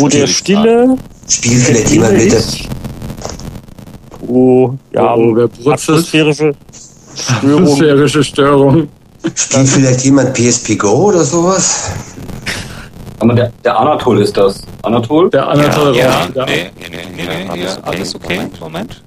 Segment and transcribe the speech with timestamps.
[0.00, 0.96] So der Stille.
[1.28, 2.42] Spielt vielleicht jemand mit der.
[4.28, 5.88] Oh, ja, Oh, wer brutzt das?
[5.88, 6.54] atmosphärische
[7.14, 7.56] Störung.
[7.62, 8.88] Atmosphärische Störung.
[9.34, 11.90] Spielt vielleicht jemand PSP Go oder sowas?
[13.20, 14.62] Aber der, der Anatol ist das.
[14.82, 15.30] Anatol?
[15.30, 16.44] Der Anatol ja, Rauch, ja.
[16.46, 18.36] nee, nee, nee, nee, alles, alles okay.
[18.36, 19.02] Moment, Moment.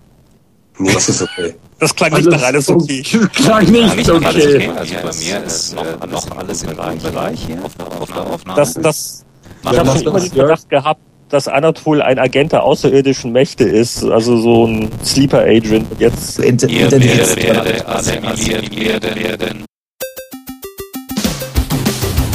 [0.80, 1.56] Nichts ist okay.
[1.80, 3.04] Das klang nicht nach alles okay.
[3.34, 4.70] Klang nicht Alles okay.
[4.70, 4.72] okay.
[4.76, 7.88] Also bei mir ist noch, noch alles im grünen Bereich hier auf der
[8.22, 8.56] Aufnahme.
[8.56, 9.26] Das, das,
[9.72, 13.66] ich Ja, habe schon immer den Verdacht gehabt, dass Anatol ein Agent der außerirdischen Mächte
[13.66, 15.92] ist, also so ein Sleeper Agent.
[15.92, 19.66] Und Jetzt Inter Ihr werdet alle assimiliert werden.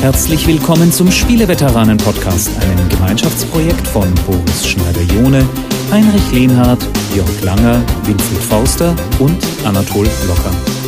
[0.01, 5.49] Herzlich willkommen zum Spieleveteranen-Podcast, einem Gemeinschaftsprojekt von Boris Schneider-Jone,
[5.93, 10.82] Heinrich Lehnhardt, Jörg Langer, Winfried Fauster und Anatol Locker.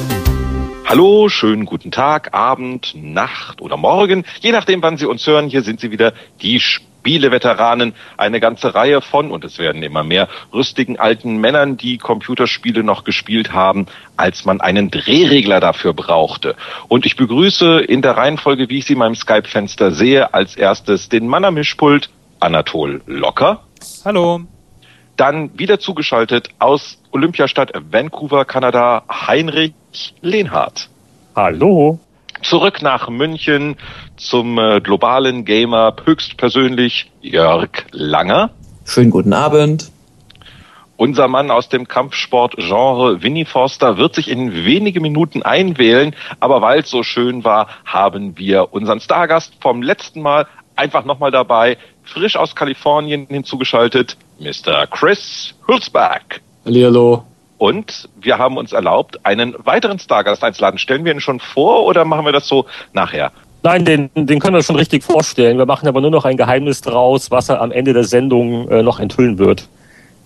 [0.86, 5.48] Hallo, schönen guten Tag, Abend, Nacht oder Morgen, je nachdem, wann Sie uns hören.
[5.48, 6.12] Hier sind Sie wieder,
[6.42, 7.94] die Spieleveteranen.
[8.16, 13.04] Eine ganze Reihe von, und es werden immer mehr, rüstigen alten Männern, die Computerspiele noch
[13.04, 16.54] gespielt haben, als man einen Drehregler dafür brauchte.
[16.88, 21.08] Und ich begrüße in der Reihenfolge, wie ich sie in meinem Skype-Fenster sehe, als erstes
[21.08, 23.64] den Mann am Mischpult, Anatol Locker.
[24.04, 24.42] Hallo.
[25.16, 29.74] Dann wieder zugeschaltet aus Olympiastadt Vancouver, Kanada, Heinrich
[30.20, 30.88] Lehnhardt.
[31.36, 32.00] Hallo.
[32.42, 33.76] Zurück nach München
[34.16, 38.50] zum äh, globalen Gamer höchstpersönlich Jörg Langer.
[38.84, 39.90] Schönen guten Abend.
[40.96, 46.80] Unser Mann aus dem Kampfsport-Genre Winnie Forster wird sich in wenige Minuten einwählen, aber weil
[46.80, 52.36] es so schön war, haben wir unseren Stargast vom letzten Mal einfach nochmal dabei, frisch
[52.36, 54.86] aus Kalifornien hinzugeschaltet, Mr.
[54.86, 56.40] Chris Hulsback.
[56.64, 57.24] Hallihallo.
[57.58, 60.78] Und wir haben uns erlaubt, einen weiteren Stargast einzuladen.
[60.78, 63.32] Stellen wir ihn schon vor oder machen wir das so nachher?
[63.62, 65.56] Nein, den, den können wir schon richtig vorstellen.
[65.56, 68.82] Wir machen aber nur noch ein Geheimnis draus, was er am Ende der Sendung äh,
[68.82, 69.68] noch enthüllen wird.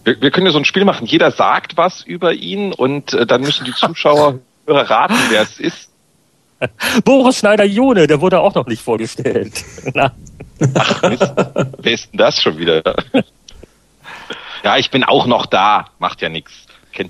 [0.02, 1.06] Wir, wir können ja so ein Spiel machen.
[1.06, 5.90] Jeder sagt was über ihn und äh, dann müssen die Zuschauer raten, wer es ist.
[7.04, 9.64] Boris Schneider-Jone, der wurde auch noch nicht vorgestellt.
[9.94, 10.10] Ach.
[11.02, 12.82] Wer ist denn das schon wieder?
[14.64, 15.86] Ja, ich bin auch noch da.
[15.98, 16.52] Macht ja nichts.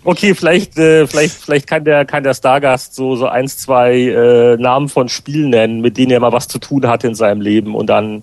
[0.04, 4.56] Okay, vielleicht, äh, vielleicht, vielleicht kann der, kann der Stargast so, so eins, zwei äh,
[4.59, 7.75] Namen von Spielen nennen, mit denen er mal was zu tun hatte in seinem Leben
[7.75, 8.22] und dann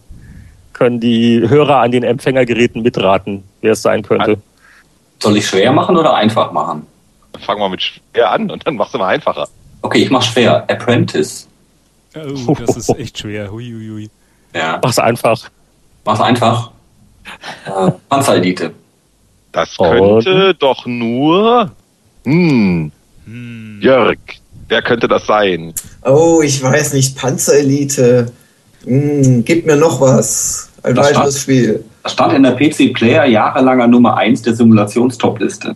[0.73, 4.37] können die Hörer an den Empfängergeräten mitraten, wer es sein könnte.
[5.19, 6.85] Soll ich schwer machen oder einfach machen?
[7.39, 9.47] Fangen wir mit schwer an und dann mach's immer einfacher.
[9.81, 10.69] Okay, ich mach schwer.
[10.69, 11.47] Apprentice.
[12.15, 13.51] Oh, das ist echt schwer.
[13.51, 14.09] Hui, hui, hui.
[14.53, 14.79] Ja.
[14.81, 15.49] Mach's einfach.
[16.03, 16.71] Mach's einfach.
[17.65, 18.73] Äh, Panzerelite.
[19.55, 20.23] Das Und?
[20.25, 21.71] könnte doch nur.
[22.25, 22.91] Hm,
[23.25, 23.79] Hm.
[23.81, 24.17] Jörg,
[24.67, 25.73] wer könnte das sein?
[26.03, 27.17] Oh, ich weiß nicht.
[27.17, 28.31] Panzerelite.
[28.85, 30.69] Hm, gib mir noch was.
[30.83, 31.41] Ein Das weiteres war's.
[31.41, 31.83] Spiel.
[32.03, 35.75] Das stand in der PC Player jahrelanger Nummer 1 der Simulationstopliste.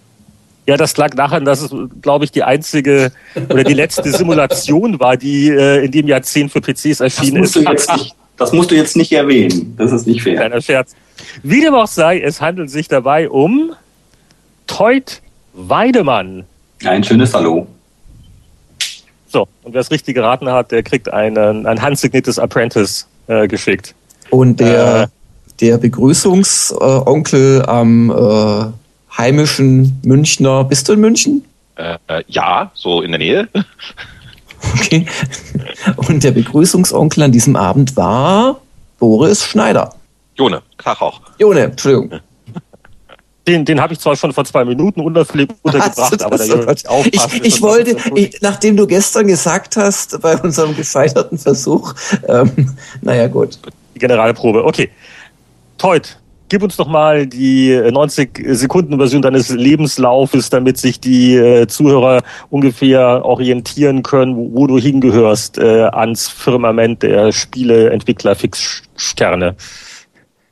[0.67, 1.73] Ja, das lag daran, dass es,
[2.03, 3.11] glaube ich, die einzige
[3.49, 7.55] oder die letzte Simulation war, die äh, in dem Jahrzehnt für PCs erschienen ist.
[7.55, 9.75] du jetzt nicht, das musst du jetzt nicht erwähnen.
[9.77, 10.37] Das ist nicht fair.
[10.37, 10.95] Kleiner Scherz.
[11.43, 13.73] Wie dem auch sei, es handelt sich dabei um
[14.65, 15.21] Teut
[15.53, 16.45] Weidemann.
[16.83, 17.67] Ein schönes Hallo.
[19.27, 23.93] So, und wer es richtig geraten hat, der kriegt einen, ein handsigniertes Apprentice äh, geschickt.
[24.29, 25.09] Und der,
[25.59, 30.63] der Begrüßungsonkel am äh, heimischen Münchner.
[30.63, 31.43] Bist du in München?
[31.75, 33.47] Äh, äh, ja, so in der Nähe.
[34.75, 35.05] Okay.
[35.95, 38.59] Und der Begrüßungsonkel an diesem Abend war
[38.97, 39.93] Boris Schneider.
[40.35, 41.21] Jone, Tag auch.
[41.37, 42.19] Jone, Entschuldigung.
[43.47, 46.75] Den, den habe ich zwar schon vor zwei Minuten untergebracht, aber der Junge
[47.11, 51.95] ich, ich wollte, ich, nachdem du gestern gesagt hast, bei unserem gescheiterten Versuch,
[52.27, 53.57] ähm, naja gut.
[53.95, 54.63] die Generalprobe.
[54.63, 54.91] Okay.
[55.79, 56.18] Teut,
[56.49, 61.67] gib uns doch mal die äh, 90 Sekunden Version deines Lebenslaufes, damit sich die äh,
[61.67, 69.55] Zuhörer ungefähr orientieren können, wo, wo du hingehörst äh, ans Firmament der Spieleentwickler Fixsterne.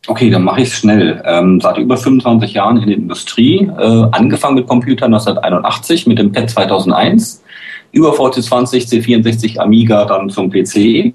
[0.07, 1.21] Okay, dann mache ich es schnell.
[1.25, 6.31] Ähm, seit über 25 Jahren in der Industrie, äh, angefangen mit Computern 1981 mit dem
[6.31, 7.43] PET 2001,
[7.91, 11.13] über VC20, C64, Amiga, dann zum PC.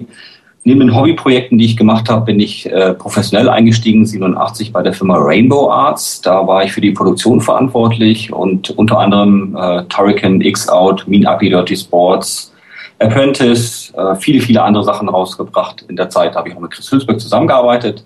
[0.65, 4.93] Neben den Hobbyprojekten, die ich gemacht habe, bin ich äh, professionell eingestiegen, 87 bei der
[4.93, 6.21] Firma Rainbow Arts.
[6.21, 11.49] Da war ich für die Produktion verantwortlich und unter anderem äh, Turrican, X-Out, Mean Uppy
[11.49, 12.55] Dirty Sports,
[13.01, 15.85] Apprentice, äh, viele, viele andere Sachen rausgebracht.
[15.89, 18.05] In der Zeit habe ich auch mit Chris Hülsberg zusammengearbeitet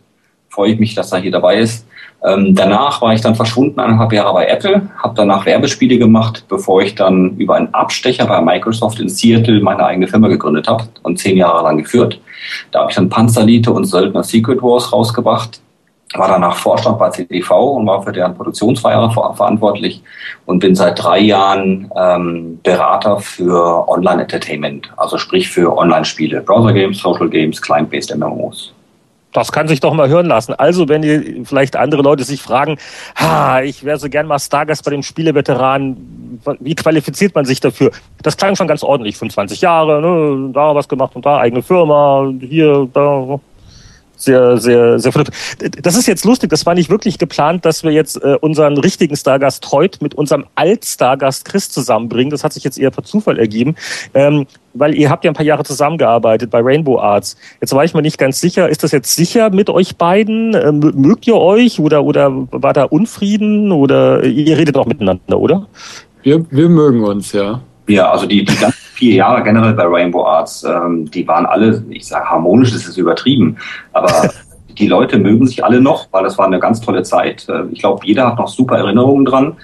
[0.56, 1.86] freue ich mich, dass er hier dabei ist.
[2.24, 6.82] Ähm, danach war ich dann verschwunden, eineinhalb Jahre bei Apple, habe danach Werbespiele gemacht, bevor
[6.82, 11.18] ich dann über einen Abstecher bei Microsoft in Seattle meine eigene Firma gegründet habe und
[11.18, 12.20] zehn Jahre lang geführt.
[12.70, 15.60] Da habe ich dann Panzerlite und Söldner Secret Wars rausgebracht.
[16.14, 20.02] war danach Vorstand bei CTV und war für deren Produktionsfeier ver verantwortlich
[20.46, 27.60] und bin seit drei Jahren ähm, Berater für Online-Entertainment, also sprich für Online-Spiele, Browser-Games, Social-Games,
[27.60, 28.75] Client-Based MMOs.
[29.36, 30.54] Das kann sich doch mal hören lassen.
[30.54, 32.78] Also, wenn ihr vielleicht andere Leute sich fragen,
[33.16, 35.94] ha, ich wäre so gern mal Stargast bei dem Spieleveteran,
[36.60, 37.90] wie qualifiziert man sich dafür?
[38.22, 42.32] Das klang schon ganz ordentlich, 25 Jahre, ne, da was gemacht und da, eigene Firma,
[42.40, 43.38] hier, da,
[44.16, 45.82] sehr, sehr, sehr vernünftig.
[45.82, 49.16] Das ist jetzt lustig, das war nicht wirklich geplant, dass wir jetzt äh, unseren richtigen
[49.16, 52.30] Stargast heute mit unserem Alt-Stargast Chris zusammenbringen.
[52.30, 53.76] Das hat sich jetzt eher per Zufall ergeben,
[54.14, 57.36] ähm, weil ihr habt ja ein paar Jahre zusammengearbeitet bei Rainbow Arts.
[57.60, 60.54] Jetzt war ich mir nicht ganz sicher, ist das jetzt sicher mit euch beiden?
[60.54, 65.66] Ähm, mögt ihr euch oder, oder war da Unfrieden oder ihr redet auch miteinander, oder?
[66.22, 67.60] Wir, wir mögen uns, ja.
[67.88, 71.84] Ja, also die, die ganzen vier Jahre generell bei Rainbow Arts, ähm, die waren alle,
[71.90, 73.56] ich sage harmonisch, das ist übertrieben,
[73.92, 74.30] aber
[74.78, 77.46] die Leute mögen sich alle noch, weil das war eine ganz tolle Zeit.
[77.48, 79.56] Äh, Ich glaube, jeder hat noch super Erinnerungen dran.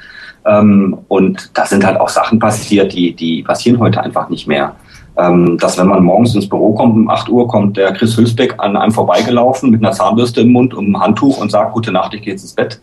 [0.45, 4.75] Ähm, und da sind halt auch Sachen passiert, die, die passieren heute einfach nicht mehr.
[5.17, 8.55] Ähm, dass wenn man morgens ins Büro kommt, um 8 Uhr kommt der Chris Hülsbeck
[8.59, 12.15] an einem vorbeigelaufen mit einer Zahnbürste im Mund und einem Handtuch und sagt, gute Nacht,
[12.15, 12.81] ich gehe jetzt ins Bett.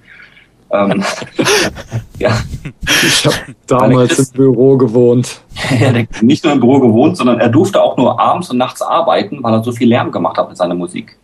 [0.72, 1.04] Ähm,
[2.20, 2.40] ja.
[3.08, 3.36] Ich habe
[3.68, 5.42] damals im Büro gewohnt.
[5.70, 8.82] Er hat nicht nur im Büro gewohnt, sondern er durfte auch nur abends und nachts
[8.82, 11.18] arbeiten, weil er so viel Lärm gemacht hat mit seiner Musik.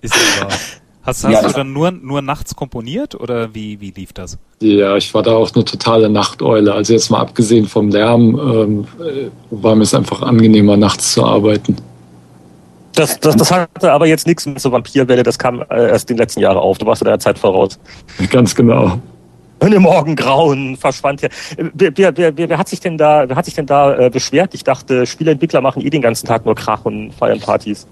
[0.00, 0.58] Ist ja wahr.
[1.02, 4.38] Hast, hast Ja, du dann nur, nur nachts komponiert oder wie, wie lief das?
[4.60, 6.72] Ja, ich war da auch eine totale Nachteule.
[6.72, 11.24] Also jetzt mal abgesehen vom Lärm, ähm, äh, war mir es einfach angenehmer, nachts zu
[11.24, 11.76] arbeiten.
[12.98, 16.16] Das, das, das hatte aber jetzt nichts mit so Vampirwelle, das kam äh, erst in
[16.16, 16.78] den letzten Jahren auf.
[16.78, 17.78] Du warst ja deiner Zeit voraus.
[18.28, 18.98] Ganz genau.
[19.60, 21.28] Und im Morgengrauen verschwand ja.
[21.74, 24.10] Wer, wer, wer, wer wer hat sich denn da, wer hat sich denn da äh,
[24.10, 24.52] beschwert?
[24.52, 27.86] Ich dachte, Spieleentwickler machen eh den ganzen Tag nur Krach und feiern Partys.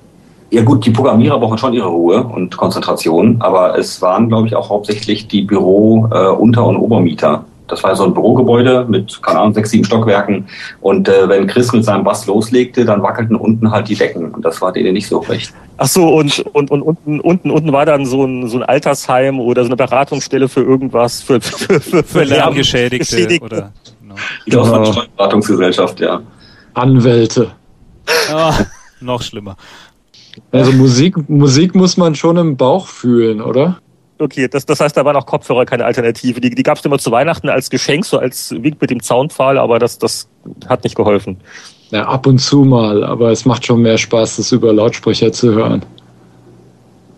[0.50, 4.56] Ja gut, die Programmierer brauchen schon ihre Ruhe und Konzentration, aber es waren, glaube ich,
[4.56, 7.44] auch hauptsächlich die Büro-, äh, Unter- und Obermieter.
[7.68, 10.46] Das war so ein Bürogebäude mit, keine Ahnung, sechs, sieben Stockwerken.
[10.80, 14.32] Und äh, wenn Chris mit seinem Bass loslegte, dann wackelten unten halt die Decken.
[14.32, 15.52] Und das war denen nicht so recht.
[15.78, 19.40] Ach so, und, und, und unten, unten, unten war dann so ein, so ein Altersheim
[19.40, 23.44] oder so eine Beratungsstelle für irgendwas, für, für, für, Für Lärmgeschädigte Geschädigte.
[23.44, 23.72] oder.
[24.00, 24.14] Genau.
[24.44, 24.92] Ich glaube, es war eine.
[24.92, 26.20] Steuerberatungsgesellschaft, ja.
[26.74, 27.50] Anwälte.
[28.32, 28.54] Ah,
[29.00, 29.56] noch schlimmer.
[30.52, 33.78] Also Musik, Musik muss man schon im Bauch fühlen, oder?
[34.18, 36.40] Okay, das, das heißt, da waren auch Kopfhörer keine Alternative.
[36.40, 39.58] Die, die gab es immer zu Weihnachten als Geschenk, so als Wink mit dem Zaunpfahl,
[39.58, 40.28] aber das, das
[40.66, 41.36] hat nicht geholfen.
[41.90, 45.52] Ja, ab und zu mal, aber es macht schon mehr Spaß, das über Lautsprecher zu
[45.52, 45.84] hören.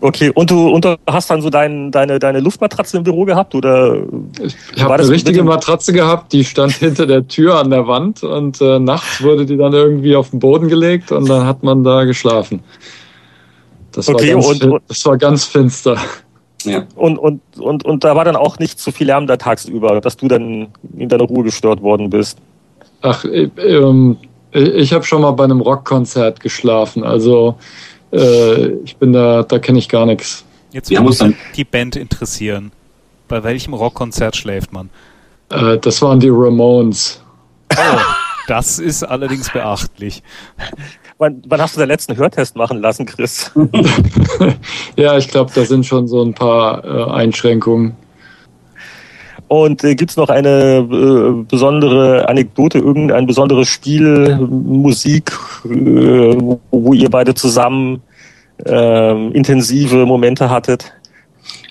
[0.01, 3.53] Okay, und du, und du hast dann so dein, deine, deine Luftmatratze im Büro gehabt
[3.53, 4.01] oder?
[4.41, 8.61] Ich habe eine richtige Matratze gehabt, die stand hinter der Tür an der Wand und
[8.61, 12.05] äh, nachts wurde die dann irgendwie auf den Boden gelegt und dann hat man da
[12.05, 12.61] geschlafen.
[13.91, 15.97] Das, Okay, war, ganz, und- das war ganz finster.
[16.63, 16.85] Ja.
[16.95, 20.17] Und, und, und, und da war dann auch nicht zu viel Lärm da tagsüber, dass
[20.17, 20.67] du dann
[20.97, 22.37] in deiner Ruhe gestört worden bist.
[23.01, 24.17] Ach, äh, ähm,
[24.51, 27.57] ich habe schon mal bei einem Rockkonzert geschlafen, also
[28.11, 30.43] äh, ich bin da, da kenne ich gar nichts.
[30.71, 32.71] Jetzt Wir würde mich die Band interessieren.
[33.27, 34.89] Bei welchem Rockkonzert schläft man?
[35.49, 37.21] Äh, das waren die Ramones.
[37.71, 37.99] Oh,
[38.47, 40.23] das ist allerdings beachtlich.
[41.21, 43.51] Wann, wann hast du den letzten Hörtest machen lassen, Chris?
[44.95, 47.97] ja, ich glaube, da sind schon so ein paar äh, Einschränkungen.
[49.49, 55.33] Und äh, gibt's noch eine äh, besondere Anekdote, irgendein besonderes Spiel, Musik,
[55.65, 58.01] äh, wo, wo ihr beide zusammen
[58.65, 60.93] ähm, intensive Momente hattet?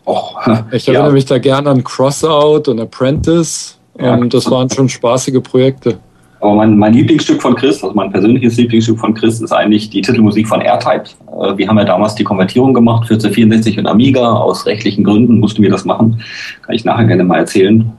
[0.04, 0.92] Och, Ich ja.
[0.92, 3.78] erinnere mich da gerne an Crossout und Apprentice.
[3.98, 4.14] Ja.
[4.26, 5.98] Das waren schon spaßige Projekte.
[6.40, 10.02] Aber mein, mein Lieblingsstück von Chris, also mein persönliches Lieblingsstück von Chris, ist eigentlich die
[10.02, 11.04] Titelmusik von R-Type.
[11.40, 14.34] Äh, Wir haben ja damals die Konvertierung gemacht für C64 und Amiga.
[14.34, 16.22] Aus rechtlichen Gründen mussten wir das machen.
[16.62, 17.92] Kann ich nachher gerne mal erzählen.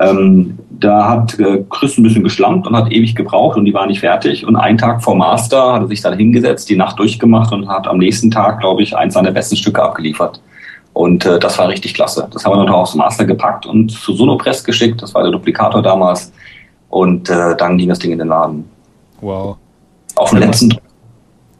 [0.00, 3.86] Ähm, da hat äh, Chris ein bisschen geschlampt und hat ewig gebraucht und die war
[3.86, 4.46] nicht fertig.
[4.46, 7.86] Und einen Tag vor Master hat er sich dann hingesetzt, die Nacht durchgemacht und hat
[7.86, 10.40] am nächsten Tag, glaube ich, eins seiner besten Stücke abgeliefert.
[10.92, 12.28] Und äh, das war richtig klasse.
[12.32, 15.00] Das haben wir dann aufs Master gepackt und zu Sonopress geschickt.
[15.00, 16.32] Das war der Duplikator damals.
[16.92, 18.68] Und äh, dann ging das Ding in den Laden.
[19.22, 19.56] Wow.
[20.14, 20.82] Auf den letzten Druck.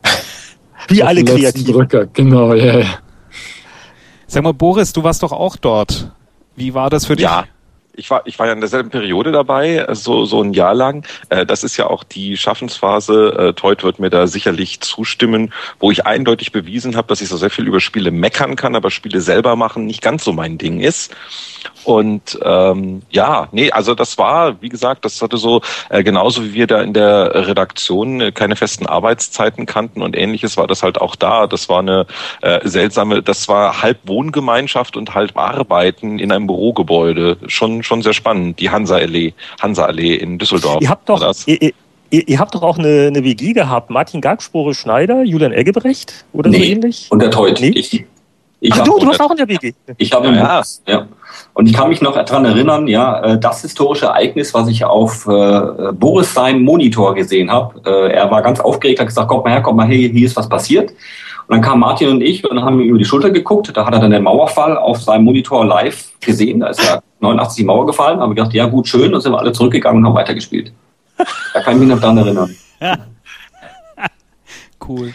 [0.88, 1.74] Wie Auf alle den letzten kreativ.
[1.74, 2.80] Drücker, genau, ja.
[2.80, 2.86] ja.
[4.26, 6.12] Sag mal, Boris, du warst doch auch dort.
[6.54, 7.24] Wie war das für dich?
[7.24, 7.44] Ja.
[7.94, 11.06] Ich war, ich war ja in derselben Periode dabei, so, so ein Jahr lang.
[11.28, 13.34] Äh, Das ist ja auch die Schaffensphase.
[13.38, 17.36] Äh, Teut wird mir da sicherlich zustimmen, wo ich eindeutig bewiesen habe, dass ich so
[17.36, 20.80] sehr viel über Spiele meckern kann, aber Spiele selber machen nicht ganz so mein Ding
[20.80, 21.14] ist.
[21.84, 26.54] Und ähm, ja, nee, also das war, wie gesagt, das hatte so äh, genauso wie
[26.54, 31.00] wir da in der Redaktion äh, keine festen Arbeitszeiten kannten und ähnliches war das halt
[31.00, 31.46] auch da.
[31.46, 32.06] Das war eine
[32.40, 37.36] äh, seltsame, das war halb Wohngemeinschaft und halb Arbeiten in einem Bürogebäude.
[37.46, 38.58] Schon schon sehr spannend.
[38.60, 40.82] Die Hansa Allee, Hansa Allee in Düsseldorf.
[40.82, 41.72] Ihr habt doch, ihr,
[42.10, 43.90] ihr, ihr habt doch auch eine, eine WG gehabt.
[43.90, 46.72] Martin Gagspore Schneider, Julian Eggebrecht oder so Nee.
[46.72, 47.08] ähnlich?
[47.10, 47.60] Und der Teut.
[47.60, 47.70] Nee?
[47.74, 48.04] Ich,
[48.60, 49.72] ich Ach du, du warst auch in der WG.
[49.98, 51.08] Ich habe Ja, ja, ja.
[51.54, 55.26] Und ich kann mich noch daran erinnern, ja, äh, das historische Ereignis, was ich auf
[55.26, 57.80] äh, Boris seinem Monitor gesehen habe.
[57.84, 60.36] Äh, er war ganz aufgeregt, hat gesagt, kommt mal her, kommt mal her, hier ist
[60.36, 60.92] was passiert.
[61.48, 63.70] Und dann kamen Martin und ich und haben ihm über die Schulter geguckt.
[63.76, 66.60] Da hat er dann den Mauerfall auf seinem Monitor live gesehen.
[66.60, 68.20] Da ist ja 89 die Mauer gefallen.
[68.20, 69.12] Haben wir gedacht, ja gut, schön.
[69.14, 70.72] Und sind wir alle zurückgegangen und haben weitergespielt.
[71.52, 72.54] Da kann ich mich noch dran erinnern.
[74.86, 75.12] Cool.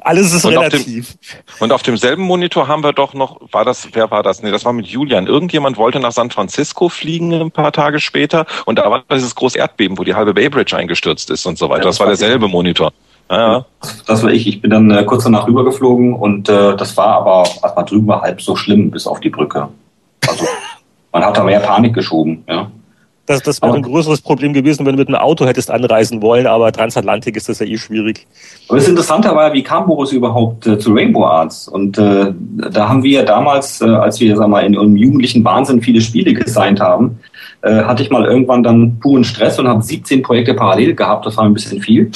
[0.00, 1.14] Alles ist Und auf dem- relativ.
[1.60, 4.42] Und auf demselben Monitor haben wir doch noch, war das, wer war das?
[4.42, 5.28] Nee, das war mit Julian.
[5.28, 9.56] Irgendjemand wollte nach San Francisco fliegen ein paar Tage später und da war dieses große
[9.56, 11.82] Erdbeben, wo die halbe Bay Bridge eingestürzt ist und so weiter.
[11.82, 12.92] Ja, Das war derselbe Monitor.
[13.30, 13.64] Ja, ja.
[14.06, 14.46] Das war ich.
[14.46, 17.44] Ich bin dann äh, kurz danach rübergeflogen und äh, das war aber,
[17.84, 19.68] drüben war, halb so schlimm bis auf die Brücke.
[20.28, 20.44] Also
[21.12, 22.44] man hat da mehr Panik geschoben.
[22.48, 22.70] Ja.
[23.26, 26.46] Das, das wäre ein größeres Problem gewesen, wenn du mit einem Auto hättest anreisen wollen,
[26.46, 28.26] aber Transatlantik ist das ja eh schwierig.
[28.68, 31.66] Aber das Interessante war, wie kam Boris überhaupt äh, zu Rainbow Arts?
[31.66, 32.34] Und äh,
[32.70, 36.34] da haben wir damals, äh, als wir sag mal, in unserem jugendlichen Wahnsinn viele Spiele
[36.34, 37.18] gesigned haben,
[37.62, 41.24] äh, hatte ich mal irgendwann dann puren Stress und habe 17 Projekte parallel gehabt.
[41.24, 42.10] Das war ein bisschen viel.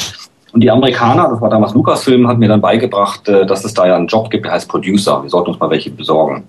[0.52, 3.86] Und die Amerikaner, das war damals Lucasfilm, hat mir dann beigebracht, äh, dass es da
[3.86, 5.22] ja einen Job gibt, der heißt Producer.
[5.22, 6.48] Wir sollten uns mal welche besorgen.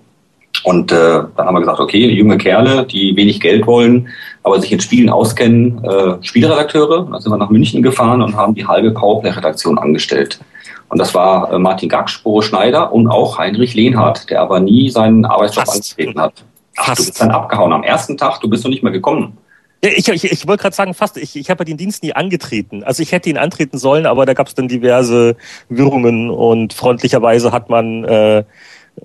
[0.64, 4.08] Und äh, dann haben wir gesagt, okay, junge Kerle, die wenig Geld wollen,
[4.42, 7.08] aber sich in Spielen auskennen, äh, Spielredakteure.
[7.10, 10.40] Dann sind wir nach München gefahren und haben die halbe Powerplay-Redaktion angestellt.
[10.88, 15.24] Und das war äh, Martin Gagsporo Schneider und auch Heinrich Lehnhardt, der aber nie seinen
[15.24, 15.76] Arbeitsjob Fast.
[15.76, 16.44] angetreten hat.
[16.76, 17.72] Ach, du bist dann abgehauen.
[17.72, 19.38] Am ersten Tag, du bist noch nicht mehr gekommen.
[19.82, 22.84] Ich ich, ich wollte gerade sagen, fast, ich, ich habe den Dienst nie angetreten.
[22.84, 25.36] Also ich hätte ihn antreten sollen, aber da gab es dann diverse
[25.70, 28.44] Wirrungen und freundlicherweise hat man äh, äh,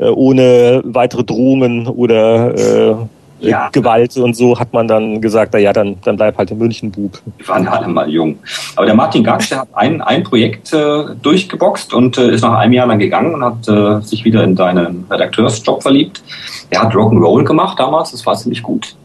[0.10, 2.96] ohne weitere Drohungen oder äh,
[3.40, 3.70] Ja.
[3.72, 6.90] Gewalt und so hat man dann gesagt, na ja, dann, dann bleib halt in München,
[6.90, 7.22] Bub.
[7.38, 8.40] Wir waren ja alle mal jung.
[8.76, 12.58] Aber der Martin Gagsch, der hat ein, ein Projekt äh, durchgeboxt und äh, ist nach
[12.58, 16.24] einem Jahr dann gegangen und hat äh, sich wieder in seinen Redakteursjob verliebt.
[16.70, 18.96] Er hat Rock'n'Roll gemacht damals, das war ziemlich gut.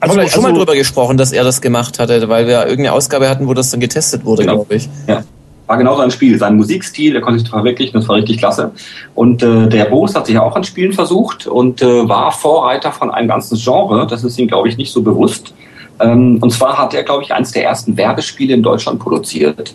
[0.00, 2.92] Haben wir schon mal also- drüber gesprochen, dass er das gemacht hatte, weil wir irgendeine
[2.92, 4.56] Ausgabe hatten, wo das dann getestet wurde, Genau.
[4.56, 4.88] glaube ich.
[5.06, 5.22] Ja.
[5.66, 8.70] War genau sein Spiel, sein Musikstil, der konnte sich verwirklichen, das war richtig klasse.
[9.16, 13.10] Und äh, der Boris hat sich auch an Spielen versucht und äh, war Vorreiter von
[13.10, 14.06] einem ganzen Genre.
[14.06, 15.54] Das ist ihm, glaube ich, nicht so bewusst.
[15.98, 19.74] Ähm, und zwar hat er, glaube ich, eines der ersten Werbespiele in Deutschland produziert.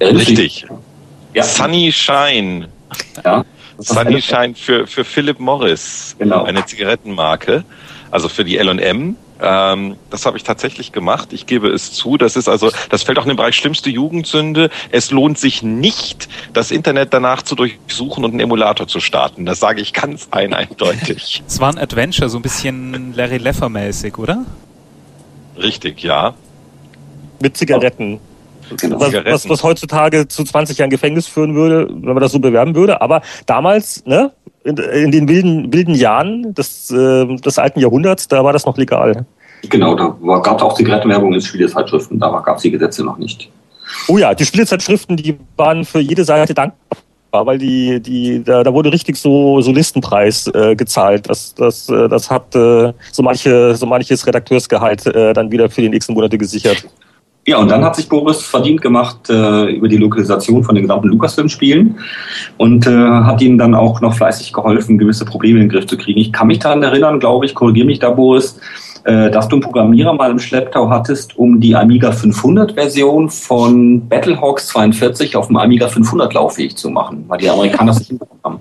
[0.00, 0.28] Erinnerst?
[0.28, 0.66] Richtig.
[1.32, 1.44] Ja.
[1.44, 2.68] Sunny Shine.
[3.24, 3.44] ja.
[3.78, 6.14] Sunny Shine für, für Philip Morris.
[6.18, 6.44] Genau.
[6.44, 7.64] Eine Zigarettenmarke.
[8.10, 9.16] Also für die L&M.
[9.42, 11.32] Ähm, das habe ich tatsächlich gemacht.
[11.32, 12.16] Ich gebe es zu.
[12.16, 14.70] Das ist also, das fällt auch in den Bereich schlimmste Jugendsünde.
[14.90, 19.46] Es lohnt sich nicht, das Internet danach zu durchsuchen und einen Emulator zu starten.
[19.46, 21.42] Das sage ich ganz ein eindeutig.
[21.50, 24.44] Es war ein Adventure, so ein bisschen Larry Leffer-mäßig, oder?
[25.56, 26.34] Richtig, ja.
[27.40, 28.20] Mit Zigaretten.
[28.76, 29.00] Genau.
[29.00, 32.74] Was, was, was heutzutage zu 20 Jahren Gefängnis führen würde, wenn man das so bewerben
[32.74, 33.00] würde.
[33.00, 34.32] Aber damals, ne,
[34.64, 38.76] in, in den wilden, wilden Jahren des, äh, des alten Jahrhunderts, da war das noch
[38.76, 39.24] legal.
[39.68, 43.50] Genau, da gab es auch Zigarettenwerbung in Spielezeitschriften, da gab es die Gesetze noch nicht.
[44.08, 48.72] Oh ja, die Spielezeitschriften, die waren für jede Seite dankbar, weil die, die, da, da
[48.72, 51.28] wurde richtig so, so Listenpreis äh, gezahlt.
[51.28, 55.82] Das, das, äh, das hat äh, so manche, so manches Redakteursgehalt äh, dann wieder für
[55.82, 56.86] die nächsten Monate gesichert.
[57.46, 61.08] Ja, und dann hat sich Boris verdient gemacht äh, über die Lokalisation von den gesamten
[61.08, 61.98] Lucasfilm-Spielen
[62.58, 65.96] und äh, hat ihnen dann auch noch fleißig geholfen, gewisse Probleme in den Griff zu
[65.96, 66.20] kriegen.
[66.20, 68.60] Ich kann mich daran erinnern, glaube ich, korrigiere mich da, Boris,
[69.04, 74.66] äh, dass du einen Programmierer mal im Schlepptau hattest, um die Amiga 500-Version von Battlehawks
[74.68, 78.60] 42 auf dem Amiga 500 lauffähig zu machen, weil die Amerikaner es nicht hinbekommen haben.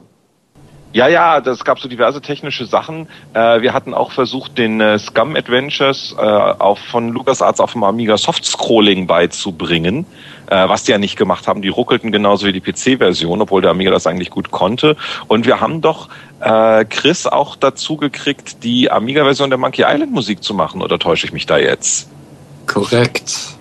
[0.92, 3.08] Ja, ja, das gab so diverse technische Sachen.
[3.34, 7.84] Äh, wir hatten auch versucht, den äh, Scum Adventures äh, auf, von LucasArts auf dem
[7.84, 10.08] Amiga Soft-Scrolling beizubringen,
[10.48, 11.62] äh, was die ja nicht gemacht haben.
[11.62, 14.98] Die ruckelten genauso wie die PC-Version, obwohl der Amiga das eigentlich gut konnte.
[15.28, 20.44] Und wir haben doch äh, Chris auch dazu gekriegt, die Amiga-Version der Monkey Island Musik
[20.44, 22.10] zu machen, oder täusche ich mich da jetzt?
[22.66, 23.59] Korrekt.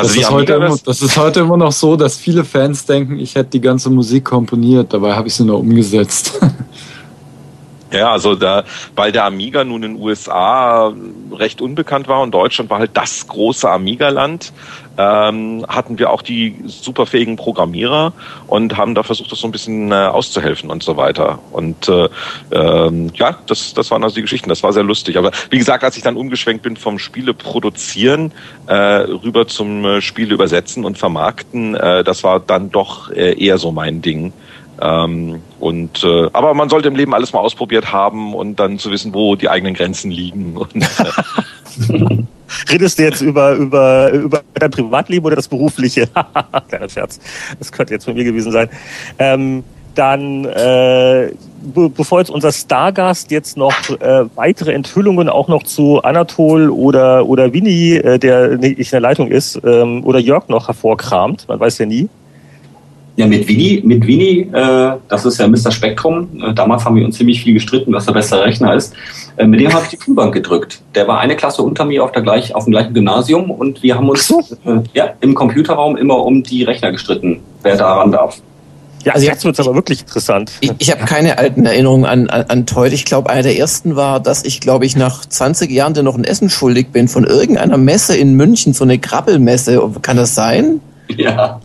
[0.00, 3.18] Also das, ist heute immer, das ist heute immer noch so, dass viele Fans denken,
[3.18, 6.38] ich hätte die ganze Musik komponiert, dabei habe ich sie nur umgesetzt.
[7.92, 8.62] Ja, also da,
[8.94, 10.92] weil der Amiga nun in den USA
[11.32, 14.52] recht unbekannt war und Deutschland war halt das große Amiga-Land,
[14.98, 18.12] ähm, hatten wir auch die superfähigen Programmierer
[18.46, 21.38] und haben da versucht, das so ein bisschen äh, auszuhelfen und so weiter.
[21.52, 22.08] Und äh,
[22.50, 24.48] ähm, ja, das, das waren also die Geschichten.
[24.48, 25.16] Das war sehr lustig.
[25.16, 28.32] Aber wie gesagt, als ich dann umgeschwenkt bin vom Spiele produzieren
[28.66, 33.58] äh, rüber zum äh, Spiele übersetzen und vermarkten, äh, das war dann doch äh, eher
[33.58, 34.32] so mein Ding.
[34.80, 38.90] Ähm, und äh, aber man sollte im Leben alles mal ausprobiert haben und dann zu
[38.90, 40.56] wissen, wo die eigenen Grenzen liegen.
[40.56, 41.04] Und, äh,
[42.70, 46.08] Redest du jetzt über, über, über dein Privatleben oder das berufliche?
[46.68, 47.20] Kleiner Scherz.
[47.58, 48.68] Das könnte jetzt von mir gewesen sein.
[49.18, 51.32] Ähm, dann, äh,
[51.62, 57.26] be bevor jetzt unser Stargast jetzt noch äh, weitere Enthüllungen auch noch zu Anatol oder,
[57.26, 61.60] oder Winnie, äh, der nicht in der Leitung ist, ähm, oder Jörg noch hervorkramt, man
[61.60, 62.08] weiß ja nie.
[63.20, 65.70] Ja, mit Winnie, mit Winnie, äh, das ist ja Mr.
[65.70, 66.42] Spektrum.
[66.42, 68.94] Äh, damals haben wir uns ziemlich viel gestritten, was der bessere Rechner ist.
[69.36, 70.80] Äh, mit dem habe ich die Schulbank gedrückt.
[70.94, 73.96] Der war eine Klasse unter mir auf, der gleich, auf dem gleichen Gymnasium und wir
[73.96, 74.40] haben uns so.
[74.64, 78.40] äh, ja, im Computerraum immer um die Rechner gestritten, wer daran darf.
[79.04, 80.52] Ja, also jetzt wird's aber wirklich interessant.
[80.62, 82.94] Ich, ich habe keine alten Erinnerungen an, an, an Teut.
[82.94, 86.16] Ich glaube, einer der ersten war, dass ich, glaube ich, nach 20 Jahren dir noch
[86.16, 89.90] ein Essen schuldig bin von irgendeiner Messe in München, so eine Krabbelmesse.
[90.00, 90.80] Kann das sein?
[91.14, 91.60] Ja,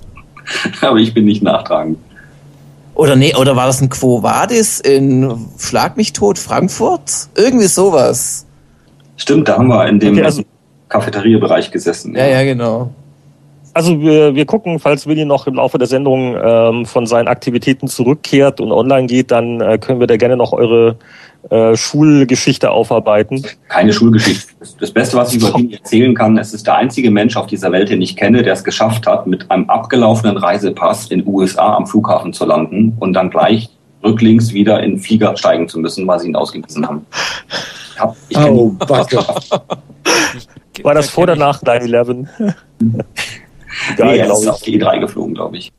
[0.81, 1.97] aber ich bin nicht nachtragend.
[2.95, 7.27] Oder nee, oder war das ein Quo Vadis in Schlag mich tot Frankfurt?
[7.35, 8.45] Irgendwie sowas.
[9.17, 10.43] Stimmt, da haben wir in dem Okay, also-
[10.87, 12.15] Cafeterierbereich gesessen.
[12.15, 12.91] Ja, ja, genau.
[13.73, 17.89] Also wir, wir gucken, falls Willi noch im Laufe der Sendung ähm, von seinen Aktivitäten
[17.89, 20.95] zurückkehrt und online geht, dann äh, können wir da gerne noch eure
[21.49, 23.45] äh, Schulgeschichte aufarbeiten.
[23.67, 24.53] Keine Schulgeschichte.
[24.79, 27.71] Das, Beste, was ich über ihn erzählen kann, es ist der einzige Mensch auf dieser
[27.71, 31.85] Welt, den ich kenne, der es geschafft hat, mit einem abgelaufenen Reisepass in USA am
[31.85, 33.69] Flughafen zu landen und dann gleich
[34.03, 37.05] rücklings wieder in den Flieger steigen zu müssen, weil sie ihn ausgewiesen haben.
[37.93, 38.75] Ich hab, ich Oh.
[40.83, 42.27] War das vor oder nach 9-11?
[43.97, 44.49] Geil, nee, er ist ich.
[44.49, 45.71] auf die E3 geflogen, glaube ich.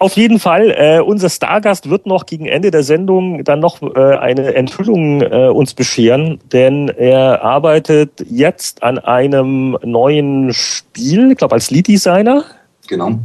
[0.00, 4.16] Auf jeden Fall, äh, unser Stargast wird noch gegen Ende der Sendung dann noch äh,
[4.16, 11.54] eine Enthüllung äh, uns bescheren, denn er arbeitet jetzt an einem neuen Spiel, ich glaube
[11.54, 12.44] als Lead-Designer.
[12.88, 13.18] Genau.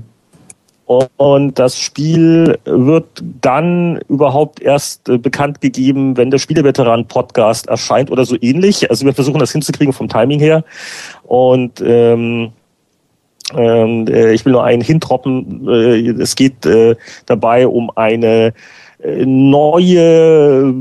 [0.86, 8.25] Und das Spiel wird dann überhaupt erst äh, bekannt gegeben, wenn der Spieleveteran-Podcast erscheint oder
[8.25, 8.90] so ähnlich.
[8.90, 10.66] Also wir versuchen das hinzukriegen vom Timing her.
[11.24, 12.51] Und ähm,
[13.53, 15.68] ähm, äh, ich will nur einen hintroppen.
[15.68, 18.53] Äh, es geht äh, dabei um eine
[19.24, 20.74] neue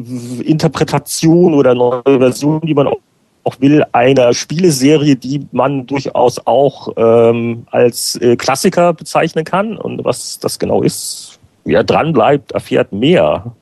[0.44, 7.66] Interpretation oder neue Version, die man auch will, einer Spieleserie, die man durchaus auch ähm,
[7.70, 9.76] als Klassiker bezeichnen kann.
[9.76, 13.52] Und was das genau ist, wer dran bleibt, erfährt mehr.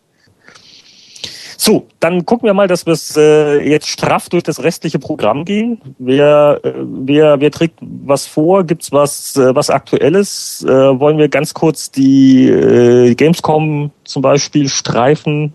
[1.65, 5.81] So, dann gucken wir mal, dass wir äh, jetzt straff durch das restliche Programm gehen.
[6.01, 8.65] Wer, äh, wer, wer trägt was vor?
[8.65, 10.67] Gibt's was, äh, was Aktuelles?
[10.69, 15.53] Äh, wollen wir ganz kurz die äh, Gamescom zum Beispiel streifen?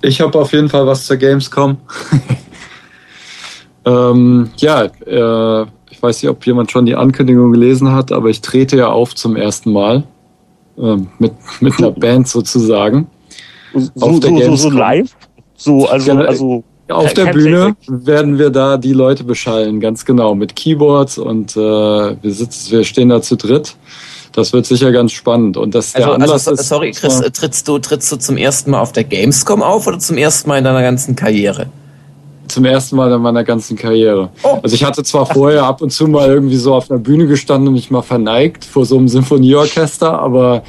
[0.00, 1.76] Ich habe auf jeden Fall was zur Gamescom.
[3.84, 8.40] ähm, ja, äh, ich weiß nicht, ob jemand schon die Ankündigung gelesen hat, aber ich
[8.40, 10.04] trete ja auf zum ersten Mal.
[10.76, 13.06] Ähm, mit, mit einer Band sozusagen.
[13.74, 14.72] So, Auf der so, so, so Gamescom.
[14.76, 15.10] live?
[15.56, 17.26] So, also, Ja, also Auf der.
[17.32, 22.72] Bühne werden wir da die Leute beschallen, ganz genau, mit Keyboards und äh, wir, sitzen,
[22.72, 23.76] wir stehen da zu dritt.
[24.32, 25.56] Das wird sicher ganz spannend.
[25.56, 28.16] Und das der Also, also Anlass so- ist, sorry, Chris, äh, trittst du, trittst du
[28.16, 31.68] zum ersten Mal auf der Gamescom auf oder zum ersten Mal in deiner ganzen Karriere?
[32.48, 34.30] Zum ersten Mal in meiner ganzen Karriere.
[34.42, 34.58] Oh.
[34.62, 37.68] Also ich hatte zwar vorher ab und zu mal irgendwie so auf einer Bühne gestanden
[37.68, 40.62] und mich mal verneigt vor so einem Symphonieorchester, aber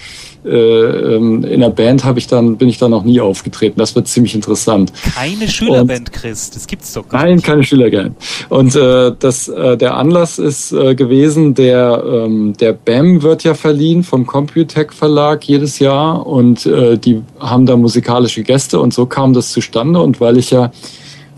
[0.45, 3.79] äh, ähm, in der Band habe ich dann bin ich dann noch nie aufgetreten.
[3.79, 4.93] Das wird ziemlich interessant.
[5.15, 6.51] Keine Schülerband, Chris.
[6.51, 7.45] Das gibt's doch gar Nein, nicht.
[7.45, 8.15] keine Schülergang.
[8.49, 13.55] Und äh, das, äh, der Anlass ist äh, gewesen, der, ähm, der BAM wird ja
[13.55, 19.07] verliehen vom Computec Verlag jedes Jahr und äh, die haben da musikalische Gäste und so
[19.07, 19.99] kam das zustande.
[19.99, 20.71] Und weil ich ja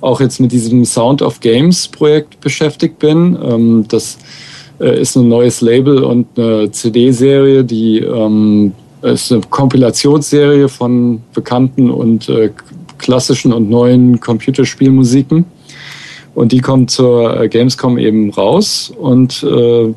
[0.01, 4.17] auch jetzt mit diesem Sound of Games Projekt beschäftigt bin, ähm, das
[4.79, 11.89] äh, ist ein neues Label und eine CD-Serie, die ähm, ist eine Kompilationsserie von bekannten
[11.89, 12.51] und äh,
[12.97, 15.45] klassischen und neuen Computerspielmusiken.
[16.35, 18.93] Und die kommt zur äh, Gamescom eben raus.
[18.95, 19.93] Und äh,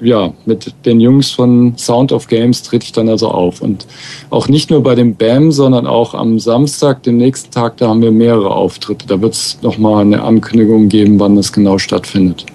[0.00, 3.60] ja, mit den Jungs von Sound of Games trete ich dann also auf.
[3.60, 3.86] Und
[4.30, 8.02] auch nicht nur bei dem BAM, sondern auch am Samstag, dem nächsten Tag, da haben
[8.02, 9.06] wir mehrere Auftritte.
[9.06, 12.46] Da wird es nochmal eine Ankündigung geben, wann das genau stattfindet.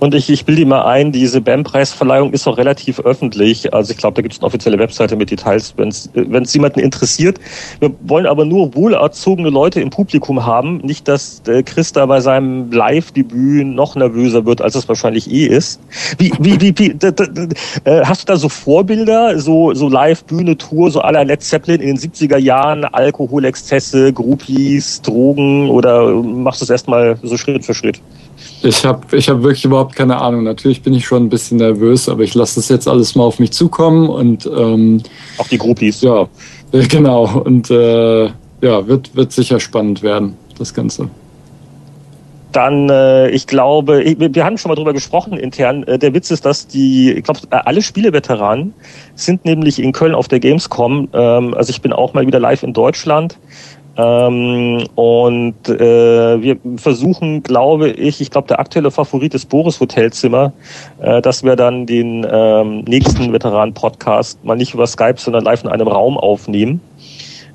[0.00, 3.74] Und ich, ich bilde mal ein, diese BAM-Preisverleihung ist auch relativ öffentlich.
[3.74, 7.38] Also ich glaube, da gibt es eine offizielle Webseite mit Details, wenn es jemanden interessiert.
[7.80, 10.78] Wir wollen aber nur wohlerzogene Leute im Publikum haben.
[10.78, 15.46] Nicht, dass äh, Chris da bei seinem Live-Debüt noch nervöser wird, als es wahrscheinlich eh
[15.46, 15.80] ist.
[16.16, 17.48] Wie, wie, wie, wie d, d, d,
[17.84, 21.98] äh, hast du da so Vorbilder, so, so Live-Bühne-Tour, so aller Led Zeppelin in den
[21.98, 28.00] 70er Jahren, Alkoholexzesse, Groupies, Drogen oder machst du es erstmal so Schritt für Schritt?
[28.62, 30.42] Ich habe ich hab wirklich überhaupt keine Ahnung.
[30.42, 33.38] Natürlich bin ich schon ein bisschen nervös, aber ich lasse das jetzt alles mal auf
[33.38, 35.02] mich zukommen und ähm,
[35.38, 36.02] auch die Groupies.
[36.02, 36.28] Ja,
[36.72, 37.40] äh, genau.
[37.40, 38.24] Und äh,
[38.60, 41.08] ja, wird, wird sicher spannend werden, das Ganze.
[42.52, 45.84] Dann, äh, ich glaube, ich, wir haben schon mal drüber gesprochen intern.
[45.84, 48.74] Äh, der Witz ist, dass die, ich glaube, alle Spieleveteranen
[49.14, 51.08] sind nämlich in Köln auf der Gamescom.
[51.12, 53.38] Ähm, also ich bin auch mal wieder live in Deutschland.
[54.00, 60.52] Ähm, und äh, wir versuchen, glaube ich, ich glaube, der aktuelle Favorit ist Boris Hotelzimmer,
[61.00, 65.68] äh, dass wir dann den ähm, nächsten Veteran-Podcast mal nicht über Skype, sondern live in
[65.68, 66.80] einem Raum aufnehmen.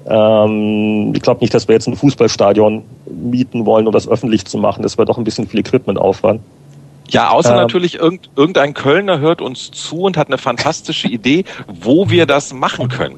[0.08, 4.60] Ähm, ich glaube nicht, dass wir jetzt ein Fußballstadion mieten wollen, um das öffentlich zu
[4.60, 4.84] machen.
[4.84, 6.41] Das wäre doch ein bisschen viel Equipment-Aufwand.
[7.09, 11.45] Ja, außer ähm, natürlich irgend, irgendein Kölner hört uns zu und hat eine fantastische Idee,
[11.67, 13.17] wo wir das machen können.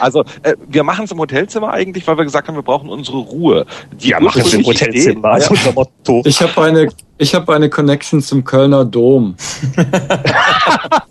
[0.00, 3.18] Also äh, wir machen es im Hotelzimmer eigentlich, weil wir gesagt haben, wir brauchen unsere
[3.18, 3.66] Ruhe.
[3.92, 5.36] Die ja, machen es im Hotelzimmer.
[5.36, 6.20] Idee, ja.
[6.24, 9.36] Ich habe eine, ich habe eine Connection zum Kölner Dom.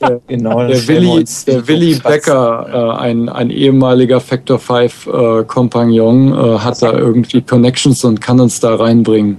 [0.01, 6.33] der, genau, der Willi, der Willi Becker, äh, ein, ein ehemaliger Factor 5 äh, Kompagnon,
[6.33, 9.37] äh, hat da irgendwie Connections und kann uns da reinbringen.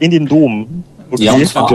[0.00, 0.84] In den Dom.
[1.14, 1.24] Okay.
[1.24, 1.68] Ja, und zwar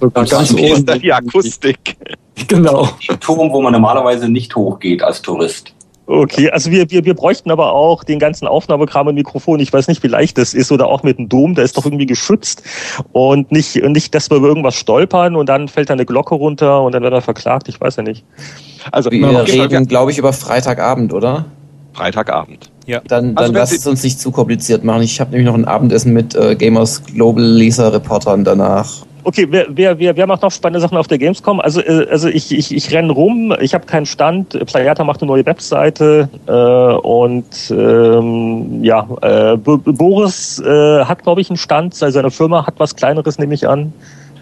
[0.00, 0.64] sogar ganz oben.
[0.64, 1.96] ist da die Akustik.
[2.48, 2.88] Genau.
[3.20, 5.74] Turm, wo man normalerweise nicht hochgeht als Tourist.
[6.06, 9.60] Okay, also wir, wir, wir bräuchten aber auch den ganzen Aufnahmekram und Mikrofon.
[9.60, 11.84] Ich weiß nicht, wie leicht das ist oder auch mit dem Dom, der ist doch
[11.84, 12.62] irgendwie geschützt
[13.12, 16.82] und nicht, nicht, dass wir über irgendwas stolpern und dann fällt da eine Glocke runter
[16.82, 17.68] und dann wird er verklagt.
[17.68, 18.24] Ich weiß ja nicht.
[18.90, 21.44] Also wir reden, glaube ich, über Freitagabend, oder?
[21.92, 22.69] Freitagabend.
[22.86, 23.00] Ja.
[23.06, 25.02] Dann, dann also lasst es uns nicht zu kompliziert machen.
[25.02, 29.04] Ich habe nämlich noch ein Abendessen mit äh, Gamers Global Leser Reportern danach.
[29.22, 31.60] Okay, wer, wer, wer, wer macht noch spannende Sachen auf der Gamescom?
[31.60, 35.30] Also, äh, also ich, ich, ich renne rum, ich habe keinen Stand, Playata macht eine
[35.30, 42.10] neue Webseite äh, und ähm, ja, äh, Boris äh, hat, glaube ich, einen Stand, also
[42.10, 43.92] seine Firma hat was Kleineres, nehme ich an.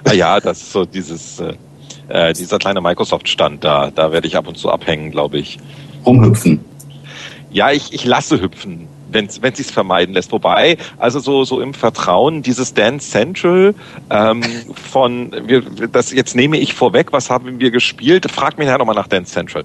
[0.04, 1.54] Ah ja, das ist so dieses, äh,
[2.08, 5.58] äh dieser kleine Microsoft-Stand da, da werde ich ab und zu abhängen, glaube ich.
[6.06, 6.60] Rumhüpfen.
[7.50, 10.32] Ja, ich, ich lasse hüpfen wenn wenn sich's vermeiden lässt.
[10.32, 13.74] Wobei, also so so im Vertrauen dieses Dance Central
[14.10, 14.42] ähm,
[14.90, 18.30] von wir, das jetzt nehme ich vorweg, was haben wir gespielt?
[18.30, 19.64] Frag mich nachher nochmal nach Dance Central.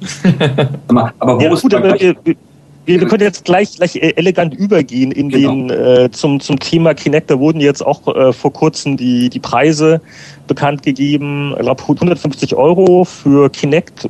[0.88, 2.36] aber, aber wo ja, ist gut, aber wir, wir,
[2.84, 5.50] wir, können jetzt gleich, gleich äh, elegant übergehen in genau.
[5.50, 7.30] den äh, zum zum Thema Kinect.
[7.30, 10.00] Da wurden jetzt auch äh, vor kurzem die die Preise
[10.46, 11.52] bekannt gegeben.
[11.56, 14.08] Ich glaube 150 Euro für Kinect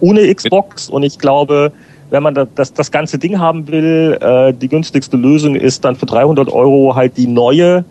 [0.00, 1.72] ohne Xbox und ich glaube
[2.10, 6.06] wenn man das, das ganze Ding haben will, äh, die günstigste Lösung ist dann für
[6.06, 7.84] 300 Euro halt die neue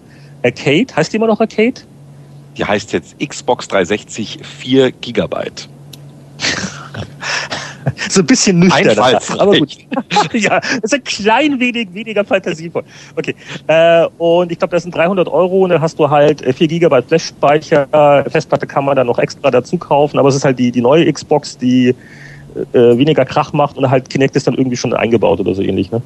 [0.44, 0.88] Arcade.
[0.96, 1.82] Heißt die immer noch Arcade?
[2.58, 5.68] Die heißt jetzt Xbox 360 4 Gigabyte.
[8.10, 8.98] so ein bisschen nüchtern.
[9.38, 9.78] Aber gut.
[10.34, 12.84] ja, ist ein klein wenig weniger fantasievoll.
[13.16, 13.36] Okay.
[13.68, 16.68] Äh, und ich glaube, das sind 300 Euro und dann hast du halt 4 äh,
[16.68, 18.26] Gigabyte Flash-Speicher.
[18.30, 21.12] Festplatte kann man dann noch extra dazu kaufen, aber es ist halt die, die neue
[21.12, 21.94] Xbox, die
[22.74, 25.92] äh, weniger Krach macht und halt Kinect ist dann irgendwie schon eingebaut oder so ähnlich,
[25.92, 26.02] ne?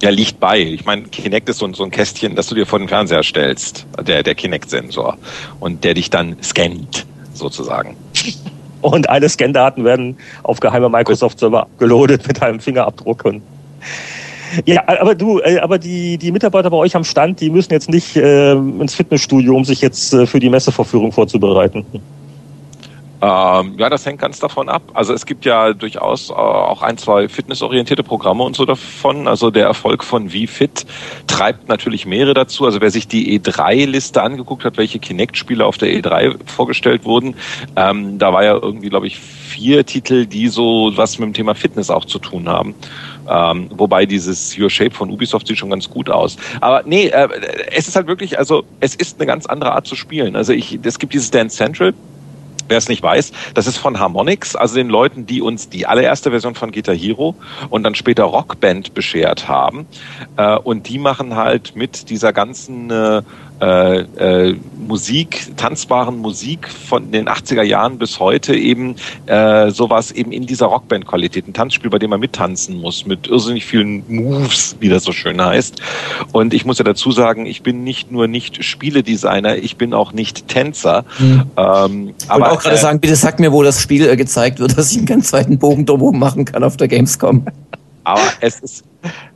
[0.00, 0.60] Ja, liegt bei.
[0.60, 3.24] Ich meine, Kinect ist so ein, so ein Kästchen, das du dir vor den Fernseher
[3.24, 5.18] stellst, der, der Kinect-Sensor.
[5.58, 7.96] Und der dich dann scannt, sozusagen.
[8.80, 13.24] Und alle Scan-Daten werden auf geheime Microsoft-Server geloadet mit einem Fingerabdruck.
[13.24, 13.42] Und
[14.66, 17.90] ja, aber du, äh, aber die, die Mitarbeiter bei euch am Stand, die müssen jetzt
[17.90, 21.84] nicht äh, ins Fitnessstudio, um sich jetzt äh, für die Messevorführung vorzubereiten.
[23.20, 24.82] Ähm, ja, das hängt ganz davon ab.
[24.94, 29.26] Also es gibt ja durchaus äh, auch ein, zwei fitnessorientierte Programme und so davon.
[29.26, 30.86] Also der Erfolg von VFit
[31.26, 32.64] treibt natürlich mehrere dazu.
[32.64, 37.34] Also wer sich die E3-Liste angeguckt hat, welche Kinect-Spiele auf der E3 vorgestellt wurden,
[37.74, 41.54] ähm, da war ja irgendwie, glaube ich, vier Titel, die so was mit dem Thema
[41.54, 42.74] Fitness auch zu tun haben.
[43.28, 46.36] Ähm, wobei dieses Your Shape von Ubisoft sieht schon ganz gut aus.
[46.60, 47.28] Aber nee, äh,
[47.72, 50.36] es ist halt wirklich, also es ist eine ganz andere Art zu spielen.
[50.36, 51.92] Also ich, es gibt dieses Dance Central,
[52.68, 56.30] wer es nicht weiß, das ist von Harmonix, also den Leuten, die uns die allererste
[56.30, 57.34] Version von Guitar Hero
[57.70, 59.86] und dann später Rockband beschert haben.
[60.36, 63.22] Äh, und die machen halt mit dieser ganzen äh,
[63.60, 70.32] äh, äh, Musik, tanzbaren Musik von den 80er Jahren bis heute eben äh, sowas eben
[70.32, 71.46] in dieser Rockband-Qualität.
[71.46, 75.42] Ein Tanzspiel, bei dem man mittanzen muss, mit irrsinnig vielen Moves, wie das so schön
[75.42, 75.80] heißt.
[76.32, 80.12] Und ich muss ja dazu sagen, ich bin nicht nur nicht Spieledesigner, ich bin auch
[80.12, 81.04] nicht Tänzer.
[81.18, 81.42] Mhm.
[81.56, 84.58] Ähm, ich wollte auch gerade äh, sagen, bitte sag mir, wo das Spiel äh, gezeigt
[84.60, 87.44] wird, dass ich einen ganz zweiten Bogen drumherum machen kann auf der Gamescom.
[88.08, 88.84] Aber es ist,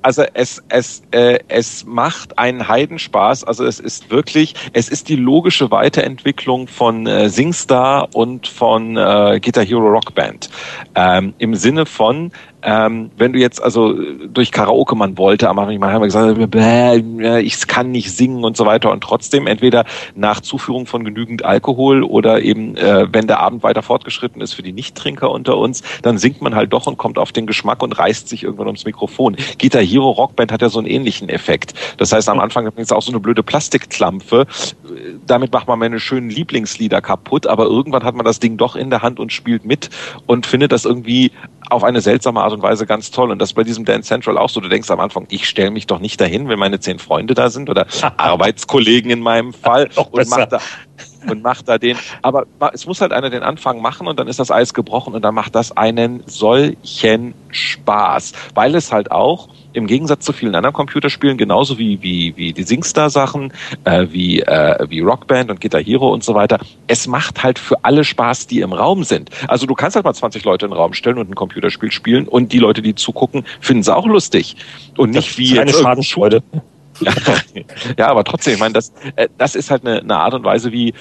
[0.00, 3.44] also es, es, äh, es macht einen Heidenspaß.
[3.44, 9.40] Also es ist wirklich, es ist die logische Weiterentwicklung von äh, Singstar und von äh,
[9.40, 10.48] Guitar Hero Rock Band.
[10.94, 12.32] Ähm, Im Sinne von,
[12.62, 17.66] ähm, wenn du jetzt also durch Karaoke man wollte, aber manchmal haben wir gesagt, ich
[17.66, 22.42] kann nicht singen und so weiter und trotzdem entweder nach Zuführung von genügend Alkohol oder
[22.42, 26.40] eben äh, wenn der Abend weiter fortgeschritten ist für die Nichttrinker unter uns, dann singt
[26.40, 29.36] man halt doch und kommt auf den Geschmack und reißt sich irgendwann ums Mikrofon.
[29.60, 31.74] Guitar Hero Rockband hat ja so einen ähnlichen Effekt.
[31.96, 34.46] Das heißt, am Anfang ist auch so eine blöde Plastikklampfe.
[35.26, 38.90] Damit macht man meine schönen Lieblingslieder kaputt, aber irgendwann hat man das Ding doch in
[38.90, 39.90] der Hand und spielt mit
[40.26, 41.32] und findet das irgendwie
[41.72, 43.30] auf eine seltsame Art und Weise ganz toll.
[43.30, 44.60] Und das bei diesem Dance Central auch so.
[44.60, 47.50] Du denkst am Anfang, ich stelle mich doch nicht dahin, wenn meine zehn Freunde da
[47.50, 50.60] sind oder Arbeitskollegen in meinem Fall und mach da
[51.28, 51.96] und macht da den.
[52.20, 55.22] Aber es muss halt einer den Anfang machen und dann ist das Eis gebrochen und
[55.22, 60.74] dann macht das einen solchen Spaß, weil es halt auch im Gegensatz zu vielen anderen
[60.74, 63.52] Computerspielen, genauso wie, wie, wie die Singstar-Sachen,
[63.84, 67.84] äh, wie, äh, wie Rockband und Guitar Hero und so weiter, es macht halt für
[67.84, 69.30] alle Spaß, die im Raum sind.
[69.48, 72.28] Also du kannst halt mal 20 Leute in den Raum stellen und ein Computerspiel spielen
[72.28, 74.56] und die Leute, die zugucken, finden es auch lustig.
[74.96, 76.42] Und nicht das wie eine Schadensfreude.
[77.00, 77.12] Ja,
[77.98, 80.72] ja, aber trotzdem, ich meine, das, äh, das ist halt eine, eine Art und Weise,
[80.72, 80.94] wie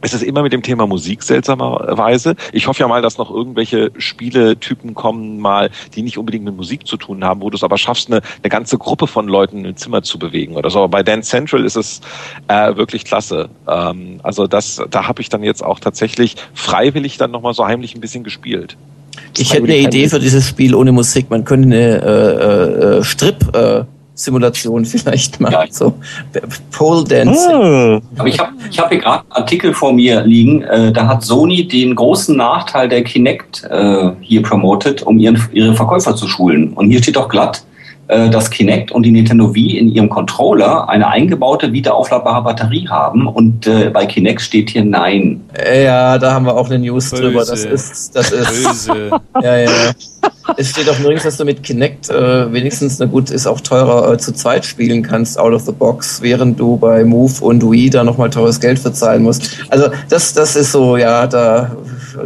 [0.00, 2.36] es ist immer mit dem Thema Musik seltsamerweise.
[2.52, 6.86] Ich hoffe ja mal, dass noch irgendwelche Spieletypen kommen, mal, die nicht unbedingt mit Musik
[6.86, 9.76] zu tun haben, wo du es aber schaffst, eine, eine ganze Gruppe von Leuten im
[9.76, 10.78] Zimmer zu bewegen oder so.
[10.78, 12.00] Aber bei Dance Central ist es
[12.48, 13.48] äh, wirklich klasse.
[13.66, 17.94] Ähm, also das, da habe ich dann jetzt auch tatsächlich freiwillig dann nochmal so heimlich
[17.94, 18.76] ein bisschen gespielt.
[19.36, 21.30] Ich hätte eine Idee für dieses Spiel ohne Musik.
[21.30, 23.84] Man könnte eine äh, äh, Strip äh,
[24.18, 25.52] Simulation vielleicht mal.
[25.52, 25.64] Ja.
[25.70, 25.94] So
[26.70, 27.54] Pole Dancing.
[27.54, 28.00] Oh.
[28.18, 30.62] Aber ich habe ich hab hier gerade einen Artikel vor mir liegen.
[30.62, 35.74] Äh, da hat Sony den großen Nachteil der Kinect äh, hier promotet, um ihren, ihre
[35.74, 36.72] Verkäufer zu schulen.
[36.72, 37.64] Und hier steht doch glatt,
[38.08, 43.26] äh, dass Kinect und die Nintendo Wii in ihrem Controller eine eingebaute wiederaufladbare Batterie haben
[43.26, 45.42] und äh, bei Kinect steht hier Nein.
[45.74, 47.22] Ja, da haben wir auch eine News Böse.
[47.22, 47.40] drüber.
[47.40, 48.88] Das ist, das ist.
[48.88, 49.10] Böse.
[49.42, 49.70] Ja, ja.
[50.56, 54.12] Es steht auch nirgends, dass du mit Kinect äh, wenigstens, na gut, ist auch teurer,
[54.12, 57.90] äh, zu zweit spielen kannst, out of the box, während du bei Move und Wii
[57.90, 59.58] da nochmal teures Geld verzahlen musst.
[59.68, 61.70] Also das, das ist so, ja, da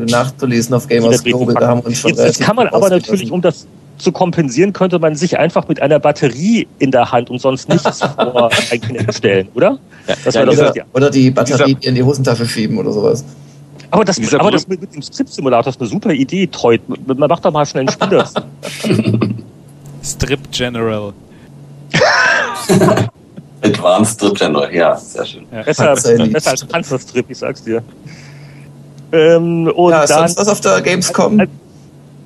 [0.09, 3.31] nachzulesen auf Gamers Global, da haben wir uns schon Jetzt, jetzt kann man aber natürlich,
[3.31, 3.67] um das
[4.03, 8.01] zu kompensieren, könnte man sich einfach mit einer Batterie in der Hand und sonst nichts
[8.17, 9.79] vor ein Kinect stellen, oder?
[10.07, 10.85] Ja, ja, oder, ja.
[10.93, 13.25] oder die Batterie in die Hosentasche schieben oder sowas.
[13.91, 16.81] Aber das, aber das mit, mit dem Strip-Simulator ist eine super Idee, Teut.
[17.07, 18.29] Man macht doch mal schnell einen Spieler.
[20.03, 21.13] Strip General.
[23.63, 25.47] Advanced Strip General, ja, sehr schön.
[25.53, 25.63] Ja.
[25.63, 27.83] Besser, besser als Panzerstrip, ich sag's dir.
[29.13, 31.39] Ähm, und ja, dann, sonst was auf der Gamescom?
[31.39, 31.51] Als,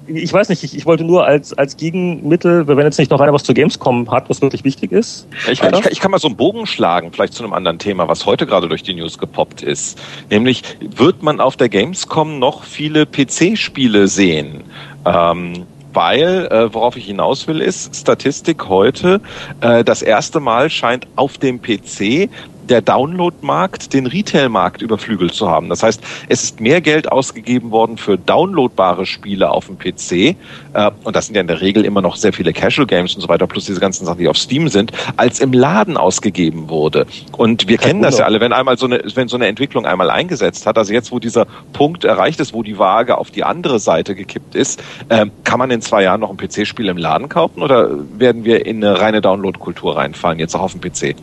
[0.07, 3.33] ich weiß nicht, ich, ich wollte nur als, als Gegenmittel, wenn jetzt nicht noch einer
[3.33, 5.27] was zur Gamescom hat, was wirklich wichtig ist.
[5.51, 7.79] Ich, kann, ich, kann, ich kann mal so einen Bogen schlagen, vielleicht zu einem anderen
[7.79, 9.99] Thema, was heute gerade durch die News gepoppt ist.
[10.31, 14.65] Nämlich, wird man auf der Gamescom noch viele PC-Spiele sehen?
[15.05, 19.21] Ähm, weil, äh, worauf ich hinaus will, ist Statistik heute,
[19.63, 22.29] äh, das erste Mal scheint auf dem PC
[22.69, 25.69] der Download-Markt den Retail-Markt überflügelt zu haben.
[25.69, 30.91] Das heißt, es ist mehr Geld ausgegeben worden für downloadbare Spiele auf dem PC, äh,
[31.05, 33.29] und das sind ja in der Regel immer noch sehr viele Casual Games und so
[33.29, 37.07] weiter, plus diese ganzen Sachen, die auf Steam sind, als im Laden ausgegeben wurde.
[37.37, 40.11] Und wir kennen das ja alle, wenn einmal so eine, wenn so eine Entwicklung einmal
[40.11, 43.79] eingesetzt hat, also jetzt, wo dieser Punkt erreicht ist, wo die Waage auf die andere
[43.79, 47.63] Seite gekippt ist, äh, kann man in zwei Jahren noch ein PC-Spiel im Laden kaufen
[47.63, 51.17] oder werden wir in eine reine Download-Kultur reinfallen, jetzt auch auf dem PC?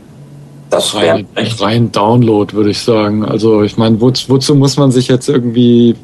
[0.74, 1.28] Das rein,
[1.60, 3.24] rein Download, würde ich sagen.
[3.24, 5.96] Also ich meine, wo, wozu muss man sich jetzt irgendwie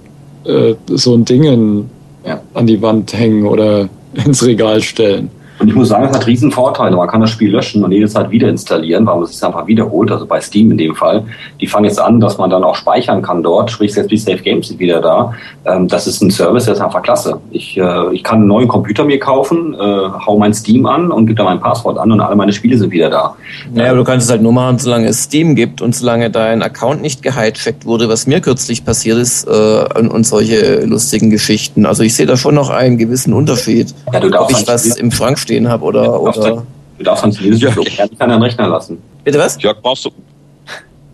[0.45, 1.89] äh, so ein Ding in,
[2.23, 2.41] ja.
[2.53, 5.31] an die Wand hängen oder ins Regal stellen?
[5.59, 6.95] Und ich muss sagen, es hat riesen Vorteile.
[6.95, 10.11] Man kann das Spiel löschen und jede Zeit wieder installieren, weil man es einfach wiederholt,
[10.11, 11.23] also bei Steam in dem Fall.
[11.59, 14.37] Die fangen jetzt an, dass man dann auch speichern kann dort, sprich selbst die Safe
[14.37, 15.33] Games sind wieder da.
[15.65, 17.39] Ähm, das ist ein Service, der ist einfach klasse.
[17.51, 21.25] Ich, äh, ich kann einen neuen Computer mir kaufen, äh, hau mein Steam an und
[21.27, 23.35] gebe da mein Passwort an und alle meine Spiele sind wieder da.
[23.73, 26.61] Naja, aber du kannst es halt nur machen, solange es Steam gibt und solange dein
[26.63, 31.85] Account nicht gehijackt wurde, was mir kürzlich passiert ist äh, und, solche lustigen Geschichten.
[31.85, 35.11] Also ich sehe da schon noch einen gewissen Unterschied, ja, du ob ich was im
[35.11, 36.05] Schrank stehen habe oder.
[36.05, 36.63] Du darfst, oder
[36.97, 37.75] du darfst dann zumindest ja.
[37.75, 38.99] nicht an deinen Rechner lassen.
[39.23, 39.61] Bitte was?
[39.61, 40.11] Jörg, brauchst du,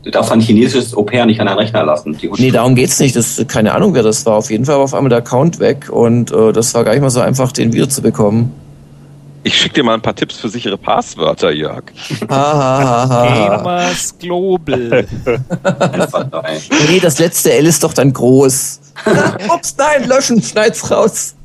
[0.03, 2.15] Du darfst ein chinesisches Au-pair nicht an einen Rechner lassen.
[2.37, 3.15] nee, darum geht's nicht.
[3.15, 4.35] Das, keine Ahnung, wer das war.
[4.35, 7.01] Auf jeden Fall war auf einmal der Account weg und äh, das war gar nicht
[7.01, 8.51] mal so einfach, den wiederzubekommen.
[9.43, 11.85] Ich schicke dir mal ein paar Tipps für sichere Passwörter, Jörg.
[12.27, 15.07] Gamers Global.
[16.89, 18.79] nee, das letzte L ist doch dann groß.
[19.53, 21.35] Ups, nein, löschen, schneid's raus.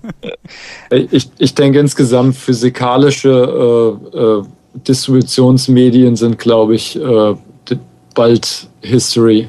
[0.90, 4.42] Ich, ich denke insgesamt physikalische äh, äh,
[4.74, 7.34] Distributionsmedien sind, glaube ich, äh,
[8.14, 9.48] bald History.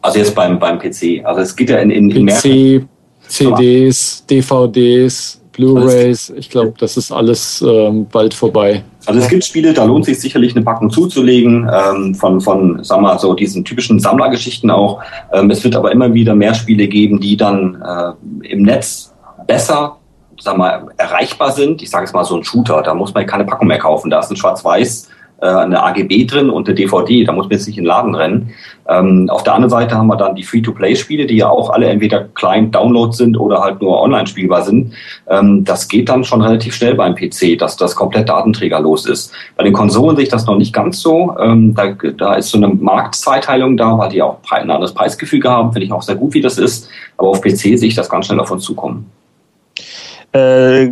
[0.00, 1.24] Also jetzt beim, beim PC.
[1.24, 2.86] Also es geht ja in, in, in PC,
[3.28, 6.32] CDs, DVDs, Blu-rays.
[6.36, 8.82] Ich glaube, das ist alles ähm, bald vorbei.
[9.06, 13.00] Also es gibt Spiele, da lohnt sich sicherlich eine Packung zuzulegen, ähm, von, von, wir
[13.00, 15.02] mal, so diesen typischen Sammlergeschichten auch.
[15.32, 19.12] Ähm, es wird aber immer wieder mehr Spiele geben, die dann äh, im Netz
[19.46, 19.96] besser,
[20.44, 21.82] wir mal, erreichbar sind.
[21.82, 24.10] Ich sage es mal so ein Shooter, da muss man keine Packung mehr kaufen.
[24.10, 25.08] Da ist ein Schwarz-Weiß
[25.42, 27.24] äh, eine AGB drin und eine DVD.
[27.24, 28.54] Da muss man jetzt nicht in den Laden rennen.
[28.88, 32.28] Ähm, auf der anderen Seite haben wir dann die Free-to-Play-Spiele, die ja auch alle entweder
[32.34, 34.92] Client-Download sind oder halt nur online spielbar sind.
[35.28, 39.32] Ähm, das geht dann schon relativ schnell beim PC, dass das komplett datenträgerlos ist.
[39.56, 41.34] Bei den Konsolen sehe ich das noch nicht ganz so.
[41.40, 45.72] Ähm, da, da ist so eine Marktzweiteilung da, weil die auch ein anderes Preisgefüge haben.
[45.72, 46.88] Finde ich auch sehr gut, wie das ist.
[47.16, 49.10] Aber auf PC sehe ich das ganz schnell auf uns zukommen.
[50.32, 50.88] Äh,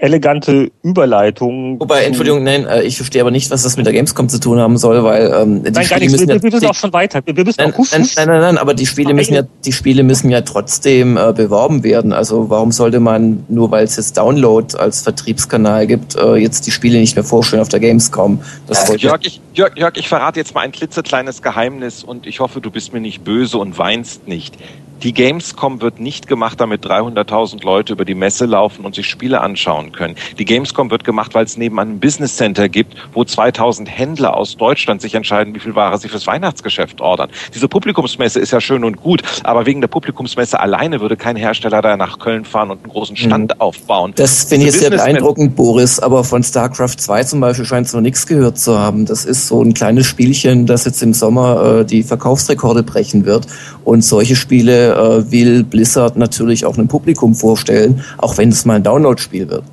[0.00, 1.80] elegante Überleitung.
[1.80, 4.58] Wobei, Entschuldigung, nein, äh, ich verstehe aber nicht, was das mit der Gamescom zu tun
[4.58, 6.92] haben soll, weil ähm, die nein, Spiele nichts, müssen wir, ja, wir müssen auch schon
[6.92, 7.20] weiter.
[7.24, 10.02] Wir müssen nein, auch nein, nein, nein, nein, aber die Spiele müssen ja, die Spiele
[10.02, 12.12] müssen ja trotzdem äh, beworben werden.
[12.12, 16.70] Also warum sollte man nur, weil es jetzt Download als Vertriebskanal gibt, äh, jetzt die
[16.70, 18.40] Spiele nicht mehr vorstellen auf der Gamescom?
[18.66, 22.40] Das ja, Jörg, ich, Jörg, Jörg, ich verrate jetzt mal ein klitzekleines Geheimnis und ich
[22.40, 24.56] hoffe, du bist mir nicht böse und weinst nicht.
[25.02, 29.42] Die Gamescom wird nicht gemacht, damit 300.000 Leute über die Messe laufen und sich Spiele
[29.42, 30.16] anschauen können.
[30.38, 34.56] Die Gamescom wird gemacht, weil es nebenan ein Business Center gibt, wo 2000 Händler aus
[34.56, 37.30] Deutschland sich entscheiden, wie viel Ware sie fürs Weihnachtsgeschäft ordern.
[37.54, 41.82] Diese Publikumsmesse ist ja schön und gut, aber wegen der Publikumsmesse alleine würde kein Hersteller
[41.82, 43.60] da nach Köln fahren und einen großen Stand mhm.
[43.60, 44.12] aufbauen.
[44.16, 48.00] Das finde ich sehr beeindruckend, Boris, aber von StarCraft 2 zum Beispiel scheint es noch
[48.00, 49.06] nichts gehört zu haben.
[49.06, 53.46] Das ist so ein kleines Spielchen, das jetzt im Sommer äh, die Verkaufsrekorde brechen wird.
[53.84, 58.74] Und solche Spiele äh, will Blizzard natürlich auch einem Publikum vorstellen, auch wenn es mal
[58.74, 59.64] ein Download-Spiel wird.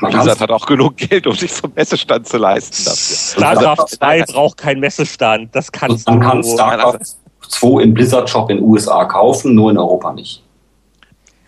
[0.00, 2.74] Blizzard hat auch genug Geld, um sich so einen Messestand zu leisten.
[2.74, 5.54] StarCraft 2 braucht keinen Messestand.
[5.54, 7.00] Das kannst Man kann StarCraft
[7.48, 10.42] 2 im Blizzard-Shop in den USA kaufen, nur in Europa nicht.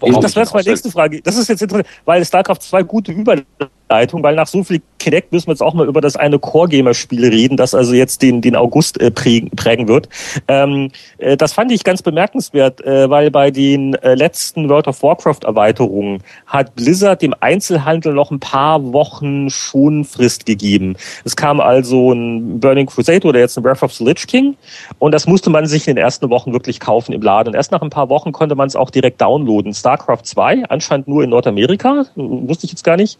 [0.05, 1.23] Ich, das wäre jetzt meine nächste Frage.
[1.23, 5.48] Das ist jetzt interessant, weil StarCraft 2 gute Überleitung, weil nach so viel Kinect müssen
[5.48, 9.00] wir jetzt auch mal über das eine Core-Gamer-Spiel reden, das also jetzt den, den August
[9.00, 10.09] äh, prägen, wird.
[10.48, 15.02] Ähm, äh, das fand ich ganz bemerkenswert, äh, weil bei den äh, letzten World of
[15.02, 20.96] Warcraft-Erweiterungen hat Blizzard dem Einzelhandel noch ein paar Wochen Schonfrist gegeben.
[21.24, 24.57] Es kam also ein Burning Crusade oder jetzt ein Breath of the Lich King
[24.98, 27.48] und das musste man sich in den ersten Wochen wirklich kaufen im Laden.
[27.48, 29.74] Und erst nach ein paar Wochen konnte man es auch direkt downloaden.
[29.74, 33.18] StarCraft 2, anscheinend nur in Nordamerika, wusste ich jetzt gar nicht.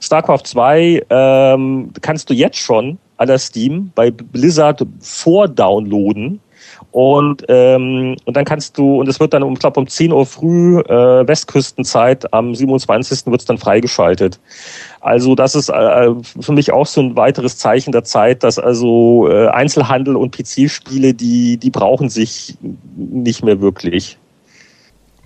[0.00, 6.40] StarCraft 2 ähm, kannst du jetzt schon aller Steam bei Blizzard vordownloaden.
[6.90, 10.10] Und, ähm, und dann kannst du, und es wird dann, um, ich glaube, um 10
[10.10, 13.26] Uhr früh äh, Westküstenzeit, am 27.
[13.26, 14.40] wird es dann freigeschaltet.
[15.00, 19.28] Also das ist äh, für mich auch so ein weiteres Zeichen der Zeit, dass also
[19.30, 22.56] äh, Einzelhandel und PC-Spiele, die, die brauchen sich
[22.96, 24.18] nicht mehr wirklich.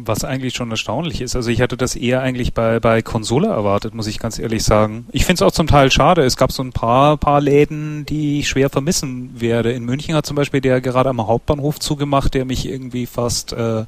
[0.05, 1.37] Was eigentlich schon erstaunlich ist.
[1.37, 5.07] Also ich hatte das eher eigentlich bei, bei Konsole erwartet, muss ich ganz ehrlich sagen.
[5.13, 6.23] Ich finde es auch zum Teil schade.
[6.23, 9.73] Es gab so ein paar, paar Läden, die ich schwer vermissen werde.
[9.73, 13.85] In München hat zum Beispiel der gerade am Hauptbahnhof zugemacht, der mich irgendwie fast äh,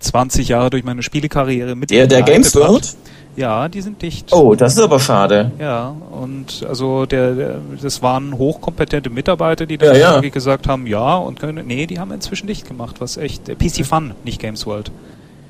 [0.00, 1.90] 20 Jahre durch meine Spielekarriere mit.
[1.90, 2.96] Der, der Games World?
[3.34, 4.32] Ja, die sind dicht.
[4.32, 5.52] Oh, das ist aber schade.
[5.58, 10.28] Ja, und also der, der das waren hochkompetente Mitarbeiter, die dann ja, ja.
[10.28, 14.12] gesagt haben, ja, und können, nee, die haben inzwischen dicht gemacht, was echt PC Fun,
[14.24, 14.90] nicht Games World.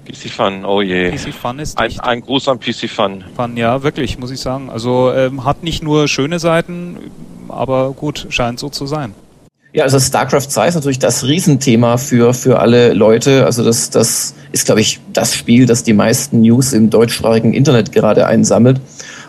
[0.07, 1.11] PC Fun, oh je.
[1.11, 3.25] PC Fun ist ein, ein Gruß an PC Fun.
[3.37, 4.71] Fun, ja, wirklich, muss ich sagen.
[4.71, 6.97] Also ähm, hat nicht nur schöne Seiten,
[7.49, 9.15] aber gut, scheint so zu sein.
[9.75, 13.47] Ja, also StarCraft 2 ist natürlich das Riesenthema für, für alle Leute.
[13.47, 17.91] Also das, das ist, glaube ich, das Spiel, das die meisten News im deutschsprachigen Internet
[17.93, 18.81] gerade einsammelt.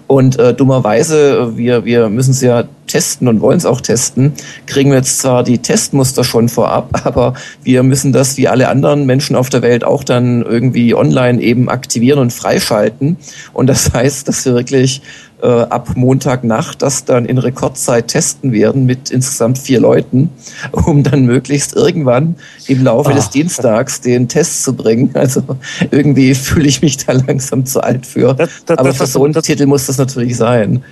[0.07, 4.33] Und äh, dummerweise, wir, wir müssen es ja testen und wollen es auch testen,
[4.67, 9.05] kriegen wir jetzt zwar die Testmuster schon vorab, aber wir müssen das wie alle anderen
[9.07, 13.17] Menschen auf der Welt auch dann irgendwie online eben aktivieren und freischalten.
[13.51, 15.01] Und das heißt, dass wir wirklich
[15.41, 20.29] äh, ab Montagnacht das dann in Rekordzeit testen werden mit insgesamt vier Leuten,
[20.71, 22.35] um dann möglichst irgendwann
[22.67, 23.15] im Laufe Ach.
[23.15, 25.09] des Dienstags den Test zu bringen.
[25.15, 25.41] Also
[25.89, 28.35] irgendwie fühle ich mich da langsam zu alt für.
[28.35, 30.83] Das, das, Aber für so einen Titel muss das natürlich sein.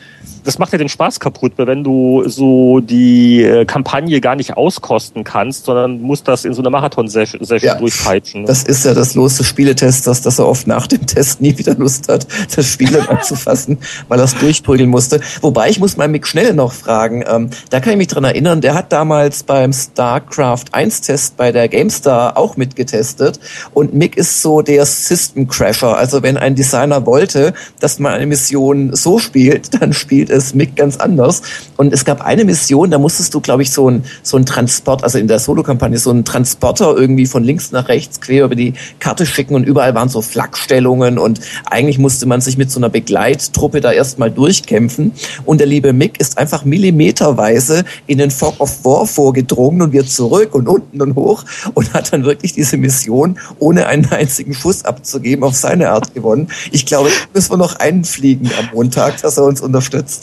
[0.44, 4.58] Das macht ja den Spaß kaputt, weil wenn du so die äh, Kampagne gar nicht
[4.58, 8.42] auskosten kannst, sondern musst das in so einer Marathon-Session ja, durchpeitschen.
[8.42, 8.48] Ne?
[8.48, 11.76] Das ist ja das Los des Spieletesters, dass er oft nach dem Test nie wieder
[11.76, 12.26] Lust hat,
[12.56, 13.78] das Spiel anzufassen,
[14.08, 15.22] weil er es durchprügeln musste.
[15.42, 18.62] Wobei ich muss mal Mick Schnell noch fragen, ähm, da kann ich mich dran erinnern,
[18.62, 23.40] der hat damals beim StarCraft 1-Test bei der GameStar auch mitgetestet
[23.74, 25.98] und Mick ist so der System Crasher.
[25.98, 30.76] Also wenn ein Designer wollte, dass man eine Mission so spielt, dann spielt es Mick
[30.76, 31.42] ganz anders.
[31.78, 35.04] Und es gab eine Mission, da musstest du, glaube ich, so ein, so ein Transport,
[35.04, 38.74] also in der Solo-Kampagne, so ein Transporter irgendwie von links nach rechts quer über die
[39.00, 42.90] Karte schicken und überall waren so Flakstellungen und eigentlich musste man sich mit so einer
[42.90, 45.14] Begleittruppe da erstmal durchkämpfen.
[45.46, 50.10] Und der liebe Mick ist einfach millimeterweise in den Fog of War vorgedrungen und wird
[50.10, 54.86] zurück und unten und hoch und hat dann wirklich diese Mission ohne einen einzigen Schuss
[54.86, 56.48] abzugeben auf seine Art gewonnen.
[56.72, 60.21] Ich glaube, müssen wir noch einfliegen am Montag, dass er uns unterstützt.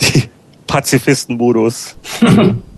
[0.66, 1.96] Pazifisten-Modus.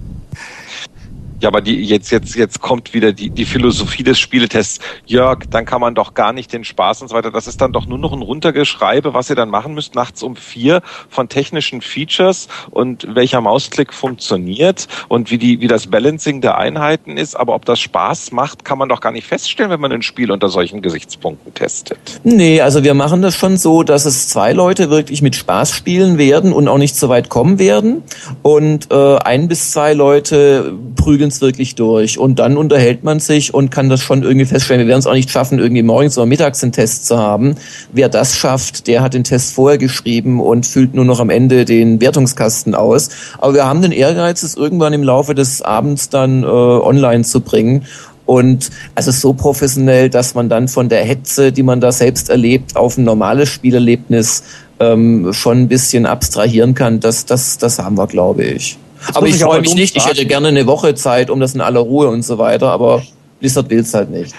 [1.41, 4.80] Ja, aber die, jetzt, jetzt, jetzt kommt wieder die, die Philosophie des Spieletests.
[5.07, 7.30] Jörg, dann kann man doch gar nicht den Spaß und so weiter.
[7.30, 10.34] Das ist dann doch nur noch ein Runtergeschreibe, was ihr dann machen müsst nachts um
[10.34, 16.59] vier von technischen Features und welcher Mausklick funktioniert und wie die, wie das Balancing der
[16.59, 17.36] Einheiten ist.
[17.36, 20.32] Aber ob das Spaß macht, kann man doch gar nicht feststellen, wenn man ein Spiel
[20.32, 21.99] unter solchen Gesichtspunkten testet.
[22.24, 26.18] Nee, also wir machen das schon so, dass es zwei Leute wirklich mit Spaß spielen
[26.18, 28.03] werden und auch nicht so weit kommen werden.
[28.43, 32.18] Und äh, ein bis zwei Leute prügeln es wirklich durch.
[32.18, 34.80] Und dann unterhält man sich und kann das schon irgendwie feststellen.
[34.80, 37.56] Wir werden es auch nicht schaffen, irgendwie morgens oder mittags einen Test zu haben.
[37.92, 41.64] Wer das schafft, der hat den Test vorher geschrieben und füllt nur noch am Ende
[41.64, 43.10] den Wertungskasten aus.
[43.38, 47.40] Aber wir haben den Ehrgeiz, es irgendwann im Laufe des Abends dann äh, online zu
[47.40, 47.84] bringen.
[48.26, 52.76] Und also so professionell, dass man dann von der Hetze, die man da selbst erlebt,
[52.76, 54.42] auf ein normales Spielerlebnis
[54.80, 58.78] ähm, schon ein bisschen abstrahieren kann, das, das, das haben wir, glaube ich
[59.14, 59.96] aber ich freue mich nicht.
[59.96, 63.03] Ich hätte gerne eine Woche Zeit, um das in aller Ruhe und so weiter, aber
[63.40, 64.34] Blizzard will es halt nicht.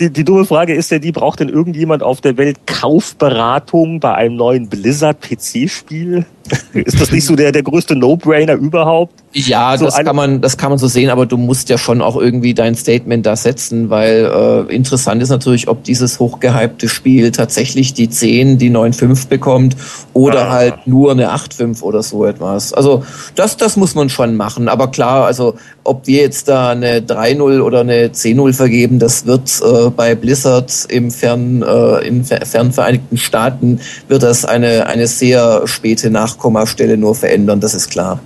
[0.00, 4.14] Die, die dumme Frage ist ja die, braucht denn irgendjemand auf der Welt Kaufberatung bei
[4.14, 6.24] einem neuen Blizzard-PC-Spiel?
[6.72, 9.12] Ist das nicht so der, der größte No-Brainer überhaupt?
[9.32, 12.02] Ja, so das kann man, das kann man so sehen, aber du musst ja schon
[12.02, 14.24] auch irgendwie dein Statement da setzen, weil
[14.68, 19.76] äh, interessant ist natürlich, ob dieses hochgehypte Spiel tatsächlich die 10, die 9,5 bekommt
[20.14, 20.50] oder ah.
[20.50, 22.72] halt nur eine 8,5 oder so etwas.
[22.72, 23.04] Also
[23.36, 24.68] das, das muss man schon machen.
[24.68, 29.60] Aber klar, also ob wir jetzt da eine 3-0 oder eine 10-0 vergeben, das wird
[29.62, 35.62] äh, bei Blizzard im fern, äh, in fern Vereinigten Staaten wird das eine, eine sehr
[35.66, 36.10] späte
[36.40, 38.20] Nachkommastelle nur verändern, das ist klar.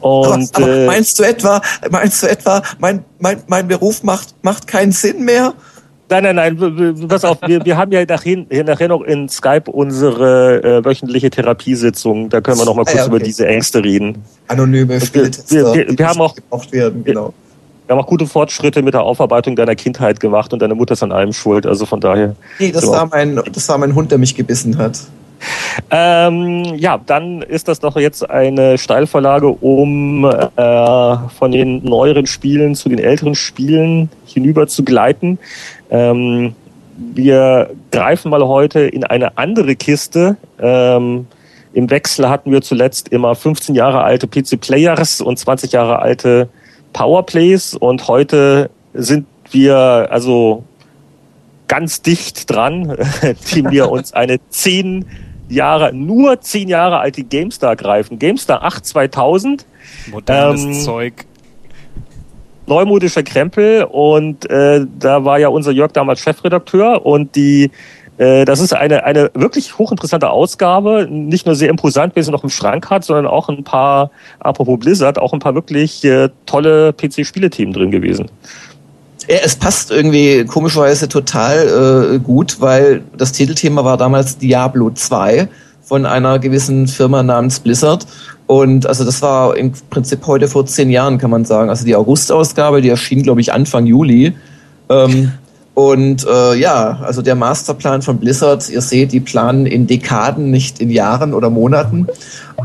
[0.00, 4.34] Und, aber, aber äh, meinst du etwa, meinst du etwa, mein, mein, mein Beruf macht,
[4.42, 5.54] macht keinen Sinn mehr?
[6.10, 10.62] Nein, nein, nein, pass auf, wir, wir haben ja nachher, nachher noch in Skype unsere
[10.62, 12.28] äh, wöchentliche Therapiesitzung.
[12.28, 13.16] Da können wir noch mal kurz ah, ja, okay.
[13.16, 14.22] über diese Ängste reden.
[14.48, 15.74] Anonyme Spieltester.
[15.74, 16.36] Wir, wir, wir haben auch,
[16.70, 17.32] werden, genau.
[17.86, 21.02] Wir haben auch gute Fortschritte mit der Aufarbeitung deiner Kindheit gemacht und deine Mutter ist
[21.02, 21.66] an allem schuld.
[21.66, 22.36] Also von daher.
[22.58, 25.00] Nee, das, war mein, das war mein Hund, der mich gebissen hat.
[25.90, 32.74] Ähm, ja, dann ist das doch jetzt eine Steilvorlage, um äh, von den neueren Spielen
[32.74, 35.38] zu den älteren Spielen hinüber zu gleiten.
[35.90, 36.54] Ähm,
[36.96, 40.36] wir greifen mal heute in eine andere Kiste.
[40.60, 41.26] Ähm,
[41.72, 46.48] Im Wechsel hatten wir zuletzt immer 15 Jahre alte PC Players und 20 Jahre alte
[46.92, 50.64] Powerplays und heute sind wir also
[51.68, 52.96] ganz dicht dran,
[53.54, 55.06] die wir uns eine 10
[55.52, 58.18] Jahre, nur zehn Jahre alte GameStar greifen.
[58.18, 59.66] GameStar 8 2000.
[60.10, 61.26] Modernes ähm, Zeug.
[62.66, 67.70] Neumodischer Krempel und äh, da war ja unser Jörg damals Chefredakteur und die
[68.18, 72.44] äh, das ist eine, eine wirklich hochinteressante Ausgabe, nicht nur sehr imposant, wie sie noch
[72.44, 76.92] im Schrank hat, sondern auch ein paar, apropos Blizzard, auch ein paar wirklich äh, tolle
[76.92, 78.30] PC-Spielethemen drin gewesen.
[79.28, 85.48] Ja, es passt irgendwie komischerweise total äh, gut, weil das Titelthema war damals Diablo 2
[85.82, 88.06] von einer gewissen Firma namens Blizzard.
[88.46, 91.70] Und also das war im Prinzip heute vor zehn Jahren, kann man sagen.
[91.70, 94.34] Also die August-Ausgabe, die erschien, glaube ich, Anfang Juli.
[94.88, 95.32] Ähm,
[95.74, 100.80] und äh, ja, also der Masterplan von Blizzard, ihr seht, die planen in Dekaden, nicht
[100.80, 102.08] in Jahren oder Monaten.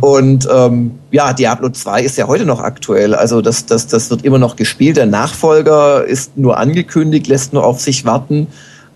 [0.02, 3.16] Und ähm, ja, Diablo 2 ist ja heute noch aktuell.
[3.16, 4.98] Also das, das, das wird immer noch gespielt.
[4.98, 8.48] Der Nachfolger ist nur angekündigt, lässt nur auf sich warten.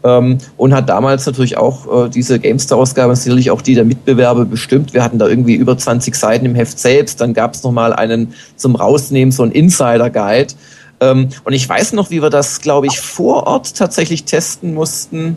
[0.04, 4.94] Ähm, und hat damals natürlich auch äh, diese GameStar-Ausgabe, sicherlich auch die der Mitbewerber bestimmt.
[4.94, 7.22] Wir hatten da irgendwie über 20 Seiten im Heft selbst.
[7.22, 10.54] Dann gab es nochmal einen zum Rausnehmen, so ein Insider-Guide.
[11.02, 15.36] Ähm, und ich weiß noch, wie wir das, glaube ich, vor Ort tatsächlich testen mussten.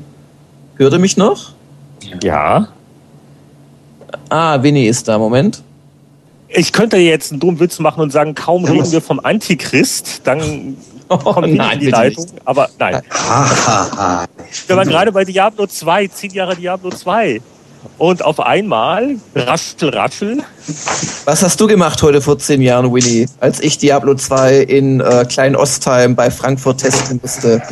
[0.77, 1.53] Hörte mich noch?
[2.23, 2.69] Ja.
[4.29, 5.19] Ah, Winnie ist da.
[5.19, 5.63] Moment.
[6.49, 10.77] Ich könnte jetzt einen dummen Witz machen und sagen, kaum reden wir vom Antichrist, dann
[11.09, 12.27] Oh, kommt Winnie in die Leitung.
[12.45, 13.03] Aber nein.
[14.67, 17.41] Wir waren gerade bei Diablo 2, zehn Jahre Diablo 2.
[17.99, 20.43] Und auf einmal, raschel, raschel,
[21.25, 25.25] Was hast du gemacht heute vor zehn Jahren, Winnie, als ich Diablo 2 in äh,
[25.29, 27.63] Klein-Ostheim bei Frankfurt testen musste?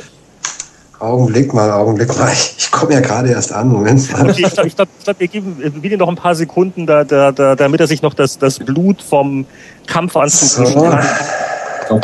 [0.99, 2.33] Augenblick mal, Augenblick mal.
[2.33, 3.69] Ich, ich komme ja gerade erst an.
[3.69, 4.31] Moment mal.
[4.31, 7.03] Okay, ich glaube, ich glaub, ich glaub, wir geben Willi noch ein paar Sekunden, da,
[7.03, 9.45] da, da, damit er sich noch das, das Blut vom
[9.87, 10.83] Kampfanzug So.
[10.83, 11.05] kann.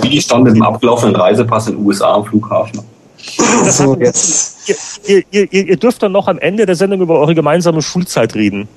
[0.02, 2.80] Wie stand mit dem abgelaufenen Reisepass in den USA am Flughafen.
[3.64, 4.57] So, jetzt.
[5.06, 8.34] Ihr, ihr, ihr, ihr dürft dann noch am Ende der Sendung über eure gemeinsame Schulzeit
[8.34, 8.68] reden.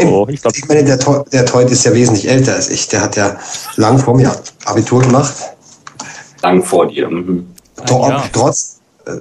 [0.00, 2.88] So, ich glaube, Ich meine, der, Teu- der Teut ist ja wesentlich älter als ich.
[2.88, 3.36] Der hat ja
[3.76, 5.34] lang vor mir Abitur gemacht.
[6.42, 7.08] Lang vor dir.
[7.08, 7.46] Mhm.
[8.32, 8.80] Trotz.
[9.06, 9.12] äh,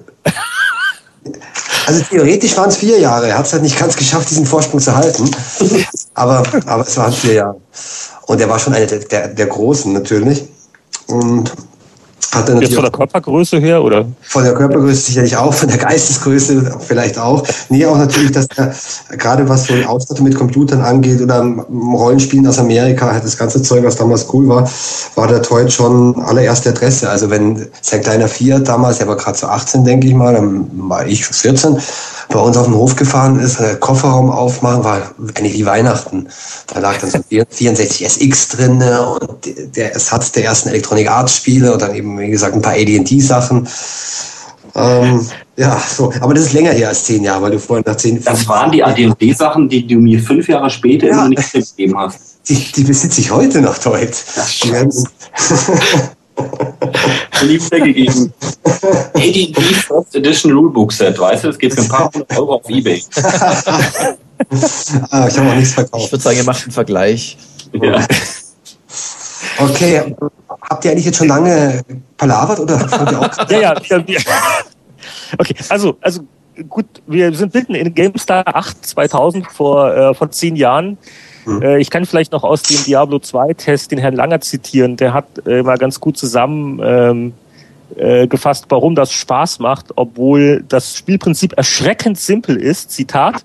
[1.85, 3.27] Also theoretisch waren es vier Jahre.
[3.27, 5.29] Er hat es halt nicht ganz geschafft, diesen Vorsprung zu halten.
[6.15, 7.61] Aber, aber es waren vier Jahre.
[8.25, 10.43] Und er war schon einer der, der, der Großen natürlich.
[11.07, 11.51] Und
[12.31, 14.05] hat jetzt natürlich von der Körpergröße her, oder?
[14.21, 17.43] von der Körpergröße sicherlich auch, von der Geistesgröße vielleicht auch.
[17.69, 18.73] Nee, auch natürlich, dass er,
[19.17, 23.61] gerade was so die Ausstattung mit Computern angeht oder Rollenspielen aus Amerika, halt das ganze
[23.61, 24.69] Zeug, was damals cool war,
[25.15, 27.09] war der Toy schon allererste Adresse.
[27.09, 30.67] Also wenn sein kleiner Fiat damals, der war gerade so 18, denke ich mal, dann
[30.89, 31.77] war ich 14,
[32.29, 35.01] bei uns auf den Hof gefahren ist, äh, Kofferraum aufmachen, war
[35.35, 36.27] eigentlich wie Weihnachten.
[36.67, 41.35] Da lag dann so ein 64 SX drin und der Ersatz der ersten Electronic Arts
[41.35, 43.67] Spiele und dann eben, wie gesagt, ein paar AD&D Sachen.
[44.75, 46.11] Ähm, ja, so.
[46.19, 48.71] Aber das ist länger her als zehn Jahre, weil du vorhin nach zehn, Das waren
[48.71, 51.13] die AD&D-Sachen, die du mir fünf Jahre später Ja.
[51.25, 52.17] immer nicht gegeben hast.
[52.49, 54.09] die, die besitze ich heute noch dort.
[54.63, 54.91] Die werden,
[57.43, 58.33] Lieb weggegeben.
[59.13, 62.67] AD&D First Edition Rulebook Set, weißt du, das geht für ein paar hundert Euro auf
[62.69, 63.03] Ebay.
[65.11, 66.11] ah, ich habe noch nichts Ich verkauft.
[66.11, 67.37] würde sagen, ihr macht einen Vergleich.
[67.73, 68.05] Ja.
[69.57, 70.15] Okay,
[70.69, 71.81] habt ihr eigentlich jetzt schon lange
[72.17, 72.79] palavert oder
[73.11, 74.03] ihr auch Ja, ja.
[74.07, 74.19] ja.
[75.37, 76.21] Okay, also, also
[76.69, 80.97] gut, wir sind mitten in GameStar 8 2000 vor, äh, vor zehn Jahren.
[81.47, 84.97] Äh, ich kann vielleicht noch aus dem Diablo 2 Test den Herrn Langer zitieren.
[84.97, 87.33] Der hat äh, mal ganz gut zusammen ähm,
[87.95, 92.91] äh, gefasst, warum das Spaß macht, obwohl das Spielprinzip erschreckend simpel ist.
[92.91, 93.43] Zitat.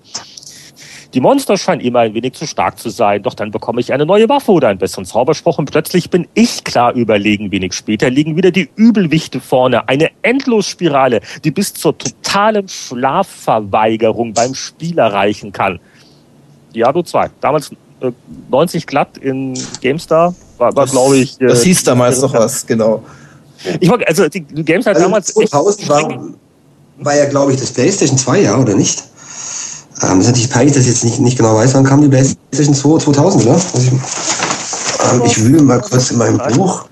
[1.15, 4.05] Die Monster scheinen immer ein wenig zu stark zu sein, doch dann bekomme ich eine
[4.05, 7.51] neue Waffe oder einen besseren Zauberspruch und plötzlich bin ich klar überlegen.
[7.51, 9.89] Wenig später liegen wieder die Übelwichte vorne.
[9.89, 15.79] Eine Endlosspirale, die bis zur totalen Schlafverweigerung beim Spieler reichen kann.
[16.75, 17.31] Diablo 2.
[17.41, 18.11] Damals äh,
[18.51, 20.35] 90 glatt in GameStar.
[20.59, 21.41] War, war glaube ich.
[21.41, 23.03] Äh, Das hieß damals noch was, genau.
[23.79, 25.33] Ich mag, also die GameStar Also damals.
[25.33, 26.23] 2000 war,
[26.99, 29.03] war ja, glaube ich, das PlayStation 2 Jahr, oder nicht?
[30.01, 32.07] Ähm, das ist natürlich peinlich, dass ich jetzt nicht, nicht genau weiß, wann kam die
[32.07, 32.99] PlayStation 2?
[33.03, 33.53] 2000, oder?
[33.53, 36.85] Muss ich, ähm, ich wühle mal kurz in meinem Buch.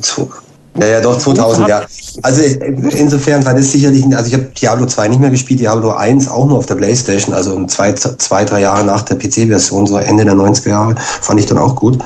[0.00, 0.30] Zu-
[0.78, 1.82] Ja, ja, doch, 2000, ja.
[2.22, 6.28] Also insofern war das sicherlich, also ich habe Diablo 2 nicht mehr gespielt, Diablo 1
[6.28, 9.96] auch nur auf der Playstation, also um zwei, zwei drei Jahre nach der PC-Version, so
[9.96, 11.98] Ende der 90er Jahre, fand ich dann auch gut.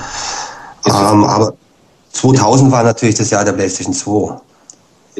[0.87, 1.53] Ähm, aber
[2.13, 4.41] 2000 war natürlich das Jahr der Playstation 2.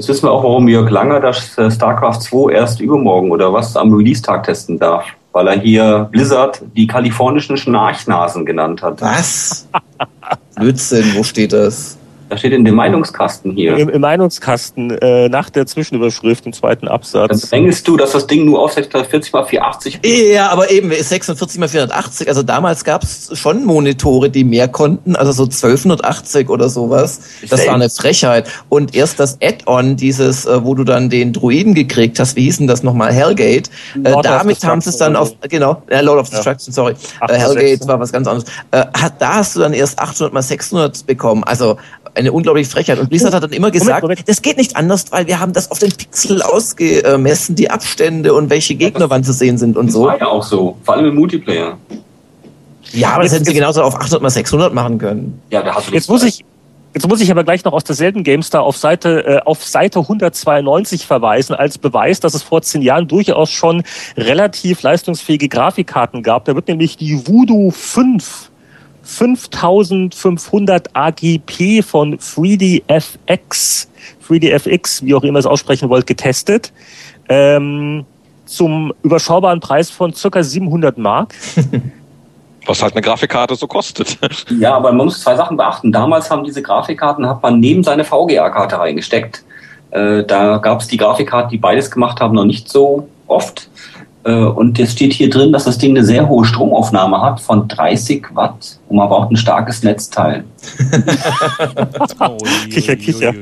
[0.01, 3.77] Jetzt wissen wir auch, warum Jörg Langer das äh, StarCraft 2 erst übermorgen oder was
[3.77, 5.05] am Release-Tag testen darf.
[5.33, 9.03] Weil er hier Blizzard die kalifornischen Schnarchnasen genannt hat.
[9.03, 9.69] Was?
[10.57, 11.99] Blödsinn, wo steht das?
[12.31, 13.77] Das steht in dem Meinungskasten hier.
[13.77, 17.51] Im, Im Meinungskasten äh, nach der Zwischenüberschrift im zweiten Dann Absatz.
[17.51, 21.69] denkst du, dass das Ding nur auf 640 x 480 Ja, aber eben, 46 mal
[21.69, 27.21] 480, also damals gab es schon Monitore, die mehr konnten, also so 1280 oder sowas.
[27.49, 28.49] Das war eine Frechheit.
[28.69, 32.59] Und erst das Add-on, dieses, äh, wo du dann den Druiden gekriegt hast, wie hieß
[32.59, 33.71] denn das nochmal, Hellgate,
[34.05, 37.35] äh, damit haben sie es dann auf, genau, äh, Lord of Destruction, sorry, Ach, äh,
[37.35, 38.49] Hellgate war was ganz anderes.
[38.71, 41.77] Äh, hat, da hast du dann erst 800 mal 600 bekommen, also
[42.15, 42.99] eine unglaubliche Frechheit.
[42.99, 44.29] Und Blizzard hat dann immer gesagt, Moment.
[44.29, 48.51] das geht nicht anders, weil wir haben das auf den Pixel ausgemessen, die Abstände und
[48.51, 50.05] welche Gegner wann zu sehen sind und Das so.
[50.05, 50.77] war ja auch so.
[50.85, 51.79] Vor allem im Multiplayer.
[52.93, 55.41] Ja, aber das hätten sie genauso auf 800 mal 600 machen können.
[55.51, 56.45] Ja, da hast du Jetzt muss ich,
[56.93, 61.07] jetzt muss ich aber gleich noch aus derselben GameStar auf Seite, äh, auf Seite 192
[61.07, 63.85] verweisen, als Beweis, dass es vor zehn Jahren durchaus schon
[64.17, 66.47] relativ leistungsfähige Grafikkarten gab.
[66.47, 68.50] Da wird nämlich die Voodoo 5
[69.11, 73.89] 5500 AGP von 3DFX,
[74.29, 76.73] 3DFX, wie auch immer ihr es aussprechen wollt, getestet.
[77.29, 78.07] Ähm,
[78.47, 81.35] zum überschaubaren Preis von circa 700 Mark.
[82.67, 84.19] Was halt eine Grafikkarte so kostet.
[84.61, 85.91] Ja, aber man muss zwei Sachen beachten.
[85.93, 89.43] Damals haben diese Grafikkarten, hat man neben seine VGA-Karte reingesteckt.
[89.91, 93.69] Äh, da gab es die Grafikkarten, die beides gemacht haben, noch nicht so oft.
[94.25, 97.69] Äh, und es steht hier drin, dass das Ding eine sehr hohe Stromaufnahme hat von
[97.69, 100.45] 30 Watt und man braucht ein starkes Netzteil.
[102.21, 102.37] oh,
[102.71, 103.33] kicher, kicher.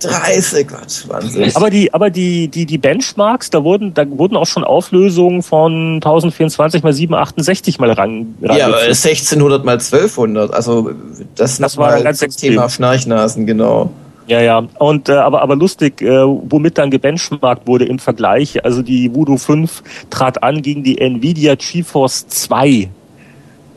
[0.00, 1.52] 30 Watt, Wahnsinn.
[1.54, 5.94] Aber die, aber die, die, die Benchmarks, da wurden, da wurden auch schon Auflösungen von
[5.94, 8.34] 1024 mal 768 mal ran.
[8.40, 10.90] Ja, aber 1600 mal 1200, also
[11.36, 13.90] das, das war ganz das Thema Schnarchnasen, genau.
[14.26, 14.62] Ja, ja.
[14.78, 18.64] Und äh, aber aber lustig, äh, womit dann gebenchmarkt wurde im Vergleich.
[18.64, 22.88] Also die Voodoo 5 trat an gegen die Nvidia GeForce 2.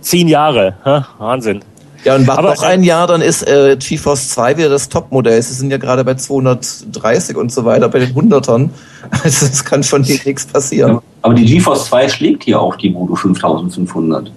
[0.01, 1.01] Zehn Jahre, hä?
[1.17, 1.61] Wahnsinn.
[2.05, 5.41] Ja, und warte noch ein Jahr, dann ist äh, GeForce 2 wieder das Topmodell.
[5.41, 8.71] Sie sind ja gerade bei 230 und so weiter, bei den Hundertern.
[9.09, 10.95] Also es kann schon hier nichts passieren.
[10.95, 14.29] Ja, aber die GeForce 2 schlägt hier auch die Voodoo 5500.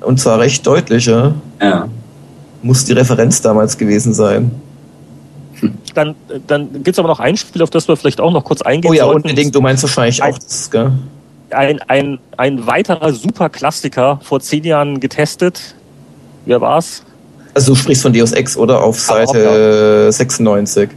[0.00, 1.32] Und zwar recht deutlich, ja.
[1.62, 1.86] Ja.
[2.62, 4.50] Muss die Referenz damals gewesen sein
[5.94, 6.14] dann,
[6.46, 8.90] dann gibt es aber noch ein Spiel, auf das wir vielleicht auch noch kurz eingehen
[8.90, 9.22] Oh ja, sollten.
[9.22, 10.92] unbedingt, du meinst wahrscheinlich ein, auch das, gell?
[11.50, 15.74] Ein, ein, ein weiterer Superklassiker, vor zehn Jahren getestet.
[16.46, 17.02] Wer war's?
[17.54, 18.82] Also du sprichst von Deus Ex, oder?
[18.82, 20.12] Auf Seite ja.
[20.12, 20.90] 96.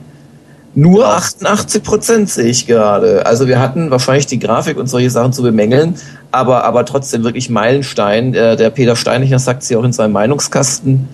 [0.74, 1.08] Nur genau.
[1.08, 3.26] 88 Prozent sehe ich gerade.
[3.26, 5.96] Also wir hatten wahrscheinlich die Grafik und solche Sachen zu bemängeln,
[6.32, 8.32] aber, aber trotzdem wirklich Meilenstein.
[8.32, 11.08] Der, der Peter Steinicher sagt sie auch in seinem Meinungskasten.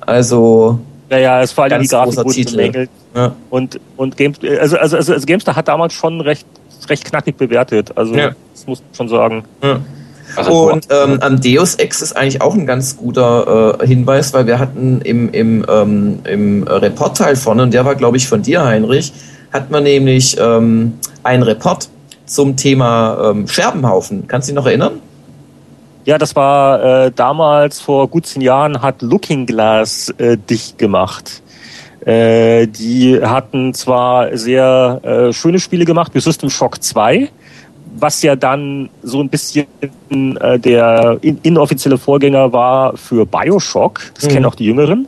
[0.00, 0.78] Also
[1.12, 2.90] naja, es vor allem die Grafik bemängelt.
[3.14, 3.36] Ja.
[3.50, 6.46] Und, und Games, also, also, also, also GameStar hat damals schon recht,
[6.88, 7.92] recht knackig bewertet.
[7.94, 8.30] Also, ja.
[8.54, 9.44] das muss man schon sagen.
[9.62, 9.80] Ja.
[10.34, 14.46] Also, und ähm, an Deus Ex ist eigentlich auch ein ganz guter äh, Hinweis, weil
[14.46, 18.64] wir hatten im, im, ähm, im Reportteil vorne, und der war, glaube ich, von dir,
[18.64, 19.12] Heinrich,
[19.52, 21.90] hat man nämlich ähm, einen Report
[22.24, 24.26] zum Thema ähm, Scherbenhaufen.
[24.26, 24.92] Kannst du dich noch erinnern?
[26.04, 31.42] Ja, das war äh, damals vor gut zehn Jahren hat Looking Glass äh, dicht gemacht.
[32.04, 37.28] Äh, die hatten zwar sehr äh, schöne Spiele gemacht, wie System Shock 2,
[37.94, 39.66] was ja dann so ein bisschen
[40.40, 44.00] äh, der in, inoffizielle Vorgänger war für Bioshock.
[44.14, 44.28] Das mhm.
[44.30, 45.06] kennen auch die Jüngeren.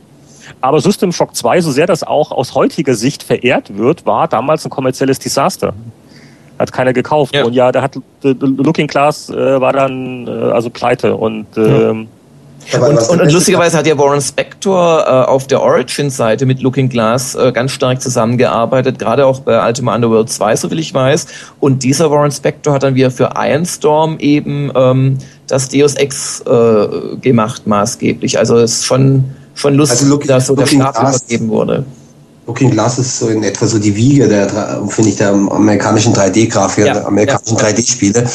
[0.61, 4.63] Aber System Shock 2, so sehr das auch aus heutiger Sicht verehrt wird, war damals
[4.63, 5.73] ein kommerzielles Desaster
[6.59, 7.35] hat keiner gekauft.
[7.35, 7.45] Ja.
[7.45, 12.07] Und ja, da hat Looking Glass äh, war dann äh, also pleite und ähm,
[12.71, 12.79] ja.
[12.79, 17.35] Und, und, und, lustigerweise hat ja Warren Spector äh, auf der Origin-Seite mit Looking Glass
[17.35, 21.27] äh, ganz stark zusammengearbeitet, gerade auch bei Ultima Underworld 2, so will ich weiß.
[21.59, 27.17] Und dieser Warren Spector hat dann wieder für Ironstorm eben ähm, das Deus Ex äh,
[27.21, 28.39] gemacht, maßgeblich.
[28.39, 31.85] Also es ist schon, schon lustig, also Look, dass so der Start übergeben wurde.
[32.47, 34.47] Looking Glass ist so in etwa so die Wiege der,
[34.87, 37.65] finde ich, der amerikanischen 3D-Grafik, ja, der amerikanischen ja.
[37.65, 38.25] 3D-Spiele.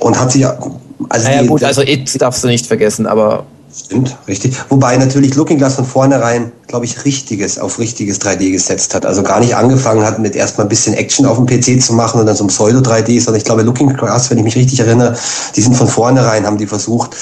[0.00, 1.28] Und hat sich, also.
[1.28, 3.46] Naja, gut, also It darfst du nicht vergessen, aber.
[3.76, 4.54] Stimmt, richtig.
[4.68, 9.04] Wobei natürlich Looking Glass von vornherein, glaube ich, richtiges, auf richtiges 3D gesetzt hat.
[9.04, 12.20] Also gar nicht angefangen hat mit erstmal ein bisschen Action auf dem PC zu machen
[12.20, 15.16] und dann so ein Pseudo-3D, sondern ich glaube, Looking Glass, wenn ich mich richtig erinnere,
[15.56, 17.16] die sind von vornherein, haben die versucht,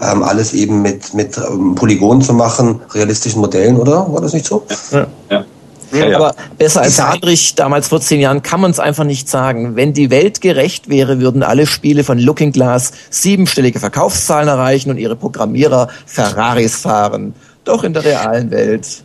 [0.00, 4.12] ähm, alles eben mit, mit ähm, Polygonen zu machen, realistischen Modellen, oder?
[4.12, 4.64] War das nicht so?
[4.90, 5.44] Ja, ja.
[5.92, 6.16] Ja.
[6.16, 9.76] Aber besser als Heinrich damals vor zehn Jahren kann man es einfach nicht sagen.
[9.76, 14.98] Wenn die Welt gerecht wäre, würden alle Spiele von Looking Glass siebenstellige Verkaufszahlen erreichen und
[14.98, 17.34] ihre Programmierer Ferraris fahren.
[17.64, 19.02] Doch in der realen Welt.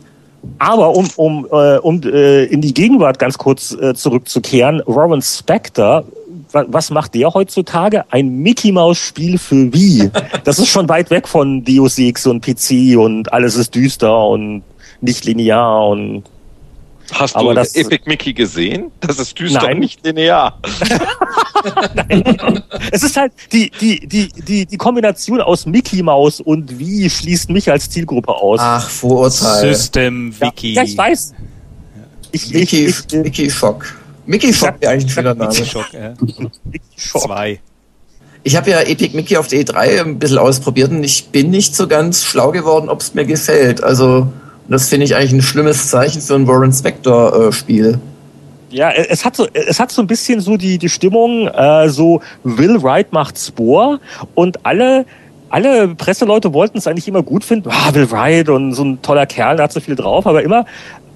[0.58, 6.04] Aber um, um, äh, um äh, in die Gegenwart ganz kurz äh, zurückzukehren, Warren Spector
[6.50, 8.04] was macht der heutzutage?
[8.10, 10.10] Ein Mickey Maus Spiel für Wii.
[10.44, 14.62] Das ist schon weit weg von Deus Ex und PC und alles ist düster und
[15.00, 16.22] nicht linear und
[17.12, 18.90] Hast Aber du das, Epic Mickey gesehen?
[19.00, 19.78] Das ist düster nein.
[19.78, 20.60] nicht linear.
[21.94, 22.62] nein.
[22.92, 27.50] Es ist halt die, die, die, die, die Kombination aus Mickey Mouse und wie schließt
[27.50, 28.60] mich als Zielgruppe aus.
[28.62, 29.74] Ach, Vorurteil.
[29.74, 30.74] System Wiki.
[30.74, 31.34] Ja, ja, ich weiß.
[32.32, 33.86] Ich, Mickey, ich, ich, Mickey Schock.
[34.26, 35.50] Mickey Schock wäre eigentlich ein schöner Name.
[35.50, 36.14] Mickey Schock, ja.
[36.20, 36.50] Mickey
[36.96, 37.22] Schock.
[37.22, 37.60] Zwei.
[38.42, 41.74] Ich habe ja Epic Mickey auf der E3 ein bisschen ausprobiert und ich bin nicht
[41.74, 43.82] so ganz schlau geworden, ob es mir gefällt.
[43.82, 44.28] Also
[44.68, 47.98] das finde ich eigentlich ein schlimmes Zeichen für ein Warren Spector-Spiel.
[48.70, 51.88] Äh, ja, es hat so, es hat so ein bisschen so die, die Stimmung, äh,
[51.88, 53.98] so Will Wright macht Spore
[54.34, 55.06] und alle,
[55.48, 57.70] alle Presseleute wollten es eigentlich immer gut finden.
[57.70, 60.66] Ah, Will Wright und so ein toller Kerl, der hat so viel drauf, aber immer,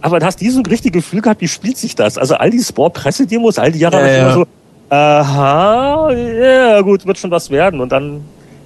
[0.01, 2.17] aber du hast nie so ein richtiges Gefühl gehabt, wie spielt sich das?
[2.17, 4.23] Also all die Spore-Pressedemos, all die Jahre ja, ja.
[4.23, 4.47] immer so,
[4.89, 7.81] aha, ja, gut, wird schon was werden.
[7.81, 8.23] Und dann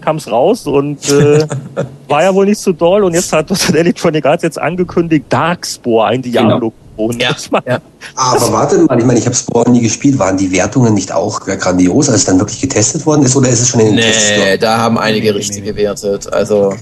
[0.07, 1.45] kam es raus und äh,
[2.09, 3.03] war ja wohl nicht so doll.
[3.03, 6.73] Und jetzt hat das Electronic Arts jetzt angekündigt, Darkspore, ein Diablo.
[6.97, 7.13] Genau.
[7.19, 7.37] Ja.
[7.67, 7.79] ja.
[8.15, 10.19] Aber warte mal, ich meine, ich habe Spore nie gespielt.
[10.19, 13.37] Waren die Wertungen nicht auch grandios, als es dann wirklich getestet worden ist?
[13.37, 14.31] Oder ist es schon in den nee, Tests?
[14.39, 16.33] Nee, da haben einige richtig gewertet.
[16.33, 16.73] Also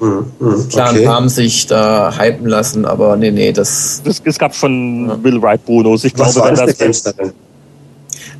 [0.00, 1.06] mhm, mhm, Klar, okay.
[1.06, 4.02] haben sich da hypen lassen, aber nee, nee, das.
[4.04, 5.22] Es, gab schon ja.
[5.22, 6.04] Will Wright Bonus.
[6.04, 7.14] Ich Was glaube, war das, das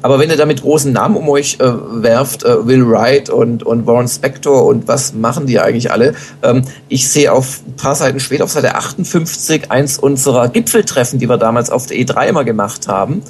[0.03, 1.73] Aber wenn ihr da mit großen Namen um euch äh,
[2.03, 6.15] werft, äh, Will Wright und, und Warren Spector und was machen die eigentlich alle?
[6.43, 11.29] Ähm, ich sehe auf ein paar Seiten später, auf Seite 58, eins unserer Gipfeltreffen, die
[11.29, 13.23] wir damals auf der E3 immer gemacht haben.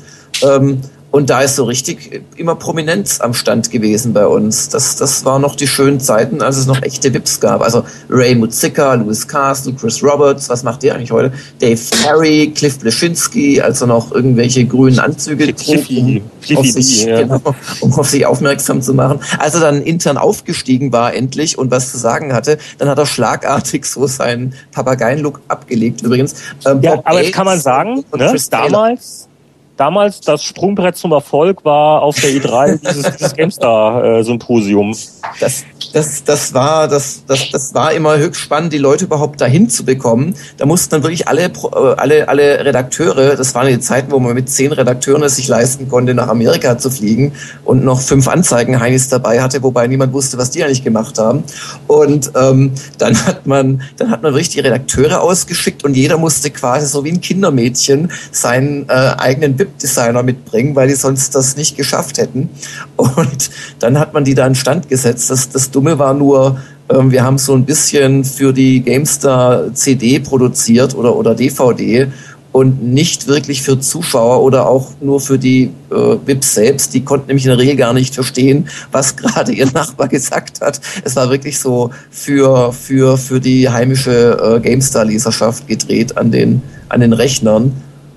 [0.42, 0.80] Ähm,
[1.12, 4.70] und da ist so richtig immer Prominenz am Stand gewesen bei uns.
[4.70, 7.60] Das, das waren noch die schönen Zeiten, als es noch echte Vips gab.
[7.60, 11.30] Also Ray Muzika, Louis Castle, Chris Roberts, was macht der eigentlich heute?
[11.60, 17.20] Dave Perry, Cliff Bleschinski, als er noch irgendwelche grünen Anzüge trug, um, auf sich, ja.
[17.20, 17.42] genau,
[17.80, 19.20] um auf sich aufmerksam zu machen.
[19.38, 23.04] Als er dann intern aufgestiegen war endlich und was zu sagen hatte, dann hat er
[23.04, 26.00] schlagartig so seinen Papageienlook abgelegt.
[26.00, 26.36] Übrigens.
[26.64, 29.28] Ähm, ja, aber jetzt kann man sagen, ne, damals
[29.76, 34.96] damals das Sprungbrett zum Erfolg war auf der E3 dieses, dieses GameStar-Symposium.
[35.40, 39.68] Das, das, das, war, das, das, das war immer höchst spannend, die Leute überhaupt dahin
[39.68, 40.34] zu bekommen.
[40.56, 41.50] Da mussten dann wirklich alle, äh,
[41.96, 45.88] alle, alle Redakteure, das waren die Zeiten, wo man mit zehn Redakteuren es sich leisten
[45.88, 47.32] konnte, nach Amerika zu fliegen
[47.64, 51.44] und noch fünf Anzeigen Heinis dabei hatte, wobei niemand wusste, was die eigentlich gemacht haben.
[51.86, 56.50] Und ähm, dann hat man, dann hat man wirklich die Redakteure ausgeschickt und jeder musste
[56.50, 61.76] quasi so wie ein Kindermädchen seinen äh, eigenen VIP-Designer mitbringen, weil die sonst das nicht
[61.76, 62.50] geschafft hätten.
[62.96, 65.30] Und dann hat man die da in Stand gesetzt.
[65.30, 66.58] Das, das Dumme war nur,
[66.88, 72.08] ähm, wir haben so ein bisschen für die GameStar CD produziert oder, oder DVD
[72.52, 75.94] und nicht wirklich für Zuschauer oder auch nur für die äh,
[76.24, 76.94] VIPs selbst.
[76.94, 80.80] Die konnten nämlich in der Regel gar nicht verstehen, was gerade ihr Nachbar gesagt hat.
[81.02, 87.00] Es war wirklich so für, für, für die heimische äh, GameStar-Leserschaft gedreht an den, an
[87.00, 87.72] den Rechnern.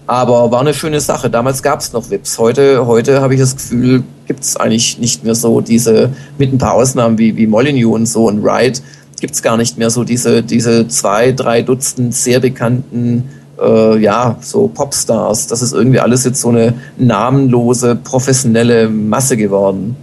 [0.07, 1.29] Aber war eine schöne Sache.
[1.29, 2.37] Damals gab es noch VIPs.
[2.37, 6.57] Heute, heute habe ich das Gefühl, gibt es eigentlich nicht mehr so diese, mit ein
[6.57, 8.81] paar Ausnahmen wie, wie Molyneux und so und Wright,
[9.19, 13.29] gibt es gar nicht mehr so diese, diese zwei, drei Dutzend sehr bekannten
[13.59, 15.47] äh, ja, so Popstars.
[15.47, 19.95] Das ist irgendwie alles jetzt so eine namenlose, professionelle Masse geworden.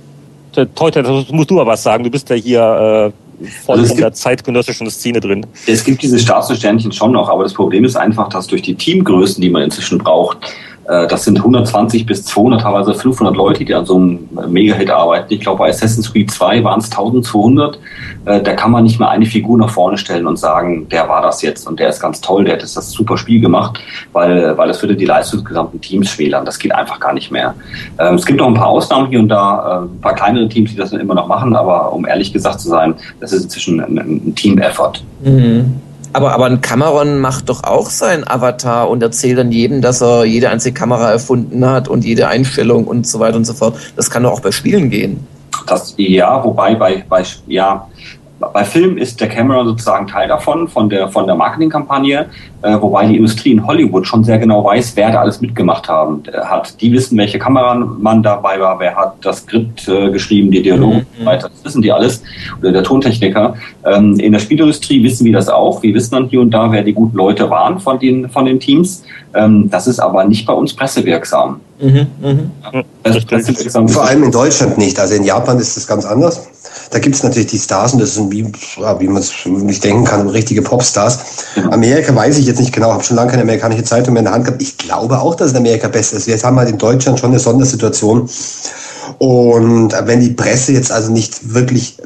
[0.74, 2.04] Teute, das musst du aber was sagen.
[2.04, 5.46] Du bist ja hier äh, voll also in der zeitgenössischen Szene drin.
[5.66, 9.40] Es gibt diese Staatssternchen schon noch, aber das Problem ist einfach, dass durch die Teamgrößen,
[9.40, 10.38] die man inzwischen braucht,
[10.84, 15.32] das sind 120 bis 200, teilweise 500 Leute, die an so einem Mega-Hit arbeiten.
[15.32, 17.78] Ich glaube, bei Assassin's Creed 2 waren es 1200.
[18.24, 21.22] Äh, da kann man nicht mehr eine Figur nach vorne stellen und sagen, der war
[21.22, 23.80] das jetzt und der ist ganz toll, der hat das super Spiel gemacht,
[24.12, 26.44] weil, weil das würde die Leistung des gesamten Teams schmälern.
[26.44, 27.54] Das geht einfach gar nicht mehr.
[27.98, 30.70] Ähm, es gibt noch ein paar Ausnahmen hier und da, äh, ein paar kleinere Teams,
[30.70, 33.80] die das dann immer noch machen, aber um ehrlich gesagt zu sein, das ist inzwischen
[33.80, 35.02] ein, ein Team-Effort.
[35.22, 35.80] Mhm.
[36.12, 40.24] Aber, aber ein Cameron macht doch auch seinen Avatar und erzählt dann jedem, dass er
[40.24, 43.76] jede einzige Kamera erfunden hat und jede Einstellung und so weiter und so fort.
[43.96, 45.26] Das kann doch auch bei Spielen gehen.
[45.66, 47.86] Das, ja, wobei bei, bei ja,
[48.52, 52.26] bei Film ist der Cameron sozusagen Teil davon, von der, von der Marketingkampagne,
[52.62, 56.22] äh, wobei die Industrie in Hollywood schon sehr genau weiß, wer da alles mitgemacht haben,
[56.32, 56.80] äh, hat.
[56.80, 61.24] Die wissen, welche Kameramann dabei war, wer hat das Skript äh, geschrieben, die Dialoge mhm.
[61.24, 61.48] weiter.
[61.48, 62.22] Das wissen die alles.
[62.60, 63.54] Oder der Tontechniker.
[63.84, 65.82] Ähm, in der Spielindustrie wissen wir das auch.
[65.82, 68.60] Wir wissen dann hier und da, wer die guten Leute waren von den, von den
[68.60, 69.04] Teams.
[69.34, 71.60] Ähm, das ist aber nicht bei uns pressewirksam.
[71.80, 72.84] Mhm, mh.
[73.88, 74.98] Vor allem in Deutschland nicht.
[75.00, 76.48] Also in Japan ist das ganz anders.
[76.92, 80.04] Da gibt es natürlich die Stars und das sind, wie, wie man es nicht denken
[80.04, 81.20] kann, richtige Popstars.
[81.70, 84.34] Amerika weiß ich jetzt nicht genau, habe schon lange keine amerikanische Zeitung mehr in der
[84.34, 84.60] Hand gehabt.
[84.60, 86.26] Ich glaube auch, dass in Amerika besser ist.
[86.26, 88.28] Wir haben halt in Deutschland schon eine Sondersituation.
[89.16, 91.96] Und wenn die Presse jetzt also nicht wirklich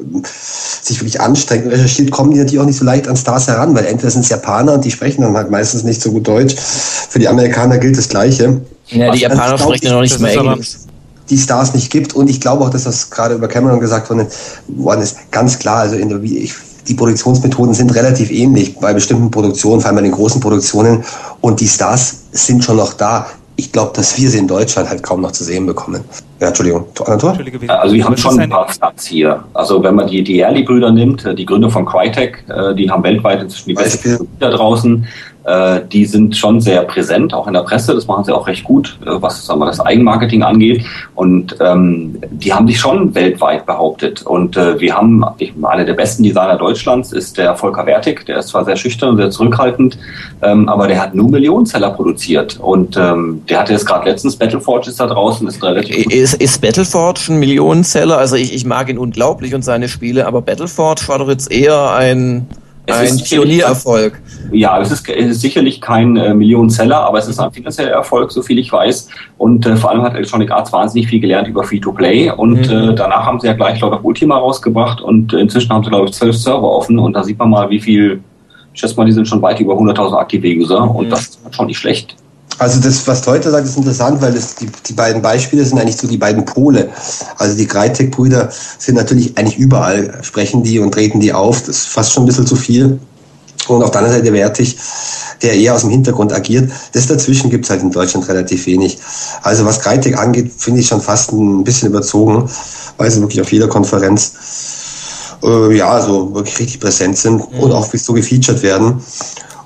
[0.83, 3.75] sich wirklich anstrengt und recherchiert, kommen die natürlich auch nicht so leicht an Stars heran,
[3.75, 6.55] weil entweder sind es Japaner und die sprechen dann halt meistens nicht so gut Deutsch.
[6.55, 8.61] Für die Amerikaner gilt das Gleiche.
[8.87, 10.77] Ja, die Japaner also sprechen ja noch nicht mehr Englisch
[11.31, 12.15] die Stars nicht gibt.
[12.15, 15.79] Und ich glaube auch, dass das gerade über Cameron gesagt worden ist, ganz klar.
[15.79, 16.55] Also in der, ich,
[16.87, 21.05] die Produktionsmethoden sind relativ ähnlich bei bestimmten Produktionen, vor allem bei den großen Produktionen.
[21.41, 23.27] Und die Stars sind schon noch da.
[23.59, 26.05] Ich glaube, dass wir sie in Deutschland halt kaum noch zu sehen bekommen.
[26.41, 26.85] Ja, Entschuldigung.
[27.07, 27.39] Anatol?
[27.69, 29.43] Also wir haben schon ein paar Stars hier.
[29.55, 33.03] Also wenn man die, die Early-Brüder nimmt, äh, die Gründer von Crytek, äh, die haben
[33.03, 35.07] weltweit inzwischen die beste da draußen.
[35.47, 37.95] Äh, die sind schon sehr präsent, auch in der Presse.
[37.95, 40.85] Das machen sie auch recht gut, äh, was sagen wir, das Eigenmarketing angeht.
[41.15, 44.23] Und ähm, die haben sich schon weltweit behauptet.
[44.23, 48.27] Und äh, wir haben, ich, einer der besten Designer Deutschlands ist der Volker Wertig.
[48.27, 49.97] Der ist zwar sehr schüchtern und sehr zurückhaltend,
[50.43, 52.59] ähm, aber der hat nur Millionenseller produziert.
[52.59, 56.07] Und ähm, der hatte jetzt gerade letztens, Battleforge ist da draußen, ist relativ...
[56.07, 58.19] Ist, ist Battleforge ein Millionenseller?
[58.19, 61.93] Also ich, ich mag ihn unglaublich und seine Spiele, aber Battleforge war doch jetzt eher
[61.93, 62.49] ein
[62.91, 64.21] ein Pioniererfolg.
[64.53, 68.31] Ja, es ist, es ist sicherlich kein äh, Millionenseller, aber es ist ein finanzieller Erfolg,
[68.31, 69.09] so viel ich weiß.
[69.39, 72.31] Und äh, vor allem hat Electronic Arts wahnsinnig viel gelernt über Free-to-Play.
[72.31, 72.91] Und mhm.
[72.91, 76.07] äh, danach haben sie ja gleich Lord of Ultima rausgebracht und inzwischen haben sie, glaube
[76.07, 76.99] ich, zwölf Server offen.
[76.99, 78.21] Und da sieht man mal, wie viel,
[78.73, 80.87] ich schätze mal, die sind schon weit über 100.000 aktive User.
[80.87, 80.91] Mhm.
[80.91, 82.15] Und das ist schon nicht schlecht.
[82.59, 85.99] Also das, was Teuter sagt, ist interessant, weil das, die, die beiden Beispiele sind eigentlich
[85.99, 86.89] so die beiden Pole.
[87.37, 91.61] Also die Greitek-Brüder sind natürlich eigentlich überall, sprechen die und treten die auf.
[91.61, 92.99] Das ist fast schon ein bisschen zu viel.
[93.69, 94.79] Und auf der anderen Seite Wertig,
[95.43, 96.71] der eher aus dem Hintergrund agiert.
[96.93, 98.99] Das dazwischen gibt es halt in Deutschland relativ wenig.
[99.43, 102.49] Also was Greitek angeht, finde ich schon fast ein bisschen überzogen,
[102.97, 104.33] weil sie wirklich auf jeder Konferenz
[105.43, 107.61] äh, ja, so wirklich richtig präsent sind mhm.
[107.61, 109.03] und auch so gefeatured werden.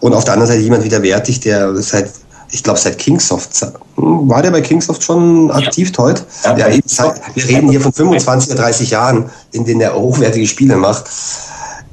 [0.00, 2.10] Und auf der anderen Seite jemand wie der Wertig, der seit
[2.52, 3.64] ich glaube, seit Kingsoft.
[3.96, 6.04] War der bei Kingsoft schon aktiv ja.
[6.04, 6.22] heute?
[6.44, 9.94] Ja, ja, eben seit, wir reden hier von 25 oder 30 Jahren, in denen er
[9.94, 11.04] hochwertige Spiele macht.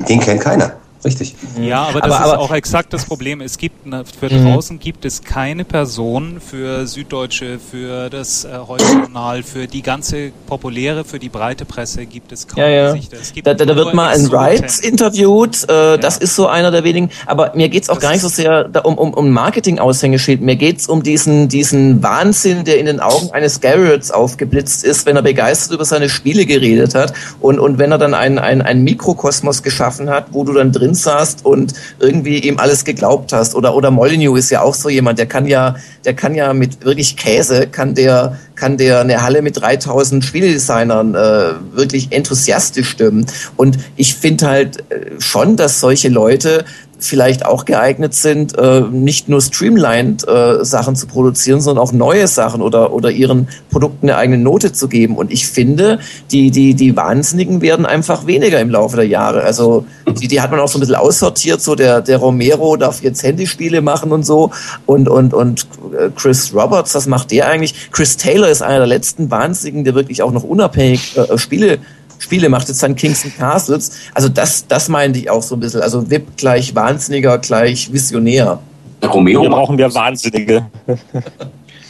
[0.07, 0.76] Den kennt keiner
[1.07, 1.35] richtig.
[1.59, 3.41] Ja, aber das aber, ist aber, auch exakt das Problem.
[3.41, 3.75] Es gibt
[4.19, 4.45] für mhm.
[4.45, 11.03] draußen gibt es keine Person für Süddeutsche, für das äh, Heute-Journal, für die ganze populäre,
[11.03, 12.93] für die breite Presse gibt es kaum ja, ja.
[12.93, 13.17] Gesichter.
[13.43, 15.97] da, da, da wird mal ein Wright interviewt, äh, ja.
[15.97, 17.09] das ist so einer der wenigen.
[17.25, 20.41] Aber mir geht's auch das gar nicht so sehr da, um, um, um Marketing-Aushängeschild.
[20.41, 25.15] Mir geht's um diesen, diesen Wahnsinn, der in den Augen eines Garretts aufgeblitzt ist, wenn
[25.15, 28.83] er begeistert über seine Spiele geredet hat und, und wenn er dann ein, ein, ein
[28.83, 33.55] Mikrokosmos geschaffen hat, wo du dann drin saßt und irgendwie ihm alles geglaubt hast.
[33.55, 35.75] Oder, oder Molyneux ist ja auch so jemand, der kann ja,
[36.05, 41.15] der kann ja mit wirklich Käse, kann der, kann der eine Halle mit 3000 Spieldesignern
[41.15, 43.25] äh, wirklich enthusiastisch stimmen.
[43.55, 46.65] Und ich finde halt äh, schon, dass solche Leute
[46.99, 52.27] vielleicht auch geeignet sind, äh, nicht nur streamlined äh, Sachen zu produzieren, sondern auch neue
[52.27, 55.15] Sachen oder, oder ihren Produkten eine eigene Note zu geben.
[55.15, 55.99] Und ich finde,
[56.31, 59.43] die, die, die Wahnsinnigen werden einfach weniger im Laufe der Jahre.
[59.43, 59.85] Also
[60.19, 63.23] die, die hat man auch so ein bisschen aussortiert, so der, der Romero darf jetzt
[63.23, 64.51] Handyspiele machen und so.
[64.85, 65.67] Und, und, und
[65.97, 67.91] äh, Chris Roberts, was macht der eigentlich?
[67.91, 71.79] Chris Taylor ist einer der letzten Wahnsinnigen, der wirklich auch noch unabhängig äh, Spiele
[72.19, 73.91] Spiele macht, jetzt dann Kingston Castles.
[74.13, 75.81] Also das, das meinte ich auch so ein bisschen.
[75.81, 78.59] Also VIP gleich Wahnsinniger, gleich Visionär.
[79.03, 80.65] Romeo Hier brauchen wir Wahnsinnige.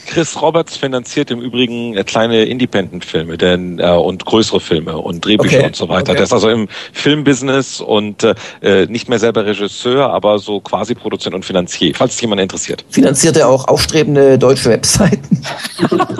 [0.07, 5.57] Chris Roberts finanziert im Übrigen äh, kleine Independent-Filme denn, äh, und größere Filme und Drehbücher
[5.57, 5.67] okay.
[5.67, 6.11] und so weiter.
[6.11, 6.15] Okay.
[6.15, 11.35] Der ist also im Filmbusiness und äh, nicht mehr selber Regisseur, aber so quasi Produzent
[11.35, 12.85] und Finanzier, falls es jemand interessiert.
[12.89, 15.41] Finanziert er auch aufstrebende deutsche Webseiten?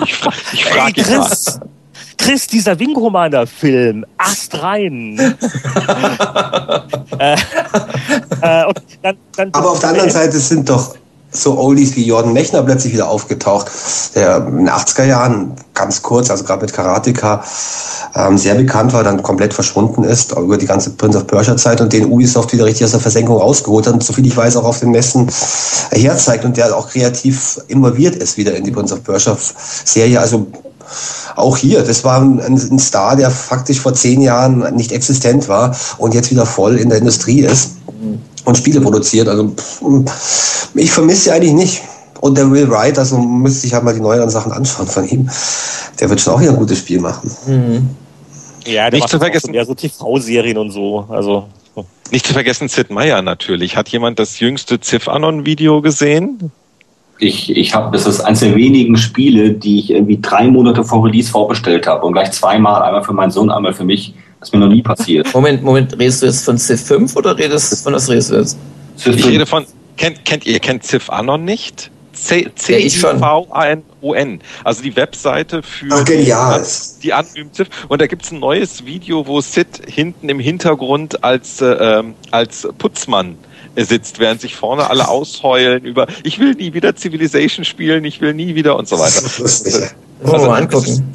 [0.04, 1.58] ich, fra ich frage hey, Chris,
[2.18, 5.18] Chris, dieser Wingromaner-Film, Ast rein.
[7.18, 10.94] äh, äh, dann, dann Aber auf der anderen Seite sind doch
[11.30, 13.70] so Oldies wie Jordan Mechner plötzlich wieder aufgetaucht,
[14.14, 17.44] der in den 80er Jahren ganz kurz, also gerade mit Karateka,
[18.14, 21.80] ähm, sehr bekannt war, dann komplett verschwunden ist über die ganze Prince of Persia Zeit
[21.80, 24.64] und den Ubisoft wieder richtig aus der Versenkung rausgeholt hat und soviel ich weiß auch
[24.64, 25.30] auf den Messen
[25.90, 29.36] herzeigt und der auch kreativ involviert ist wieder in die Prince of Persia
[29.84, 30.20] Serie.
[30.20, 30.46] Also
[31.36, 35.76] auch hier, das war ein, ein, Star, der faktisch vor zehn Jahren nicht existent war
[35.98, 37.72] und jetzt wieder voll in der Industrie ist
[38.48, 39.28] und Spiele produziert.
[39.28, 39.54] Also
[40.74, 41.82] ich vermisse sie eigentlich nicht.
[42.20, 45.28] Und der Will Wright, also müsste ich halt mal die neueren Sachen anschauen von ihm.
[46.00, 47.30] Der wird schon auch wieder ein gutes Spiel machen.
[47.46, 47.90] Mhm.
[48.66, 49.54] Ja, der nicht zu vergessen.
[49.54, 51.06] Ja, so TV-Serien und so.
[51.08, 51.46] Also.
[52.10, 53.76] Nicht zu vergessen Sid Meier natürlich.
[53.76, 56.50] Hat jemand das jüngste Civ Anon Video gesehen?
[57.18, 61.04] ich, ich habe, das ist eines der wenigen Spiele, die ich irgendwie drei Monate vor
[61.04, 64.14] Release vorbestellt habe und gleich zweimal, einmal für meinen Sohn, einmal für mich.
[64.40, 65.32] Das ist mir noch nie passiert.
[65.34, 68.36] Moment, Moment, redest du jetzt von Civ 5 oder redest du von was redest du
[68.36, 68.56] jetzt?
[68.96, 69.66] Civ ich rede von,
[69.96, 71.90] kennt, kennt ihr, kennt Civ Anon nicht?
[72.12, 73.20] C-I-V-A-N-O-N.
[74.64, 76.62] Also die Webseite für Ach, genial.
[76.62, 77.68] die, die anonymen Civ.
[77.88, 83.38] Und da gibt's ein neues Video, wo Sid hinten im Hintergrund als, äh, als Putzmann
[83.76, 88.34] sitzt, während sich vorne alle ausheulen über, ich will nie wieder Civilization spielen, ich will
[88.34, 89.22] nie wieder und so weiter.
[90.20, 91.12] Das also, mal angucken.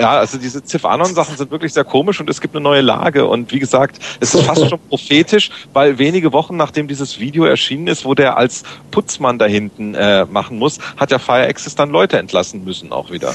[0.00, 3.52] Ja, also diese Civ-Anon-Sachen sind wirklich sehr komisch und es gibt eine neue Lage und
[3.52, 8.04] wie gesagt, es ist fast schon prophetisch, weil wenige Wochen nachdem dieses Video erschienen ist,
[8.04, 12.18] wo der als Putzmann da hinten äh, machen muss, hat ja Fire Access dann Leute
[12.18, 13.34] entlassen müssen auch wieder.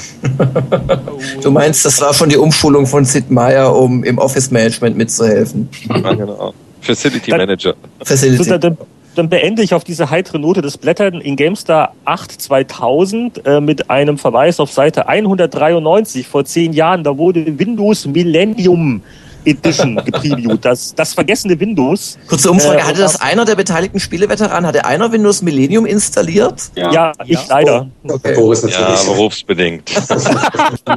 [1.42, 5.68] du meinst, das war schon die Umschulung von Sid Meier, um im Office-Management mitzuhelfen?
[5.88, 6.54] Ja, genau.
[6.80, 7.74] Facility Manager.
[8.02, 8.76] Facility.
[9.14, 13.90] Dann, beende ich auf diese heitere Note des Blättern in GameStar 8 2000 äh, mit
[13.90, 17.04] einem Verweis auf Seite 193 vor zehn Jahren.
[17.04, 19.02] Da wurde Windows Millennium
[19.44, 20.64] Edition gepreviewt.
[20.64, 22.18] Das, das vergessene Windows.
[22.26, 26.70] Kurze Umfrage, äh, hatte das einer der beteiligten Spieleveteranen, hatte einer Windows Millennium installiert?
[26.74, 27.44] Ja, ja ich ja.
[27.48, 27.88] leider.
[28.04, 28.34] Oh, okay.
[28.70, 29.90] Ja, berufsbedingt.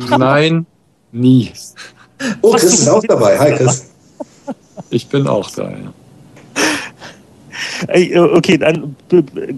[0.18, 0.66] Nein,
[1.12, 1.52] nie.
[2.42, 3.38] Oh, Chris ist auch dabei.
[3.40, 3.90] Hi, Chris.
[4.90, 5.94] Ich bin auch da, ja.
[7.88, 8.96] Äh, okay, dann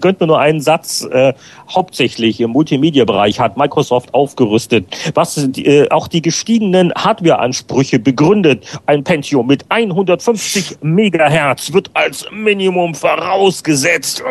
[0.00, 1.06] gönnt mir nur einen Satz.
[1.10, 1.34] Äh,
[1.68, 8.66] hauptsächlich im Multimedia-Bereich hat Microsoft aufgerüstet, was äh, auch die gestiegenen Hardware-Ansprüche begründet.
[8.86, 14.22] Ein Pentium mit 150 Megahertz wird als Minimum vorausgesetzt.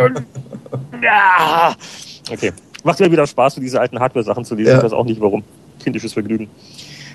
[1.04, 1.76] ja.
[2.32, 2.52] Okay.
[2.84, 4.72] macht ja wieder Spaß, so diese alten Hardware-Sachen zu lesen.
[4.72, 4.78] Ja.
[4.78, 5.44] Ich weiß auch nicht warum.
[5.84, 6.50] Kindisches Vergnügen.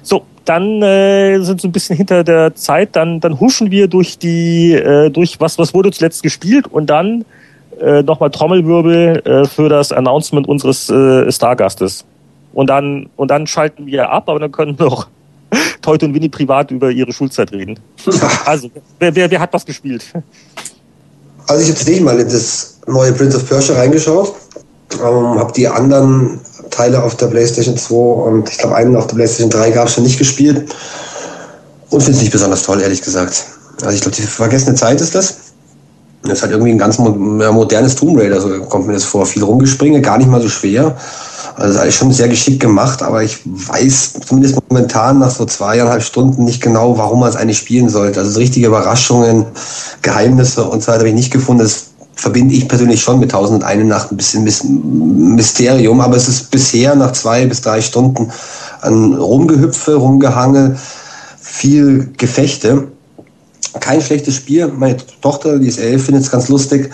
[0.03, 4.19] So, dann äh, sind so ein bisschen hinter der Zeit, dann, dann huschen wir durch
[4.19, 7.25] die, äh, durch was, was wurde zuletzt gespielt und dann
[7.81, 12.05] äh, nochmal Trommelwirbel äh, für das Announcement unseres äh, Stargastes.
[12.53, 15.09] Und dann, und dann schalten wir ab, aber dann können noch
[15.83, 17.79] Teute und Winnie privat über ihre Schulzeit reden.
[18.45, 20.05] Also, wer, wer, wer hat was gespielt?
[21.47, 24.35] Also ich habe tatsächlich mal in das neue Prince of Persia reingeschaut,
[24.95, 29.17] ähm, habe die anderen Teile auf der PlayStation 2 und ich glaube einen auf der
[29.17, 30.75] PlayStation 3 gab es schon nicht gespielt
[31.91, 33.45] und finde es nicht besonders toll, ehrlich gesagt.
[33.83, 35.37] Also ich glaube, die vergessene Zeit ist das.
[36.23, 39.25] Das ist halt irgendwie ein ganz modernes Tomb Raider, so kommt mir das vor.
[39.25, 40.97] Viel rumgespringe, gar nicht mal so schwer.
[41.57, 46.45] Also ist schon sehr geschickt gemacht, aber ich weiß zumindest momentan nach so zweieinhalb Stunden
[46.45, 48.21] nicht genau, warum man es eigentlich spielen sollte.
[48.21, 49.47] Also so richtige Überraschungen,
[50.03, 51.63] Geheimnisse und so weiter habe ich nicht gefunden.
[51.63, 51.90] Das
[52.21, 56.29] verbinde ich persönlich schon mit Tausend und eine Nacht ein bisschen Mys- Mysterium, aber es
[56.29, 58.31] ist bisher nach zwei bis drei Stunden
[58.83, 60.77] an Rumgehüpfe, Rumgehange,
[61.41, 62.89] viel Gefechte.
[63.81, 64.69] Kein schlechtes Spiel.
[64.69, 66.91] Meine Tochter, die ist elf, findet es ganz lustig.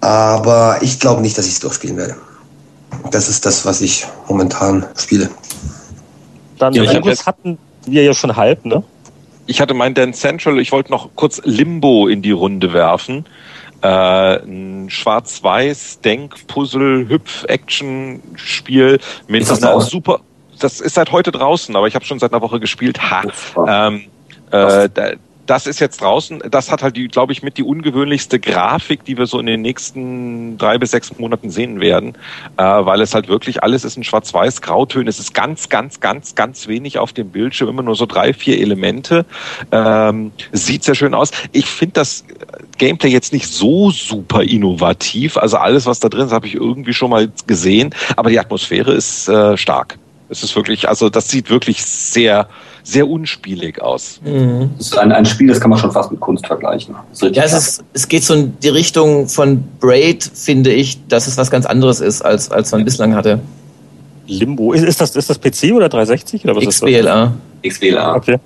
[0.00, 2.16] Aber ich glaube nicht, dass ich es durchspielen werde.
[3.10, 5.28] Das ist das, was ich momentan spiele.
[6.58, 8.82] Dann Ja, jetzt- hatten wir ja schon halb, ne?
[9.46, 13.24] Ich hatte mein Dance Central, ich wollte noch kurz Limbo in die Runde werfen.
[13.80, 18.98] Äh, ein schwarz-weiß Denk-Puzzle-Hüpf-Action-Spiel
[19.28, 19.90] mit Ist das einer draußen?
[19.90, 20.20] super.
[20.58, 23.00] Das ist seit heute draußen, aber ich habe schon seit einer Woche gespielt.
[23.00, 23.22] Ha.
[23.66, 24.06] Ähm,
[24.50, 24.88] äh,
[25.48, 26.42] das ist jetzt draußen.
[26.50, 29.62] Das hat halt die, glaube ich, mit die ungewöhnlichste Grafik, die wir so in den
[29.62, 32.14] nächsten drei bis sechs Monaten sehen werden,
[32.58, 35.08] äh, weil es halt wirklich alles ist in Schwarz-Weiß, Grautönen.
[35.08, 38.60] Es ist ganz, ganz, ganz, ganz wenig auf dem Bildschirm, immer nur so drei, vier
[38.60, 39.24] Elemente.
[39.72, 41.30] Ähm, sieht sehr schön aus.
[41.52, 42.24] Ich finde das
[42.76, 45.38] Gameplay jetzt nicht so super innovativ.
[45.38, 47.94] Also alles, was da drin ist, habe ich irgendwie schon mal gesehen.
[48.16, 49.98] Aber die Atmosphäre ist äh, stark.
[50.28, 52.48] Es ist wirklich, also das sieht wirklich sehr,
[52.88, 54.18] sehr unspielig aus.
[54.24, 54.70] Mhm.
[54.78, 56.94] Das ist ein, ein Spiel, das kann man schon fast mit Kunst vergleichen.
[57.12, 61.26] Ist Ja, es, ist, es geht so in die Richtung von Braid, finde ich, dass
[61.26, 63.40] es was ganz anderes ist, als, als man bislang hatte.
[64.26, 64.72] Limbo.
[64.72, 66.44] Ist, ist, das, ist das PC oder 360?
[66.44, 67.34] Oder was ist XBLA.
[67.62, 68.06] XWLA.
[68.06, 68.16] das?
[68.16, 68.38] Okay.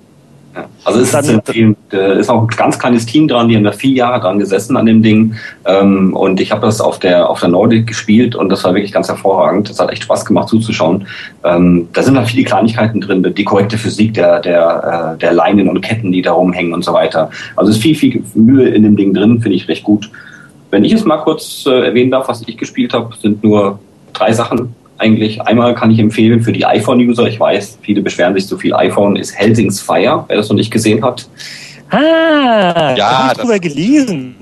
[0.55, 0.67] Ja.
[0.85, 1.75] Also es ist.
[1.91, 4.77] Da ist auch ein ganz kleines Team dran, die haben da vier Jahre dran gesessen
[4.77, 5.35] an dem Ding.
[5.65, 8.93] Ähm, und ich habe das auf der auf der Nordic gespielt und das war wirklich
[8.93, 9.71] ganz hervorragend.
[9.71, 11.07] Das hat echt Spaß gemacht zuzuschauen.
[11.45, 15.69] Ähm, da sind halt viele Kleinigkeiten drin, die korrekte Physik der der äh, der Leinen
[15.69, 17.31] und Ketten, die da rumhängen und so weiter.
[17.57, 20.11] Also es ist viel viel Mühe in dem Ding drin, finde ich recht gut.
[20.71, 23.79] Wenn ich es mal kurz äh, erwähnen darf, was ich gespielt habe, sind nur
[24.13, 25.41] drei Sachen eigentlich.
[25.43, 29.17] Einmal kann ich empfehlen für die iPhone-User, ich weiß, viele beschweren sich zu viel iPhone,
[29.17, 31.29] ist Helsing's Fire, wer das noch nicht gesehen hat.
[31.91, 34.35] Ah, Ja, ich das- drüber gelesen.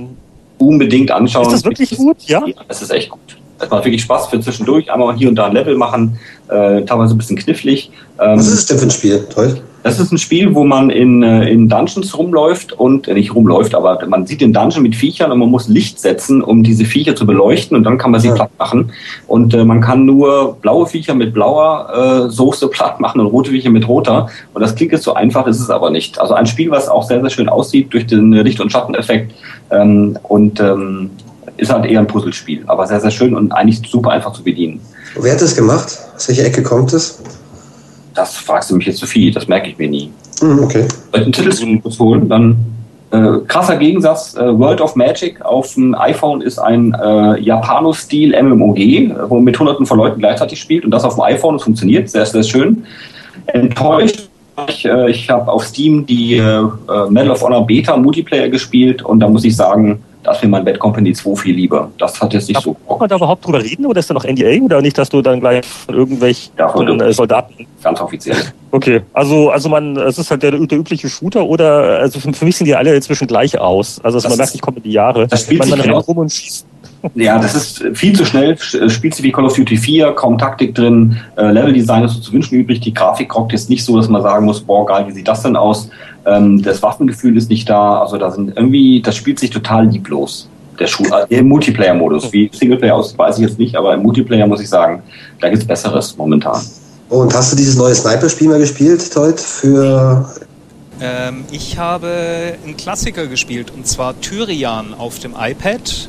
[0.58, 1.46] Unbedingt anschauen.
[1.46, 2.18] Ist das wirklich gut?
[2.26, 2.42] Ja?
[2.46, 3.20] Ja, es ist echt gut.
[3.58, 7.14] Es macht wirklich Spaß für zwischendurch, einmal hier und da ein Level machen, äh, teilweise
[7.14, 7.90] ein bisschen knifflig.
[8.20, 9.26] Ähm, Was ist es denn für ein Spiel?
[9.32, 9.60] Toll.
[9.82, 13.74] Das ist ein Spiel, wo man in, äh, in Dungeons rumläuft und äh, nicht rumläuft,
[13.74, 17.16] aber man sieht den Dungeon mit Viechern und man muss Licht setzen, um diese Viecher
[17.16, 18.34] zu beleuchten und dann kann man sie Ja.
[18.34, 18.92] platt machen.
[19.26, 23.50] Und äh, man kann nur blaue Viecher mit blauer äh, Soße platt machen und rote
[23.52, 24.28] Viecher mit roter.
[24.52, 26.20] Und das klingt jetzt so einfach, ist es aber nicht.
[26.20, 29.32] Also ein Spiel, was auch sehr, sehr schön aussieht durch den Licht- und Schatteneffekt
[29.70, 31.10] ähm, und ähm,
[31.56, 34.80] ist halt eher ein Puzzlespiel, aber sehr, sehr schön und eigentlich super einfach zu bedienen.
[35.20, 35.98] Wer hat das gemacht?
[36.16, 37.20] Aus welcher Ecke kommt es?
[38.14, 40.10] Das fragst du mich jetzt zu viel, das merke ich mir nie.
[40.40, 40.86] Hm, okay.
[41.12, 42.28] Soll ich einen kurz holen?
[42.28, 42.56] Dann
[43.10, 44.34] äh, krasser Gegensatz.
[44.34, 49.44] Äh, World of Magic auf dem iPhone ist ein äh, Japano-Stil MMOG, äh, wo man
[49.44, 51.56] mit hunderten von Leuten gleichzeitig spielt und das auf dem iPhone.
[51.56, 52.84] Es funktioniert sehr, sehr schön.
[53.46, 54.28] Enttäuscht.
[54.68, 59.02] Ich, äh, ich habe auf Steam die äh, äh, Medal of Honor Beta Multiplayer gespielt
[59.02, 61.90] und da muss ich sagen, da ist mir mein Bad Company 2 viel lieber.
[61.98, 64.24] Das hat jetzt nicht so Braucht man da überhaupt drüber reden oder ist da noch
[64.24, 67.66] NDA oder nicht, dass du dann gleich von irgendwelchen äh, Soldaten.
[67.82, 68.36] ganz offiziell.
[68.72, 72.44] Okay, also also man, es ist halt der, der übliche Shooter oder also für, für
[72.44, 74.00] mich sehen die alle inzwischen gleich aus.
[74.04, 75.26] Also Das man merkt, ich komme in die Jahre.
[75.26, 76.66] das spielt man, man rennt rum und schießt.
[77.14, 78.52] Ja, das ist viel zu schnell.
[78.54, 81.16] Sch- Spielt sich wie Call of Duty 4, kaum Taktik drin.
[81.36, 82.80] Äh, Leveldesign ist so zu wünschen übrig.
[82.80, 85.42] Die Grafik rockt jetzt nicht so, dass man sagen muss, boah, geil, wie sieht das
[85.42, 85.88] denn aus?
[86.26, 88.00] Ähm, das Waffengefühl ist nicht da.
[88.02, 90.48] Also da sind irgendwie, das spielt sich total lieblos.
[90.78, 92.32] Der Schuh, äh, im Multiplayer-Modus.
[92.32, 95.02] Wie Singleplayer aussieht, weiß ich jetzt nicht, aber im Multiplayer muss ich sagen,
[95.40, 96.60] da gibt's Besseres momentan.
[97.08, 99.40] Und hast du dieses neue Sniper-Spiel mal gespielt, Toit?
[99.40, 100.28] Für.
[101.00, 106.08] Ähm, ich habe einen Klassiker gespielt und zwar Tyrian auf dem iPad.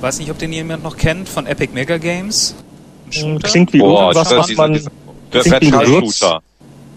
[0.00, 2.54] Weiß nicht, ob den jemand noch kennt von Epic Mega Games.
[3.10, 3.48] Shooter.
[3.48, 4.72] Klingt wie Boah, irgendwas, was man.
[4.74, 4.90] dieser
[5.32, 6.42] der klingt wie ein Vertical-Shooter.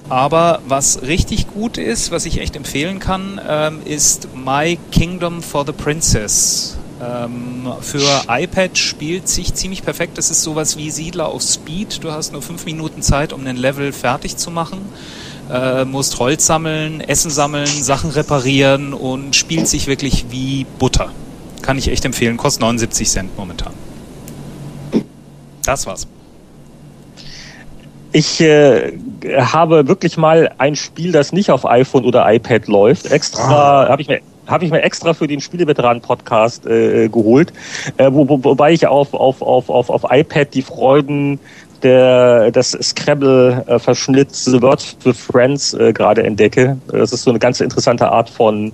[0.10, 5.66] Aber was richtig gut ist, was ich echt empfehlen kann, ähm, ist My Kingdom for
[5.66, 6.78] the Princess.
[7.02, 10.18] Ähm, für iPad spielt sich ziemlich perfekt.
[10.18, 12.04] Das ist sowas wie Siedler auf Speed.
[12.04, 14.80] Du hast nur fünf Minuten Zeit, um ein Level fertig zu machen.
[15.52, 21.12] Äh, musst Holz sammeln, Essen sammeln, Sachen reparieren und spielt sich wirklich wie Butter.
[21.70, 22.36] Kann ich echt empfehlen.
[22.36, 23.74] Kostet 79 Cent momentan.
[25.64, 26.08] Das war's.
[28.12, 28.98] Ich äh,
[29.38, 33.12] habe wirklich mal ein Spiel, das nicht auf iPhone oder iPad läuft.
[33.12, 33.90] Extra ah.
[33.90, 37.54] habe ich mir habe ich mir extra für den Spieleveteranen-Podcast äh, geholt,
[37.98, 41.40] äh, wo, wo, wobei ich auf, auf, auf, auf, auf iPad die Freuden
[41.84, 46.80] der, des Scrabble-Verschnitts The Words with Friends äh, gerade entdecke.
[46.88, 48.72] Das ist so eine ganz interessante Art von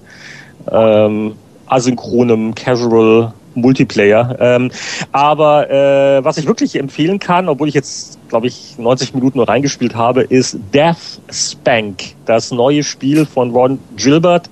[0.72, 1.36] ähm,
[1.68, 4.36] asynchronem Casual Multiplayer.
[4.40, 4.72] Ähm,
[5.12, 9.48] aber äh, was ich wirklich empfehlen kann, obwohl ich jetzt, glaube ich, 90 Minuten nur
[9.48, 14.50] reingespielt habe, ist Death Spank, das neue Spiel von Ron Gilbert.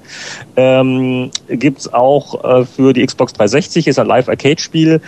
[0.55, 5.01] Ähm, Gibt auch äh, für die Xbox 360, ist ein Live-Arcade-Spiel.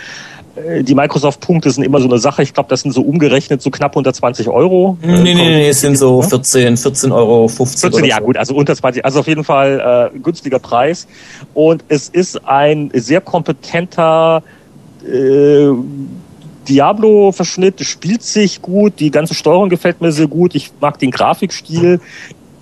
[0.56, 2.42] Äh, die Microsoft-Punkte sind immer so eine Sache.
[2.42, 4.96] Ich glaube, das sind so umgerechnet so knapp unter 20 Euro.
[5.02, 7.80] Nee, nee, nee, es sind so 14, 14 Euro 50.
[7.80, 9.04] 14, ja gut, also unter 20.
[9.04, 11.06] Also auf jeden Fall äh, günstiger Preis.
[11.54, 14.42] Und es ist ein sehr kompetenter
[15.06, 15.68] äh,
[16.68, 17.80] Diablo-Verschnitt.
[17.82, 18.94] Spielt sich gut.
[19.00, 20.54] Die ganze Steuerung gefällt mir sehr gut.
[20.54, 22.00] Ich mag den Grafikstil.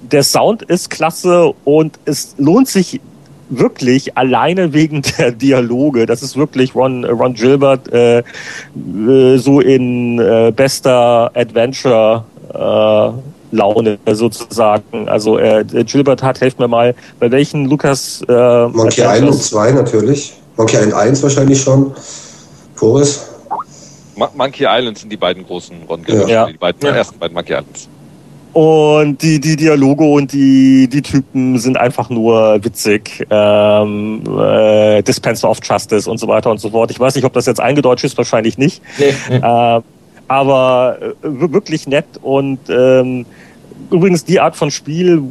[0.03, 3.01] Der Sound ist klasse und es lohnt sich
[3.49, 6.07] wirklich alleine wegen der Dialoge.
[6.07, 13.99] Das ist wirklich Ron, Ron Gilbert äh, äh, so in äh, bester Adventure äh, Laune
[14.11, 15.09] sozusagen.
[15.09, 20.35] Also äh, Gilbert hat, helft mir mal, bei welchen Lukas äh, Monkey Island 2 natürlich.
[20.57, 21.93] Monkey Island 1 wahrscheinlich schon.
[22.79, 23.31] Boris?
[24.17, 26.47] Monkey Island sind die beiden großen Ron Gilbert, ja.
[26.47, 26.95] die beiden ja.
[26.95, 27.89] ersten beiden Monkey Islands.
[28.55, 33.27] Und die, die Dialoge und die, die Typen sind einfach nur witzig.
[33.29, 36.93] Ähm, äh, Dispenser of Justice und so weiter und so fort.
[36.93, 38.81] Ich weiß nicht, ob das jetzt eingedeutscht ist, wahrscheinlich nicht.
[38.97, 39.37] Nee, nee.
[39.39, 39.81] Äh,
[40.29, 43.27] aber wirklich nett und ähm,
[43.91, 45.23] übrigens die Art von Spiel,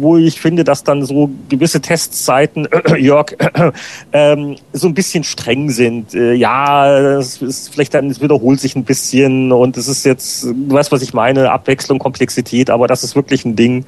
[0.00, 3.72] wo ich finde, dass dann so gewisse Testzeiten, äh, Jörg, äh,
[4.12, 6.14] ähm, so ein bisschen streng sind.
[6.14, 10.44] Äh, ja, es ist vielleicht dann, es wiederholt sich ein bisschen und es ist jetzt,
[10.44, 13.84] du weißt, was ich meine, Abwechslung, Komplexität, aber das ist wirklich ein Ding,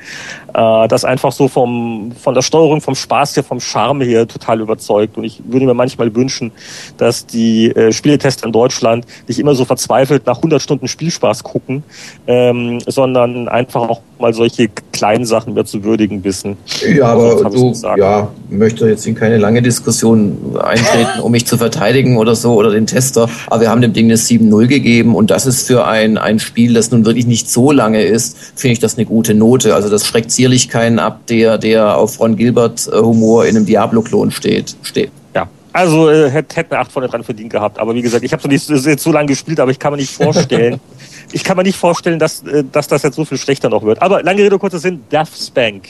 [0.55, 4.61] äh, das einfach so vom, von der Steuerung, vom Spaß her, vom Charme her total
[4.61, 5.17] überzeugt.
[5.17, 6.53] Und ich würde mir manchmal wünschen,
[6.97, 11.83] dass die äh, Spieletester in Deutschland nicht immer so verzweifelt nach 100 Stunden Spielspaß gucken,
[12.27, 16.57] ähm, sondern einfach auch mal solche kleinen Sachen mehr zu würdigen wissen.
[16.95, 22.17] Ja, aber du, ja, möchte jetzt in keine lange Diskussion eintreten, um mich zu verteidigen
[22.17, 23.29] oder so oder den Tester.
[23.47, 26.75] Aber wir haben dem Ding eine 7-0 gegeben und das ist für ein, ein Spiel,
[26.75, 29.75] das nun wirklich nicht so lange ist, finde ich das eine gute Note.
[29.75, 33.67] Also das schreckt sicherlich keinen ab, der, der auf Ron Gilbert äh, Humor in einem
[33.67, 35.11] Diablo-Klon steht, steht.
[35.35, 37.79] Ja, also äh, hätte hätt eine 8 von dran verdient gehabt.
[37.79, 40.13] Aber wie gesagt, ich habe es nicht so lange gespielt, aber ich kann mir nicht
[40.13, 40.81] vorstellen,
[41.33, 44.03] ich kann mir nicht vorstellen, dass, äh, dass das jetzt so viel schlechter noch wird.
[44.03, 45.89] Aber lange Rede, kurzer Sinn, Death Spank.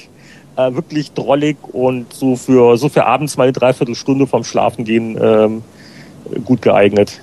[0.56, 5.16] Äh, wirklich drollig und so für, so für abends mal eine Dreiviertelstunde vom Schlafen gehen
[5.20, 5.62] ähm,
[6.44, 7.20] gut geeignet.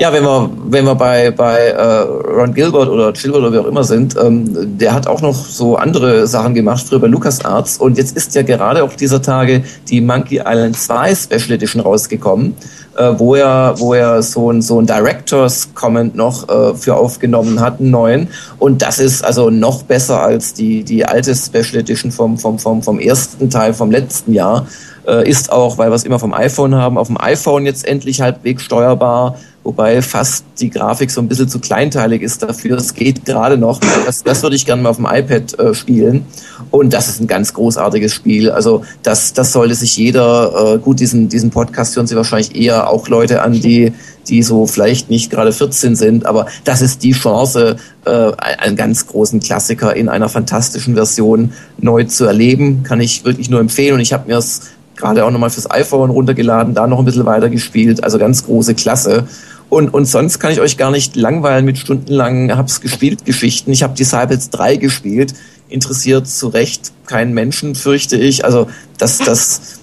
[0.00, 3.66] Ja, wenn wir, wenn wir bei, bei äh, Ron Gilbert oder Gilbert oder wie auch
[3.66, 7.78] immer sind, ähm, der hat auch noch so andere Sachen gemacht, früher bei LucasArts.
[7.78, 12.54] Und jetzt ist ja gerade auf dieser Tage die Monkey Island 2 Special Edition rausgekommen,
[12.96, 17.60] äh, wo er, wo er so ein, so ein Directors Comment noch äh, für aufgenommen
[17.60, 18.28] hat, einen neuen.
[18.58, 22.82] Und das ist also noch besser als die, die alte Special Edition vom, vom, vom,
[22.82, 24.66] vom ersten Teil vom letzten Jahr.
[25.08, 28.20] Äh, ist auch, weil wir es immer vom iPhone haben, auf dem iPhone jetzt endlich
[28.20, 29.36] halbwegs steuerbar
[29.68, 32.78] wobei fast die Grafik so ein bisschen zu kleinteilig ist dafür.
[32.78, 33.78] Es geht gerade noch.
[34.06, 36.24] Das, das würde ich gerne mal auf dem iPad äh, spielen.
[36.70, 38.50] Und das ist ein ganz großartiges Spiel.
[38.50, 42.88] Also das, das sollte sich jeder, äh, gut, diesen, diesen Podcast hören Sie wahrscheinlich eher
[42.88, 43.92] auch Leute an, die,
[44.26, 49.06] die so vielleicht nicht gerade 14 sind, aber das ist die Chance, äh, einen ganz
[49.06, 52.84] großen Klassiker in einer fantastischen Version neu zu erleben.
[52.84, 53.94] Kann ich wirklich nur empfehlen.
[53.94, 54.62] Und ich habe mir es
[54.98, 58.04] gerade auch nochmal fürs iPhone runtergeladen, da noch ein bisschen weiter gespielt.
[58.04, 59.26] Also ganz große Klasse.
[59.70, 63.70] Und, und sonst kann ich euch gar nicht langweilen mit stundenlangen hab's gespielt Geschichten.
[63.70, 65.34] Ich habe Disciples 3 gespielt,
[65.68, 68.44] interessiert zu Recht keinen Menschen, fürchte ich.
[68.44, 69.80] Also das, das,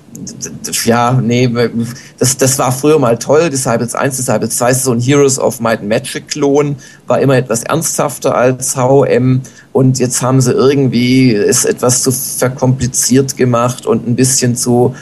[0.85, 1.49] ja, nee,
[2.17, 3.49] das, das war früher mal toll.
[3.49, 7.35] Disciples 1, Disciples 2 ist so ein Heroes of Might and Magic Klon, war immer
[7.35, 9.41] etwas ernsthafter als HM
[9.71, 14.95] und jetzt haben sie irgendwie es etwas zu verkompliziert gemacht und ein bisschen zu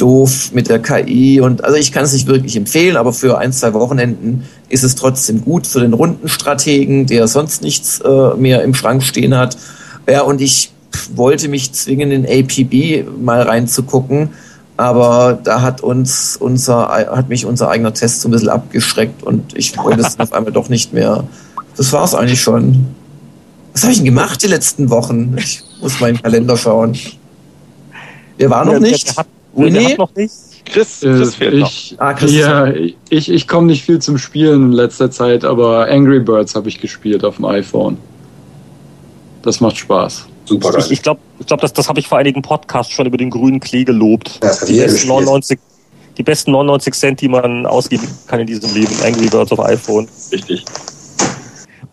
[0.00, 3.52] doof mit der KI und also ich kann es nicht wirklich empfehlen, aber für ein,
[3.52, 8.74] zwei Wochenenden ist es trotzdem gut für den Rundenstrategen, der sonst nichts äh, mehr im
[8.74, 9.56] Schrank stehen hat.
[10.08, 10.72] Ja, und ich
[11.14, 14.30] wollte mich zwingen, in APB mal reinzugucken.
[14.76, 19.54] Aber da hat uns unser, hat mich unser eigener Test so ein bisschen abgeschreckt und
[19.54, 21.24] ich wollte es auf einmal doch nicht mehr.
[21.76, 22.86] Das war es eigentlich schon.
[23.74, 25.36] Was habe ich denn gemacht die letzten Wochen?
[25.36, 26.96] Ich muss meinen Kalender schauen.
[28.38, 29.14] Wer war noch nicht?
[29.56, 30.36] Hat noch nicht.
[30.64, 31.98] Chris, Chris fehlt ich, noch.
[31.98, 32.72] Ah, Chris ja,
[33.08, 36.80] ich, ich komme nicht viel zum Spielen in letzter Zeit, aber Angry Birds habe ich
[36.80, 37.96] gespielt auf dem iPhone.
[39.42, 40.26] Das macht Spaß.
[40.44, 40.82] Super geil.
[40.84, 43.30] Ich, ich glaube, ich glaub, das, das habe ich vor einigen Podcasts schon über den
[43.30, 44.40] grünen Klee gelobt.
[44.68, 45.58] Die, besten 99,
[46.18, 48.94] die besten 99 Cent, die man ausgeben kann in diesem Leben.
[49.04, 50.08] Angry Birds auf iPhone.
[50.30, 50.64] Richtig.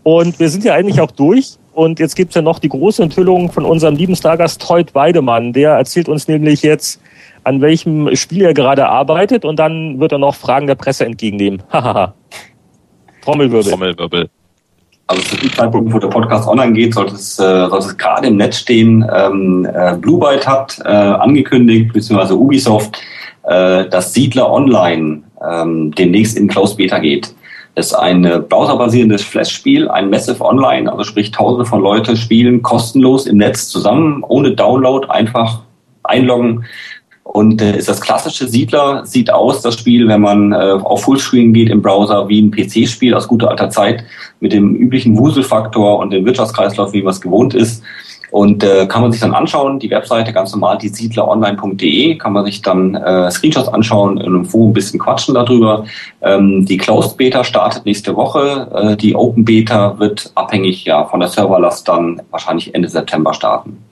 [0.03, 1.57] Und wir sind ja eigentlich auch durch.
[1.73, 5.53] Und jetzt gibt es ja noch die große Enthüllung von unserem lieben Stargast Teut Weidemann.
[5.53, 6.99] Der erzählt uns nämlich jetzt,
[7.47, 11.63] an welchem Spiel er gerade arbeitet und dann wird er noch Fragen der Presse entgegennehmen.
[11.71, 12.13] Hahaha.
[13.23, 13.71] Trommelwirbel.
[13.71, 14.29] Trommelwirbel.
[15.07, 18.27] Also zu dem Zeitpunkt, wo der Podcast online geht, sollte es, äh, sollte es gerade
[18.27, 19.09] im Netz stehen.
[19.15, 23.01] Ähm, äh, Blue Byte hat äh, angekündigt, beziehungsweise Ubisoft,
[23.43, 27.33] äh, dass Siedler Online ähm, demnächst in Closed Beta geht.
[27.75, 32.61] Das ist ein äh, browserbasierendes Flash-Spiel, ein Massive Online, also sprich tausende von Leute spielen
[32.61, 35.61] kostenlos im Netz zusammen, ohne Download, einfach
[36.03, 36.65] einloggen
[37.27, 41.53] und äh, ist das klassische Siedler, sieht aus, das Spiel, wenn man äh, auf Fullscreen
[41.53, 44.05] geht im Browser, wie ein PC-Spiel aus guter alter Zeit,
[44.39, 47.83] mit dem üblichen Wuselfaktor und dem Wirtschaftskreislauf, wie man es gewohnt ist.
[48.31, 52.45] Und äh, kann man sich dann anschauen, die Webseite ganz normal, die siedleronline.de, kann man
[52.45, 55.85] sich dann äh, Screenshots anschauen, in einem Forum ein bisschen quatschen darüber.
[56.21, 58.69] Ähm, die Closed Beta startet nächste Woche.
[58.73, 63.86] Äh, die Open Beta wird abhängig ja, von der Serverlast dann wahrscheinlich Ende September starten.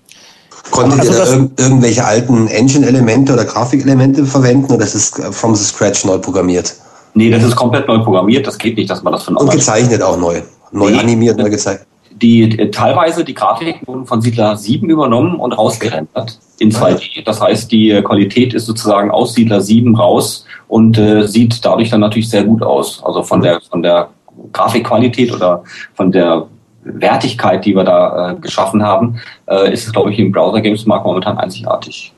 [0.71, 5.55] Konntet also ihr da irg irgendwelche alten Engine-Elemente oder Grafikelemente verwenden oder das ist from
[5.55, 6.75] the scratch neu programmiert?
[7.13, 8.45] Nee, das ist komplett neu programmiert.
[8.45, 10.41] Das geht nicht, dass man das von Und gezeichnet auch neu.
[10.71, 11.85] Neu nee, animiert, neu gezeigt.
[12.11, 17.23] Die, die, teilweise die Grafiken wurden von Siedler 7 übernommen und rausgerendert in 2D.
[17.25, 22.01] Das heißt, die Qualität ist sozusagen aus Siedler 7 raus und äh, sieht dadurch dann
[22.01, 23.01] natürlich sehr gut aus.
[23.03, 24.09] Also von der, von der
[24.51, 25.63] Grafikqualität oder
[25.95, 26.47] von der
[26.85, 31.37] Wertigkeit, die wir da äh, geschaffen haben, äh, ist es, glaube ich, im Browser-Games-Markt momentan
[31.37, 32.13] einzigartig.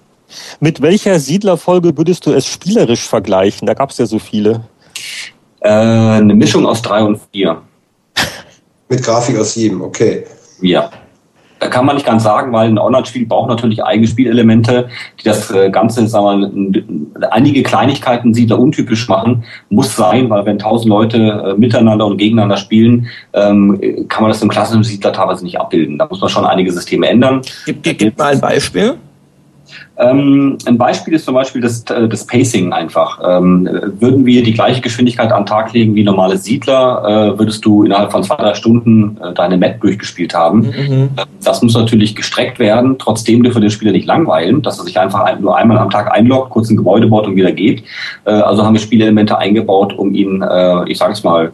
[0.59, 3.65] Mit welcher Siedlerfolge würdest du es spielerisch vergleichen?
[3.65, 4.61] Da gab es ja so viele.
[5.61, 7.61] Äh, eine Mischung aus drei und vier.
[8.89, 10.25] Mit Grafik aus sieben, okay.
[10.61, 10.89] Ja
[11.59, 14.89] da kann man nicht ganz sagen, weil ein Online-Spiel braucht natürlich eigene Spielelemente,
[15.19, 20.29] die das äh, Ganze, sagen wir mal, einige Kleinigkeiten sie da untypisch machen, muss sein,
[20.29, 24.83] weil wenn tausend Leute äh, miteinander und gegeneinander spielen, ähm, kann man das im klassischen
[24.83, 25.97] Siedler teilweise nicht abbilden.
[25.97, 27.41] Da muss man schon einige Systeme ändern.
[27.65, 28.97] Gib, gib, gib mal ein Beispiel.
[29.97, 33.19] Ähm, ein Beispiel ist zum Beispiel das, äh, das Pacing einfach.
[33.23, 33.67] Ähm,
[33.99, 37.83] würden wir die gleiche Geschwindigkeit an den Tag legen wie normale Siedler, äh, würdest du
[37.83, 40.59] innerhalb von zwei, drei Stunden äh, deine Map durchgespielt haben.
[40.59, 41.09] Mhm.
[41.43, 42.97] Das muss natürlich gestreckt werden.
[42.99, 46.51] Trotzdem dürfen den Spieler nicht langweilen, dass er sich einfach nur einmal am Tag einloggt,
[46.51, 47.83] kurz ein Gebäude baut und wieder geht.
[48.25, 51.51] Äh, also haben wir Spielelemente eingebaut, um ihn, äh, ich sage es mal,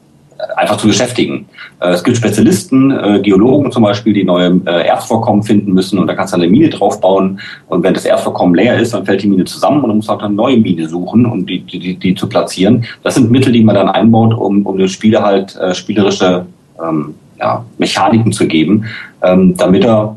[0.55, 1.47] einfach zu beschäftigen.
[1.79, 6.07] Äh, es gibt Spezialisten, äh, Geologen zum Beispiel, die neue äh, Erzvorkommen finden müssen und
[6.07, 9.27] da kannst du eine Mine draufbauen und wenn das Erzvorkommen leer ist, dann fällt die
[9.27, 12.15] Mine zusammen und dann musst du halt eine neue Mine suchen, um die, die, die
[12.15, 12.85] zu platzieren.
[13.03, 16.45] Das sind Mittel, die man dann einbaut, um, um dem Spieler halt äh, spielerische
[16.83, 18.85] ähm, ja, Mechaniken zu geben,
[19.21, 20.15] ähm, damit er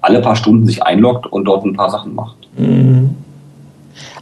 [0.00, 2.36] alle paar Stunden sich einloggt und dort ein paar Sachen macht.
[2.56, 3.10] Mhm.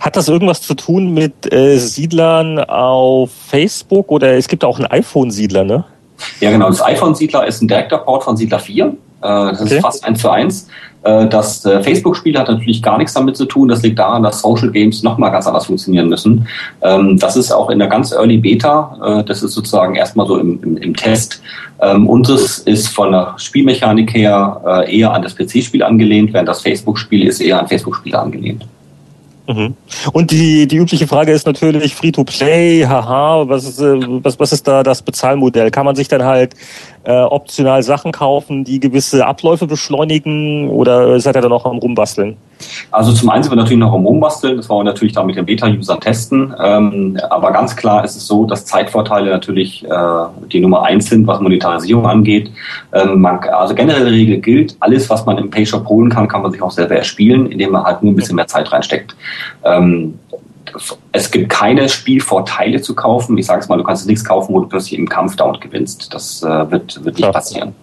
[0.01, 4.87] Hat das irgendwas zu tun mit äh, Siedlern auf Facebook oder es gibt auch einen
[4.87, 5.85] iPhone-Siedler, ne?
[6.41, 6.69] Ja, genau.
[6.69, 8.87] Das iPhone-Siedler ist ein direkter Port von Siedler 4.
[8.87, 8.93] Äh,
[9.23, 9.77] das okay.
[9.77, 10.69] ist fast eins zu eins.
[11.03, 13.69] Äh, das äh, Facebook-Spiel hat natürlich gar nichts damit zu tun.
[13.69, 16.47] Das liegt daran, dass Social Games nochmal ganz anders funktionieren müssen.
[16.83, 19.23] Ähm, das ist auch in der ganz Early Beta.
[19.27, 21.43] Das ist sozusagen erstmal so im, im, im Test.
[21.81, 27.27] Ähm, Unseres ist von der Spielmechanik her eher an das PC-Spiel angelehnt, während das Facebook-Spiel
[27.27, 28.67] ist eher an Facebook-Spiele angelehnt.
[29.49, 29.75] Mhm.
[30.13, 34.67] Und die, die übliche Frage ist natürlich Free-to-Play, haha, was ist, äh, was, was ist
[34.67, 35.71] da das Bezahlmodell?
[35.71, 36.55] Kann man sich dann halt
[37.05, 42.37] äh, optional Sachen kaufen, die gewisse Abläufe beschleunigen oder seid ihr da noch am Rumbasteln?
[42.91, 45.37] Also zum einen sind wir natürlich noch am Rumbasteln, das wollen wir natürlich da mit
[45.37, 49.89] den Beta-Usern testen, ähm, aber ganz klar ist es so, dass Zeitvorteile natürlich äh,
[50.51, 52.51] die Nummer eins sind, was Monetarisierung angeht.
[52.93, 56.53] Ähm, man, also generelle Regel gilt, alles, was man im Payshop holen kann, kann man
[56.53, 59.15] sich auch selber erspielen, indem man halt nur ein bisschen mehr Zeit reinsteckt.
[59.65, 60.19] Ähm,
[61.13, 63.39] es gibt keine Spielvorteile zu kaufen.
[63.39, 66.13] Ich sage es mal, du kannst nichts kaufen, wo du plötzlich im Kampf down gewinnst.
[66.13, 67.75] Das äh, wird, wird nicht passieren.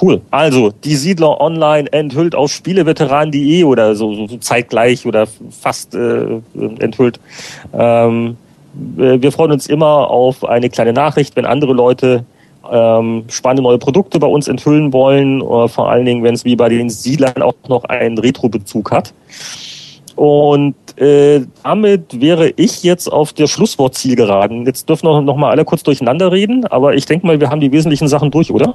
[0.00, 0.20] Cool.
[0.30, 6.40] Also, die Siedler online enthüllt auf spieleveteran.de oder so, so, zeitgleich oder fast äh,
[6.78, 7.18] enthüllt.
[7.72, 8.36] Ähm,
[8.74, 12.24] wir freuen uns immer auf eine kleine Nachricht, wenn andere Leute
[12.70, 16.68] ähm, spannende neue Produkte bei uns enthüllen wollen, vor allen Dingen, wenn es wie bei
[16.68, 19.12] den Siedlern auch noch einen Retro-Bezug hat.
[20.14, 24.66] Und äh, damit wäre ich jetzt auf der Schlusswortziel geraten.
[24.66, 27.60] Jetzt dürfen wir noch mal alle kurz durcheinander reden, aber ich denke mal, wir haben
[27.60, 28.74] die wesentlichen Sachen durch, oder?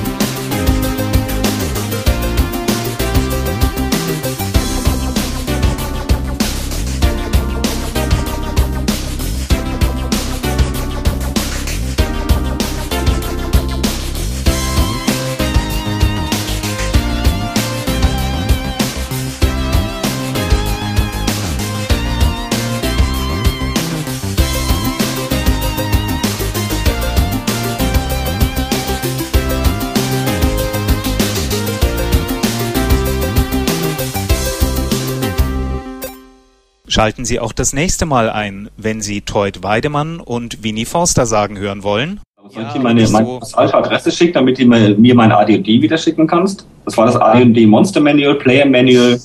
[36.91, 41.57] Schalten Sie auch das nächste Mal ein, wenn Sie Teut Weidemann und Winnie Forster sagen
[41.57, 42.19] hören wollen.
[42.53, 46.27] Soll ich dir meine, meine falsche Adresse schicken, damit du mir mein AD&D wieder schicken
[46.27, 46.65] kannst?
[46.83, 49.19] Das war das AD&D Monster Manual, Player Manual,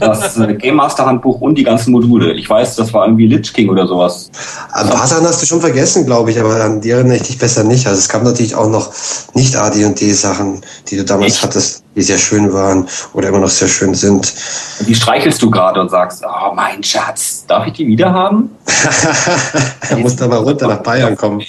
[0.00, 2.32] das äh, Game Master Handbuch und die ganzen Module.
[2.32, 4.30] Ich weiß, das war irgendwie Lich King oder sowas.
[4.72, 7.38] Ein paar Sachen hast du schon vergessen, glaube ich, aber an die erinnere ich dich
[7.38, 7.86] besser nicht.
[7.86, 8.90] Also es gab natürlich auch noch
[9.34, 11.42] nicht AD&D Sachen, die du damals Echt?
[11.44, 14.32] hattest, die sehr schön waren oder immer noch sehr schön sind.
[14.80, 18.50] Die streichelst du gerade und sagst, oh mein Schatz, darf ich die wieder haben?
[19.90, 21.42] er muss da mal runter nach Bayern kommen.